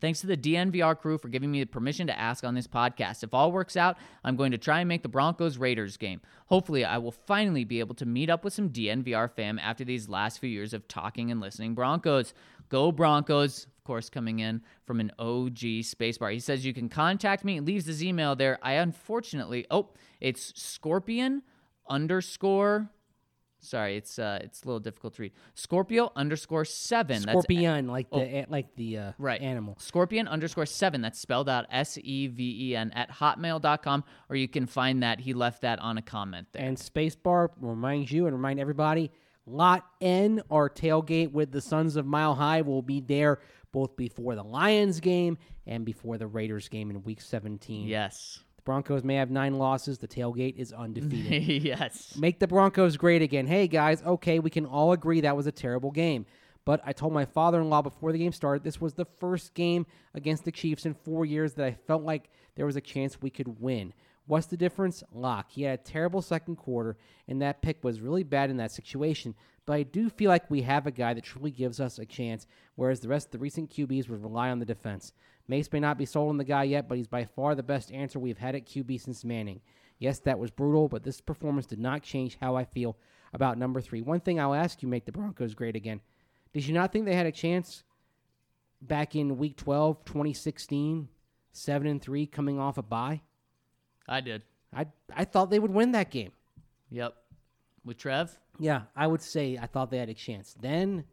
[0.00, 3.22] Thanks to the DNVR crew for giving me the permission to ask on this podcast.
[3.22, 6.22] If all works out, I'm going to try and make the Broncos Raiders game.
[6.46, 10.08] Hopefully, I will finally be able to meet up with some DNVR fam after these
[10.08, 12.32] last few years of talking and listening Broncos.
[12.70, 13.66] Go Broncos!
[13.82, 16.32] Of course, coming in from an OG spacebar.
[16.32, 17.58] He says you can contact me.
[17.58, 18.60] Leaves his email there.
[18.62, 19.88] I unfortunately, oh,
[20.20, 21.42] it's Scorpion
[21.88, 22.88] underscore.
[23.58, 25.32] Sorry, it's uh, it's a little difficult to read.
[25.54, 27.22] Scorpio underscore seven.
[27.22, 29.40] That's Scorpion, like the a- like the uh, Right.
[29.42, 29.76] animal.
[29.80, 31.00] Scorpion underscore seven.
[31.00, 35.18] That's spelled out S E V E N at hotmail.com, or you can find that.
[35.18, 36.64] He left that on a comment there.
[36.64, 39.10] And Spacebar reminds you and remind everybody
[39.44, 43.40] Lot N, our tailgate with the Sons of Mile High, will be there
[43.72, 47.88] both before the Lions game and before the Raiders game in week 17.
[47.88, 48.40] yes.
[48.56, 49.98] The Broncos may have nine losses.
[49.98, 51.62] The tailgate is undefeated.
[51.64, 52.16] yes.
[52.16, 53.46] Make the Broncos great again.
[53.46, 56.26] Hey, guys, okay, we can all agree that was a terrible game.
[56.64, 59.54] But I told my father in law before the game started this was the first
[59.54, 59.84] game
[60.14, 63.30] against the Chiefs in four years that I felt like there was a chance we
[63.30, 63.92] could win.
[64.26, 65.02] What's the difference?
[65.12, 65.50] Lock.
[65.50, 66.96] He had a terrible second quarter,
[67.26, 69.34] and that pick was really bad in that situation.
[69.66, 72.46] But I do feel like we have a guy that truly gives us a chance,
[72.76, 75.12] whereas the rest of the recent QBs would rely on the defense.
[75.48, 77.90] Mace may not be sold on the guy yet, but he's by far the best
[77.92, 79.60] answer we've had at QB since Manning.
[79.98, 82.96] Yes, that was brutal, but this performance did not change how I feel
[83.32, 84.02] about number three.
[84.02, 86.00] One thing I'll ask you make the Broncos great again.
[86.52, 87.82] Did you not think they had a chance
[88.80, 91.08] back in week 12, 2016,
[91.52, 93.22] 7 and 3 coming off a bye?
[94.08, 94.42] I did.
[94.74, 96.32] I I thought they would win that game.
[96.90, 97.14] Yep.
[97.84, 98.38] With Trev?
[98.58, 100.54] Yeah, I would say I thought they had a chance.
[100.60, 101.04] Then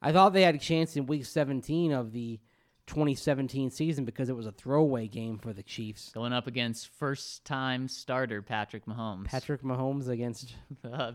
[0.00, 2.38] I thought they had a chance in week 17 of the
[2.86, 6.10] 2017 season because it was a throwaway game for the Chiefs.
[6.12, 9.24] Going up against first time starter Patrick Mahomes.
[9.26, 10.54] Patrick Mahomes against
[10.84, 11.12] Uh,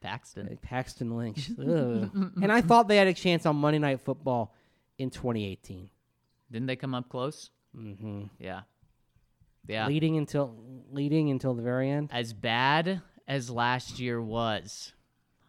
[0.00, 0.58] Paxton.
[0.62, 1.50] Paxton Lynch.
[1.58, 4.54] And I thought they had a chance on Monday Night Football
[4.96, 5.90] in 2018.
[6.50, 7.50] Didn't they come up close?
[7.74, 8.62] hmm Yeah.
[9.68, 9.86] Yeah.
[9.86, 10.56] Leading until
[10.90, 12.08] leading until the very end.
[12.12, 14.92] as bad as last year was,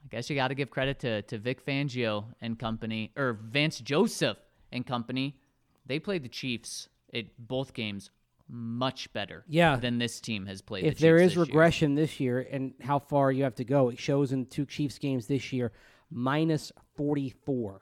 [0.04, 3.80] I guess you got to give credit to, to Vic Fangio and company, or Vance
[3.80, 4.38] Joseph
[4.72, 5.38] and company.
[5.86, 8.12] They played the Chiefs at both games
[8.50, 9.78] much better Yeah.
[9.78, 10.84] than this team has played.
[10.86, 11.46] If the there is this year.
[11.46, 14.98] regression this year and how far you have to go, it shows in two Chiefs
[14.98, 15.72] games this year.
[16.12, 17.82] Minus 44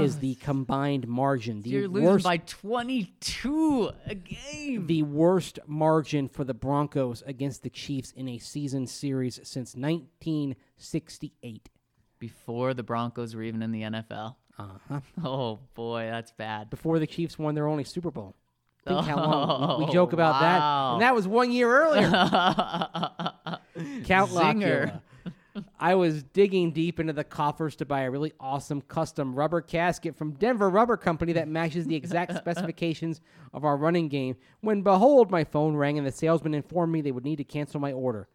[0.00, 1.62] is the combined margin.
[1.62, 4.86] The you're losing worst, by 22 a game.
[4.86, 11.68] the worst margin for the Broncos against the Chiefs in a season series since 1968.
[12.18, 14.34] before the Broncos were even in the NFL.
[14.58, 15.00] Uh-huh.
[15.24, 16.68] Oh boy, that's bad.
[16.70, 18.34] Before the Chiefs won their only Super Bowl.
[18.86, 20.60] Think how Oh, long we, we joke about that,
[20.94, 22.08] and that was one year earlier.
[24.04, 25.00] Count Zinger.
[25.78, 30.16] I was digging deep into the coffers to buy a really awesome custom rubber casket
[30.16, 33.20] from Denver Rubber Company that matches the exact specifications
[33.52, 34.36] of our running game.
[34.60, 37.80] When behold, my phone rang and the salesman informed me they would need to cancel
[37.80, 38.28] my order.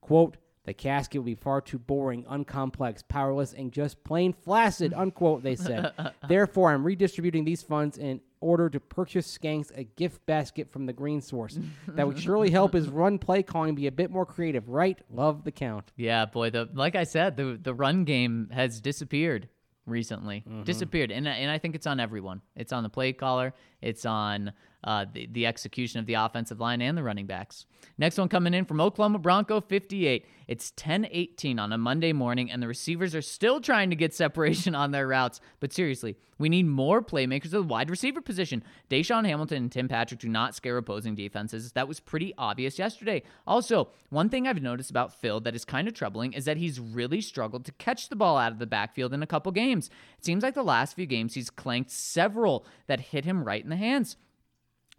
[0.00, 5.42] Quote, the casket would be far too boring, uncomplex, powerless, and just plain flaccid, unquote,
[5.42, 5.92] they said.
[6.28, 10.92] Therefore, I'm redistributing these funds in order to purchase Skanks a gift basket from the
[10.92, 11.58] green source.
[11.88, 14.98] that would surely help his run play calling be a bit more creative, right?
[15.10, 15.92] Love the count.
[15.96, 16.50] Yeah, boy.
[16.50, 19.48] The like I said, the the run game has disappeared
[19.86, 20.44] recently.
[20.48, 20.62] Mm-hmm.
[20.62, 22.42] Disappeared, and and I think it's on everyone.
[22.56, 23.54] It's on the play caller.
[23.80, 24.52] It's on
[24.84, 27.66] uh, the the execution of the offensive line and the running backs.
[27.98, 30.26] Next one coming in from Oklahoma Bronco 58.
[30.48, 34.74] It's 10-18 on a Monday morning, and the receivers are still trying to get separation
[34.74, 35.40] on their routes.
[35.60, 38.64] But seriously, we need more playmakers at the wide receiver position.
[38.88, 41.72] DaeSean Hamilton and Tim Patrick do not scare opposing defenses.
[41.72, 43.22] That was pretty obvious yesterday.
[43.46, 46.80] Also, one thing I've noticed about Phil that is kind of troubling is that he's
[46.80, 49.90] really struggled to catch the ball out of the backfield in a couple games.
[50.18, 53.70] It seems like the last few games he's clanked several that hit him right in
[53.70, 54.16] the hands.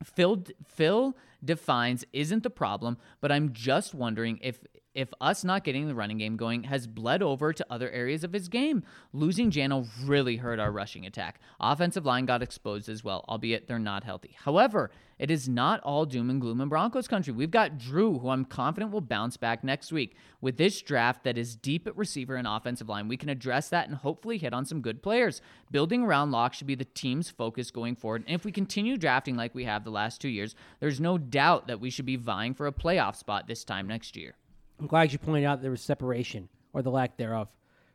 [0.04, 4.60] Phil Phil defines isn't the problem, but I'm just wondering if
[4.94, 8.34] if us not getting the running game going has bled over to other areas of
[8.34, 8.84] his game.
[9.14, 11.40] Losing Jano really hurt our rushing attack.
[11.60, 14.36] Offensive line got exposed as well, albeit they're not healthy.
[14.44, 17.32] However, it is not all doom and gloom in Broncos country.
[17.32, 20.16] We've got Drew, who I'm confident will bounce back next week.
[20.42, 23.88] With this draft that is deep at receiver and offensive line, we can address that
[23.88, 25.40] and hopefully hit on some good players.
[25.70, 28.24] Building around Lock should be the team's focus going forward.
[28.26, 31.68] And if we continue drafting like we have the last two years, there's no doubt
[31.68, 34.34] that we should be vying for a playoff spot this time next year.
[34.82, 37.48] I'm glad you pointed out there was separation, or the lack thereof,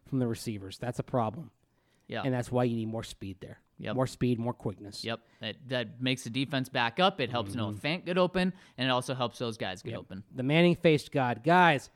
[0.09, 0.79] from the receivers.
[0.79, 1.51] That's a problem.
[2.07, 2.23] Yeah.
[2.25, 3.59] And that's why you need more speed there.
[3.79, 3.95] Yep.
[3.97, 5.05] More speed, more quickness.
[5.05, 7.21] Yep, that, that makes the defense back up.
[7.21, 7.87] It helps Noah mm-hmm.
[7.87, 10.23] Fant get open, and it also helps those guys get open.
[10.35, 11.43] The Manning faced God.
[11.45, 11.91] Guys,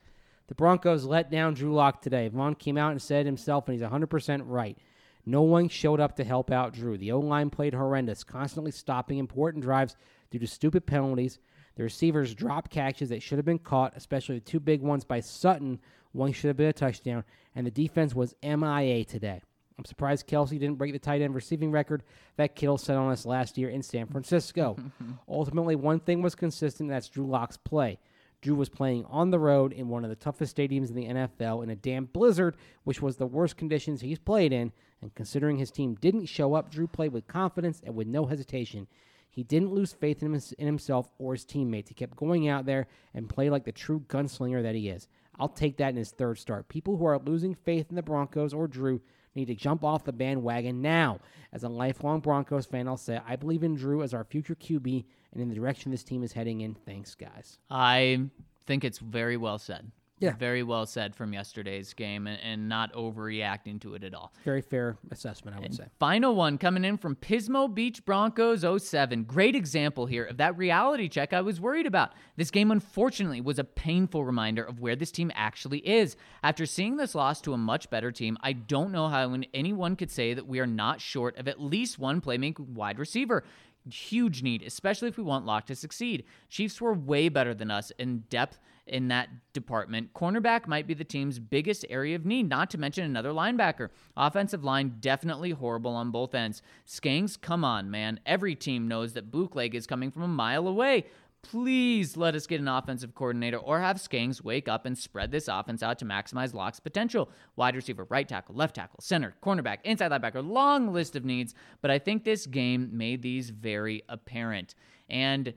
[0.47, 2.27] the Broncos let down Drew Lock today.
[2.27, 4.77] Von came out and said himself, and he's 100% right.
[5.25, 6.97] No one showed up to help out Drew.
[6.97, 9.95] The O line played horrendous, constantly stopping important drives
[10.29, 11.39] due to stupid penalties.
[11.75, 15.19] The receivers dropped catches that should have been caught, especially the two big ones by
[15.19, 15.79] Sutton.
[16.11, 17.23] One should have been a touchdown,
[17.55, 19.41] and the defense was MIA today.
[19.77, 22.03] I'm surprised Kelce didn't break the tight end receiving record
[22.35, 24.77] that Kittle set on us last year in San Francisco.
[25.27, 27.97] Ultimately, one thing was consistent that's Drew Lock's play.
[28.41, 31.63] Drew was playing on the road in one of the toughest stadiums in the NFL
[31.63, 34.71] in a damn blizzard, which was the worst conditions he's played in.
[35.01, 38.87] And considering his team didn't show up, Drew played with confidence and with no hesitation.
[39.31, 41.89] He didn't lose faith in, his, in himself or his teammates.
[41.89, 45.07] He kept going out there and played like the true gunslinger that he is.
[45.39, 46.67] I'll take that in his third start.
[46.67, 49.01] People who are losing faith in the Broncos or Drew
[49.33, 51.19] need to jump off the bandwagon now.
[51.53, 55.05] As a lifelong Broncos fan, I'll say I believe in Drew as our future QB
[55.31, 56.75] and in the direction this team is heading in.
[56.75, 57.57] Thanks, guys.
[57.69, 58.23] I
[58.67, 59.91] think it's very well said.
[60.21, 60.33] Yeah.
[60.33, 64.31] Very well said from yesterday's game and, and not overreacting to it at all.
[64.45, 65.85] Very fair assessment, I would say.
[65.99, 69.23] Final one coming in from Pismo Beach Broncos 07.
[69.23, 72.13] Great example here of that reality check I was worried about.
[72.37, 76.15] This game, unfortunately, was a painful reminder of where this team actually is.
[76.43, 80.11] After seeing this loss to a much better team, I don't know how anyone could
[80.11, 83.43] say that we are not short of at least one playmaking wide receiver.
[83.89, 86.25] Huge need, especially if we want Lock to succeed.
[86.49, 90.13] Chiefs were way better than us in depth in that department.
[90.13, 93.89] Cornerback might be the team's biggest area of need, not to mention another linebacker.
[94.17, 96.61] Offensive line definitely horrible on both ends.
[96.87, 98.19] Scangs, come on, man.
[98.25, 101.05] Every team knows that bootleg is coming from a mile away.
[101.43, 105.47] Please let us get an offensive coordinator or have Scangs wake up and spread this
[105.47, 107.29] offense out to maximize Lock's potential.
[107.55, 111.89] Wide receiver, right tackle, left tackle, center, cornerback, inside linebacker, long list of needs, but
[111.89, 114.75] I think this game made these very apparent.
[115.09, 115.55] And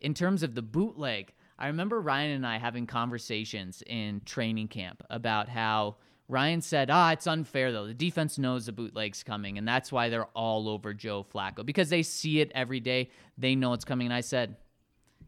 [0.00, 5.02] in terms of the bootleg, I remember Ryan and I having conversations in training camp
[5.10, 5.96] about how
[6.28, 7.86] Ryan said, ah, it's unfair though.
[7.86, 11.88] The defense knows the bootleg's coming, and that's why they're all over Joe Flacco because
[11.88, 13.10] they see it every day.
[13.36, 14.06] They know it's coming.
[14.06, 14.56] And I said,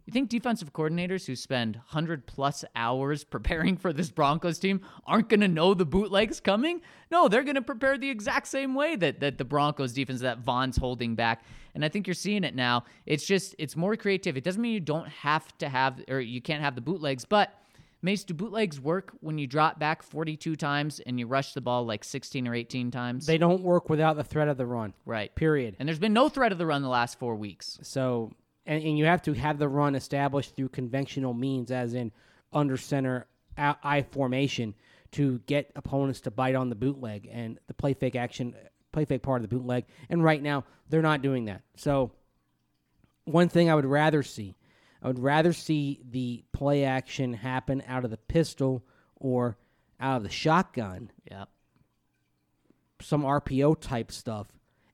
[0.07, 5.29] you think defensive coordinators who spend 100 plus hours preparing for this Broncos team aren't
[5.29, 6.83] going to know the bootlegs coming?
[7.11, 10.41] No, they're going to prepare the exact same way that, that the Broncos defense that
[10.41, 11.45] Vaughn's holding back.
[11.75, 12.85] And I think you're seeing it now.
[13.07, 14.37] It's just, it's more creative.
[14.37, 17.55] It doesn't mean you don't have to have, or you can't have the bootlegs, but
[18.03, 21.85] Mace, do bootlegs work when you drop back 42 times and you rush the ball
[21.85, 23.27] like 16 or 18 times?
[23.27, 24.95] They don't work without the threat of the run.
[25.05, 25.35] right.
[25.35, 25.77] Period.
[25.79, 27.79] And there's been no threat of the run the last four weeks.
[27.83, 28.33] So,
[28.65, 32.11] and, and you have to have the run established through conventional means, as in
[32.53, 33.27] under center
[33.59, 34.75] I formation,
[35.13, 38.55] to get opponents to bite on the bootleg and the play fake action,
[38.93, 39.85] play fake part of the bootleg.
[40.09, 41.63] And right now, they're not doing that.
[41.77, 42.13] So,
[43.25, 44.57] one thing I would rather see,
[45.03, 48.85] I would rather see the play action happen out of the pistol
[49.17, 49.57] or
[50.01, 51.49] out of the shotgun, Yep.
[53.03, 54.49] some RPO type stuff,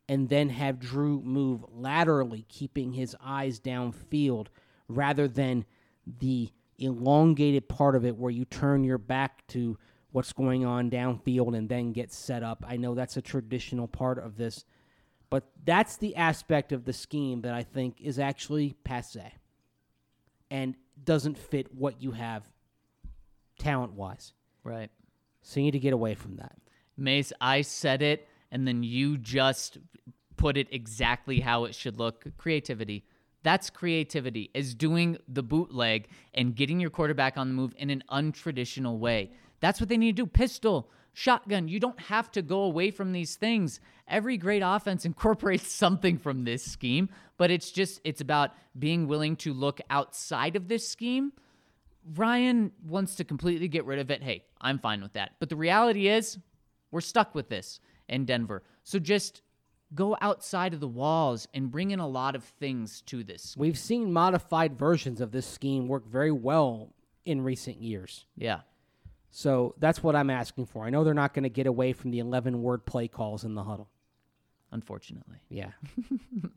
[0.09, 4.49] and then have Drew move laterally, keeping his eyes downfield,
[4.89, 5.65] rather than
[6.07, 9.79] the elongated part of it where you turn your back to
[10.17, 12.65] what's going on downfield and then get set up.
[12.67, 14.65] I know that's a traditional part of this,
[15.29, 19.35] but that's the aspect of the scheme that I think is actually passe
[20.51, 20.75] and
[21.05, 22.49] doesn't fit what you have
[23.59, 24.33] talent wise.
[24.65, 24.91] Right.
[25.43, 26.57] So you need to get away from that.
[26.97, 29.77] Mace, I said it, and then you just
[30.39, 32.25] put it exactly how it should look.
[32.39, 33.05] Creativity.
[33.43, 38.03] That's creativity, is doing the bootleg and getting your quarterback on the move in an
[38.11, 39.33] untraditional way.
[39.61, 40.27] That's what they need to do.
[40.27, 41.69] Pistol, shotgun.
[41.69, 43.81] You don't have to go away from these things.
[44.07, 49.37] Every great offense incorporates something from this scheme, but it's just, it's about being willing
[49.37, 51.33] to look outside of this scheme.
[52.15, 54.23] Ryan wants to completely get rid of it.
[54.23, 55.33] Hey, I'm fine with that.
[55.41, 56.39] But the reality is,
[56.91, 58.63] we're stuck with this in Denver.
[58.85, 59.43] So just
[59.95, 63.55] go outside of the walls and bring in a lot of things to this.
[63.57, 66.93] We've seen modified versions of this scheme work very well
[67.25, 68.27] in recent years.
[68.37, 68.61] Yeah.
[69.37, 70.87] So that's what I'm asking for.
[70.87, 73.55] I know they're not going to get away from the 11 word play calls in
[73.55, 73.91] the huddle.
[74.73, 75.43] Unfortunately.
[75.51, 75.73] Yeah.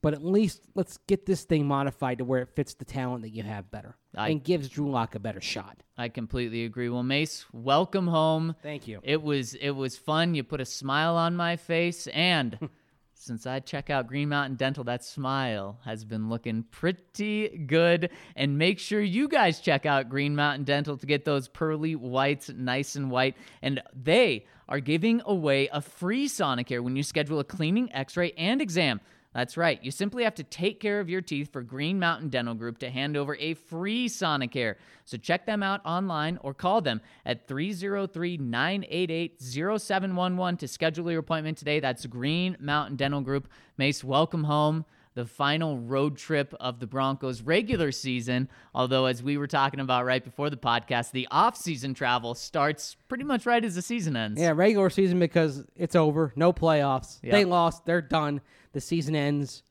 [0.00, 3.28] but at least let's get this thing modified to where it fits the talent that
[3.28, 5.82] you have better I- and gives Drew Lock a better shot.
[5.98, 6.88] I completely agree.
[6.88, 8.56] Well, Mace, welcome home.
[8.62, 9.00] Thank you.
[9.02, 10.34] It was it was fun.
[10.34, 12.70] You put a smile on my face and
[13.14, 18.10] since I check out Green Mountain Dental, that smile has been looking pretty good.
[18.36, 22.50] And make sure you guys check out Green Mountain Dental to get those pearly whites
[22.50, 23.36] nice and white.
[23.62, 28.60] And they are giving away a free Sonicare when you schedule a cleaning, x-ray, and
[28.60, 29.00] exam.
[29.34, 29.82] That's right.
[29.82, 32.90] You simply have to take care of your teeth for Green Mountain Dental Group to
[32.90, 34.76] hand over a free Sonicare.
[35.04, 41.18] So check them out online or call them at 303 988 0711 to schedule your
[41.18, 41.80] appointment today.
[41.80, 43.48] That's Green Mountain Dental Group.
[43.76, 44.84] Mace, welcome home.
[45.14, 48.48] The final road trip of the Broncos regular season.
[48.74, 53.22] Although, as we were talking about right before the podcast, the off-season travel starts pretty
[53.22, 54.40] much right as the season ends.
[54.40, 56.32] Yeah, regular season because it's over.
[56.34, 57.20] No playoffs.
[57.22, 57.30] Yeah.
[57.32, 57.84] They lost.
[57.84, 58.40] They're done.
[58.72, 59.62] The season ends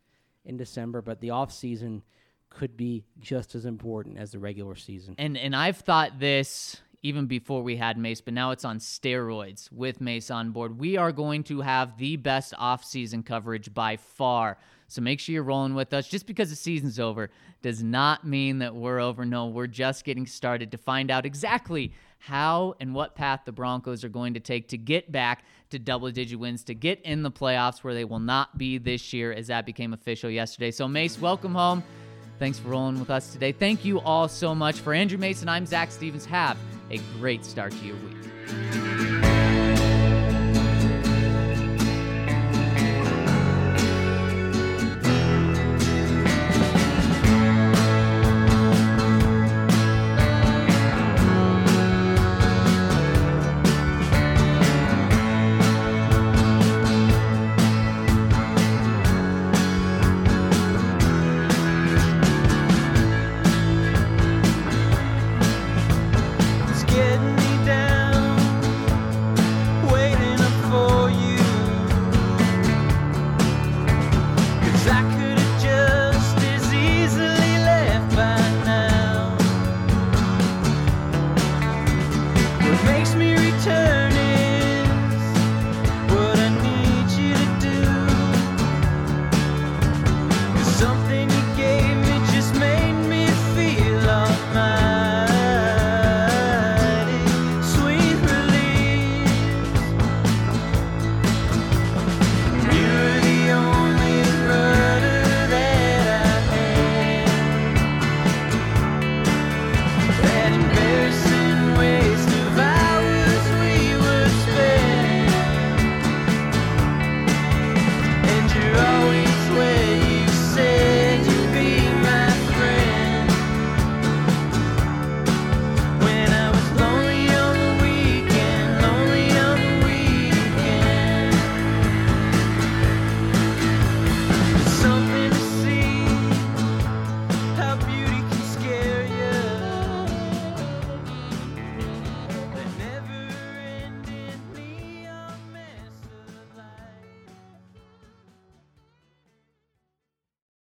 [0.45, 2.03] in December, but the off season
[2.49, 5.15] could be just as important as the regular season.
[5.17, 9.69] And and I've thought this even before we had Mace, but now it's on steroids
[9.73, 10.79] with Mace on board.
[10.79, 14.57] We are going to have the best off-season coverage by far.
[14.93, 16.07] So make sure you're rolling with us.
[16.07, 19.25] Just because the season's over does not mean that we're over.
[19.25, 24.03] No, we're just getting started to find out exactly how and what path the Broncos
[24.03, 27.31] are going to take to get back to double digit wins, to get in the
[27.31, 30.71] playoffs where they will not be this year, as that became official yesterday.
[30.71, 31.83] So, Mace, welcome home.
[32.39, 33.51] Thanks for rolling with us today.
[33.51, 34.79] Thank you all so much.
[34.79, 36.25] For Andrew Mason, I'm Zac Stevens.
[36.25, 36.57] Have
[36.91, 39.12] a great start to your week.